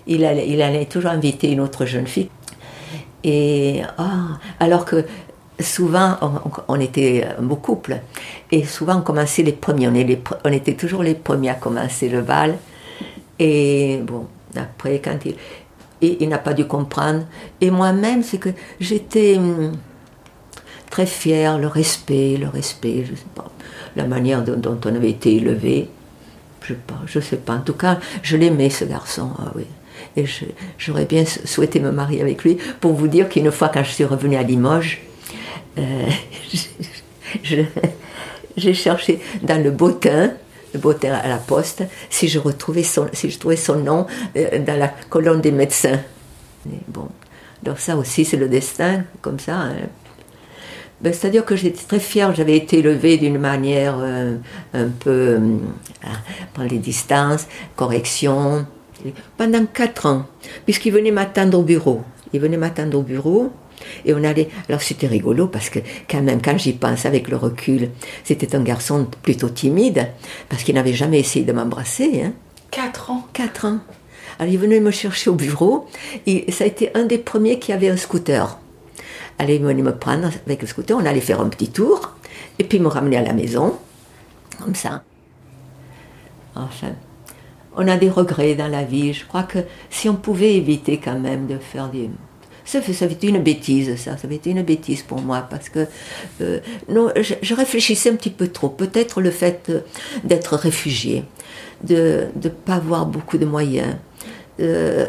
Il 0.07 0.23
allait, 0.23 0.85
toujours 0.85 1.11
inviter 1.11 1.51
une 1.51 1.59
autre 1.61 1.85
jeune 1.85 2.07
fille. 2.07 2.29
Et 3.23 3.81
ah, 3.97 4.39
alors 4.59 4.85
que 4.85 5.05
souvent, 5.59 6.17
on, 6.67 6.79
était 6.79 7.25
un 7.39 7.41
beau 7.41 7.55
couple. 7.55 7.97
Et 8.51 8.63
souvent, 8.65 8.97
on 8.97 9.01
commençait 9.01 9.41
les 9.41 9.53
premiers. 9.53 9.87
On, 9.87 10.51
était 10.51 10.75
toujours 10.75 11.01
les 11.01 11.15
premiers 11.15 11.49
à 11.49 11.55
commencer 11.55 12.07
le 12.07 12.21
bal. 12.21 12.57
Et 13.39 13.99
bon, 14.03 14.27
après, 14.55 15.01
quand 15.03 15.17
il, 15.25 15.35
il 16.01 16.29
n'a 16.29 16.37
pas 16.37 16.53
dû 16.53 16.65
comprendre. 16.65 17.25
Et 17.61 17.71
moi-même, 17.71 18.21
c'est 18.21 18.37
que 18.37 18.49
j'étais 18.79 19.37
hum, 19.37 19.71
très 20.95 21.05
fière, 21.05 21.57
le 21.57 21.67
respect, 21.67 22.37
le 22.39 22.47
respect, 22.47 23.03
je 23.03 23.15
sais 23.15 23.31
pas, 23.35 23.51
la 23.97 24.05
manière 24.05 24.41
dont, 24.45 24.79
on 24.85 24.95
avait 24.95 25.09
été 25.09 25.35
élevé. 25.35 25.89
Je 26.61 26.67
sais 26.69 26.79
pas, 26.87 27.01
je 27.05 27.19
sais 27.19 27.35
pas. 27.35 27.55
En 27.55 27.59
tout 27.59 27.73
cas, 27.73 27.99
je 28.23 28.37
l'aimais 28.37 28.69
ce 28.69 28.85
garçon, 28.85 29.31
ah 29.39 29.51
oui. 29.55 29.65
Et 30.15 30.23
j'aurais 30.77 31.03
bien 31.03 31.25
souhaité 31.25 31.81
me 31.81 31.91
marier 31.91 32.21
avec 32.21 32.45
lui 32.45 32.57
pour 32.79 32.93
vous 32.93 33.09
dire 33.09 33.27
qu'une 33.27 33.51
fois, 33.51 33.67
quand 33.67 33.83
je 33.83 33.91
suis 33.91 34.05
revenue 34.05 34.37
à 34.37 34.43
Limoges, 34.43 35.01
euh, 35.77 36.07
j'ai 38.55 38.73
cherché 38.73 39.19
dans 39.41 39.61
le 39.61 39.71
bottin, 39.71 40.31
le 40.73 40.79
bottin 40.79 41.13
à 41.13 41.27
la 41.27 41.39
poste, 41.39 41.83
si 42.09 42.29
je 42.29 42.39
retrouvais 42.39 42.83
son, 42.83 43.09
si 43.11 43.29
je 43.29 43.37
trouvais 43.37 43.57
son 43.57 43.79
nom 43.79 44.07
euh, 44.37 44.59
dans 44.59 44.79
la 44.79 44.87
colonne 45.09 45.41
des 45.41 45.51
médecins. 45.51 45.99
Bon, 46.87 47.09
donc 47.63 47.79
ça 47.79 47.97
aussi, 47.97 48.23
c'est 48.23 48.37
le 48.37 48.47
destin, 48.47 49.03
comme 49.21 49.39
ça. 49.39 49.57
hein. 49.57 49.75
Ben, 51.01 51.13
C'est-à-dire 51.13 51.45
que 51.45 51.55
j'étais 51.55 51.83
très 51.83 51.99
fière, 51.99 52.33
j'avais 52.33 52.55
été 52.55 52.79
élevée 52.79 53.17
d'une 53.17 53.37
manière 53.37 53.97
euh, 53.99 54.37
un 54.73 54.87
peu 54.87 55.09
euh, 55.09 55.57
à 56.03 56.09
prendre 56.53 56.69
les 56.69 56.77
distances, 56.77 57.47
correction, 57.75 58.65
pendant 59.37 59.65
quatre 59.65 60.05
ans, 60.05 60.25
puisqu'il 60.65 60.91
venait 60.91 61.11
m'attendre 61.11 61.59
au 61.59 61.63
bureau. 61.63 62.01
Il 62.33 62.39
venait 62.39 62.57
m'attendre 62.57 62.97
au 62.97 63.01
bureau 63.01 63.51
et 64.05 64.13
on 64.13 64.23
allait. 64.23 64.49
Alors 64.67 64.81
c'était 64.81 65.07
rigolo 65.07 65.47
parce 65.47 65.69
que, 65.69 65.79
quand 66.09 66.21
même, 66.21 66.41
quand 66.41 66.57
j'y 66.57 66.73
pense 66.73 67.05
avec 67.05 67.27
le 67.27 67.37
recul, 67.37 67.89
c'était 68.23 68.55
un 68.55 68.61
garçon 68.61 69.07
plutôt 69.21 69.49
timide 69.49 70.07
parce 70.49 70.63
qu'il 70.63 70.75
n'avait 70.75 70.93
jamais 70.93 71.19
essayé 71.19 71.45
de 71.45 71.51
m'embrasser. 71.51 72.23
Hein. 72.23 72.33
Quatre 72.71 73.11
ans. 73.11 73.25
Quatre 73.33 73.65
ans. 73.65 73.79
Alors 74.39 74.51
il 74.51 74.59
venait 74.59 74.79
me 74.79 74.91
chercher 74.91 75.29
au 75.29 75.35
bureau 75.35 75.87
et 76.25 76.51
ça 76.51 76.63
a 76.63 76.67
été 76.67 76.89
un 76.95 77.03
des 77.03 77.17
premiers 77.17 77.59
qui 77.59 77.71
avait 77.71 77.89
un 77.89 77.97
scooter. 77.97 78.57
Allez, 79.37 79.55
il 79.55 79.61
venait 79.61 79.81
me 79.81 79.95
prendre 79.95 80.29
avec 80.45 80.61
le 80.61 80.67
scooter, 80.67 80.97
on 80.97 81.05
allait 81.05 81.19
faire 81.21 81.41
un 81.41 81.49
petit 81.49 81.69
tour 81.69 82.15
et 82.57 82.63
puis 82.63 82.79
me 82.79 82.87
ramener 82.87 83.17
à 83.17 83.21
la 83.21 83.33
maison, 83.33 83.77
comme 84.63 84.75
ça. 84.75 85.03
Enfin, 86.55 86.93
on 87.75 87.87
a 87.87 87.97
des 87.97 88.09
regrets 88.09 88.55
dans 88.55 88.69
la 88.69 88.83
vie. 88.83 89.13
Je 89.13 89.25
crois 89.25 89.43
que 89.43 89.59
si 89.89 90.07
on 90.07 90.15
pouvait 90.15 90.55
éviter 90.55 90.99
quand 91.03 91.19
même 91.19 91.47
de 91.47 91.57
faire 91.57 91.89
des... 91.89 92.09
Ça 92.63 92.81
fait, 92.81 92.93
ça 92.93 93.07
fait 93.07 93.27
une 93.27 93.43
bêtise, 93.43 93.95
ça. 93.97 94.17
Ça 94.17 94.25
avait 94.25 94.37
été 94.37 94.49
une 94.49 94.63
bêtise 94.63 95.03
pour 95.03 95.21
moi 95.21 95.45
parce 95.47 95.69
que 95.69 95.85
euh, 96.41 96.59
non, 96.89 97.11
je, 97.15 97.35
je 97.41 97.53
réfléchissais 97.53 98.09
un 98.09 98.15
petit 98.15 98.31
peu 98.31 98.47
trop. 98.47 98.69
Peut-être 98.69 99.21
le 99.21 99.29
fait 99.29 99.67
euh, 99.69 99.81
d'être 100.23 100.55
réfugié, 100.55 101.25
de 101.83 102.27
ne 102.41 102.49
pas 102.49 102.75
avoir 102.75 103.05
beaucoup 103.05 103.37
de 103.37 103.45
moyens. 103.45 103.97
Euh, 104.59 105.05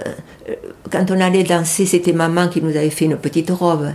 quand 0.90 1.10
on 1.10 1.20
allait 1.20 1.44
danser, 1.44 1.86
c'était 1.86 2.12
maman 2.12 2.48
qui 2.48 2.60
nous 2.62 2.76
avait 2.76 2.90
fait 2.90 3.04
une 3.04 3.16
petite 3.16 3.50
robe. 3.50 3.92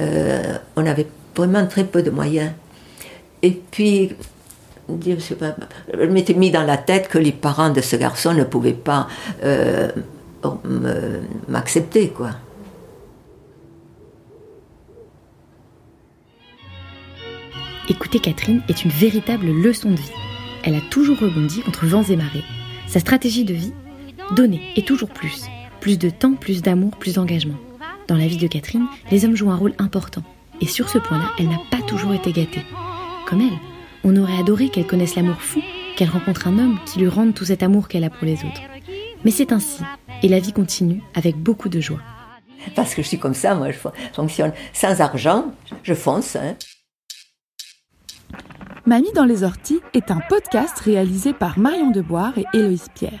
Euh, 0.00 0.58
on 0.76 0.86
avait 0.86 1.06
vraiment 1.34 1.66
très 1.66 1.84
peu 1.84 2.02
de 2.02 2.10
moyens. 2.10 2.52
Et 3.42 3.50
puis, 3.50 4.14
je 4.88 6.06
m'étais 6.06 6.34
mis 6.34 6.50
dans 6.50 6.62
la 6.62 6.76
tête 6.76 7.08
que 7.08 7.18
les 7.18 7.32
parents 7.32 7.70
de 7.70 7.80
ce 7.80 7.96
garçon 7.96 8.32
ne 8.32 8.44
pouvaient 8.44 8.72
pas 8.72 9.08
euh, 9.44 9.88
m'accepter, 11.48 12.08
quoi. 12.08 12.30
Écouter 17.88 18.18
Catherine 18.18 18.62
est 18.68 18.84
une 18.84 18.90
véritable 18.90 19.46
leçon 19.46 19.90
de 19.90 19.96
vie. 19.96 20.10
Elle 20.64 20.74
a 20.74 20.80
toujours 20.90 21.18
rebondi 21.20 21.62
contre 21.62 21.86
vents 21.86 22.02
et 22.02 22.16
marées. 22.16 22.42
Sa 22.88 22.98
stratégie 22.98 23.44
de 23.44 23.54
vie 23.54 23.72
Donner 24.32 24.72
et 24.76 24.82
toujours 24.82 25.10
plus. 25.10 25.46
Plus 25.80 25.98
de 25.98 26.10
temps, 26.10 26.34
plus 26.34 26.62
d'amour, 26.62 26.96
plus 26.96 27.14
d'engagement. 27.14 27.54
Dans 28.08 28.16
la 28.16 28.26
vie 28.26 28.36
de 28.36 28.46
Catherine, 28.46 28.86
les 29.10 29.24
hommes 29.24 29.36
jouent 29.36 29.50
un 29.50 29.56
rôle 29.56 29.74
important. 29.78 30.22
Et 30.60 30.66
sur 30.66 30.88
ce 30.88 30.98
point-là, 30.98 31.30
elle 31.38 31.48
n'a 31.48 31.60
pas 31.70 31.82
toujours 31.82 32.12
été 32.14 32.32
gâtée. 32.32 32.62
Comme 33.26 33.40
elle, 33.40 33.58
on 34.04 34.16
aurait 34.16 34.38
adoré 34.38 34.68
qu'elle 34.68 34.86
connaisse 34.86 35.14
l'amour 35.16 35.40
fou, 35.40 35.60
qu'elle 35.96 36.08
rencontre 36.10 36.48
un 36.48 36.58
homme 36.58 36.78
qui 36.86 36.98
lui 36.98 37.08
rende 37.08 37.34
tout 37.34 37.44
cet 37.44 37.62
amour 37.62 37.88
qu'elle 37.88 38.04
a 38.04 38.10
pour 38.10 38.24
les 38.26 38.34
autres. 38.44 38.60
Mais 39.24 39.30
c'est 39.30 39.52
ainsi, 39.52 39.82
et 40.22 40.28
la 40.28 40.38
vie 40.38 40.52
continue 40.52 41.02
avec 41.14 41.36
beaucoup 41.36 41.68
de 41.68 41.80
joie. 41.80 42.00
Parce 42.74 42.94
que 42.94 43.02
je 43.02 43.08
suis 43.08 43.18
comme 43.18 43.34
ça, 43.34 43.54
moi, 43.54 43.70
je 43.70 43.76
fon- 43.78 43.92
fonctionne 44.12 44.52
sans 44.72 45.00
argent, 45.00 45.52
je 45.82 45.94
fonce. 45.94 46.36
Hein. 46.36 46.56
Mamie 48.86 49.12
dans 49.14 49.24
les 49.24 49.42
orties 49.42 49.80
est 49.94 50.10
un 50.10 50.20
podcast 50.28 50.78
réalisé 50.80 51.32
par 51.32 51.58
Marion 51.58 51.90
Deboire 51.90 52.32
et 52.38 52.44
Héloïse 52.54 52.86
Pierre. 52.94 53.20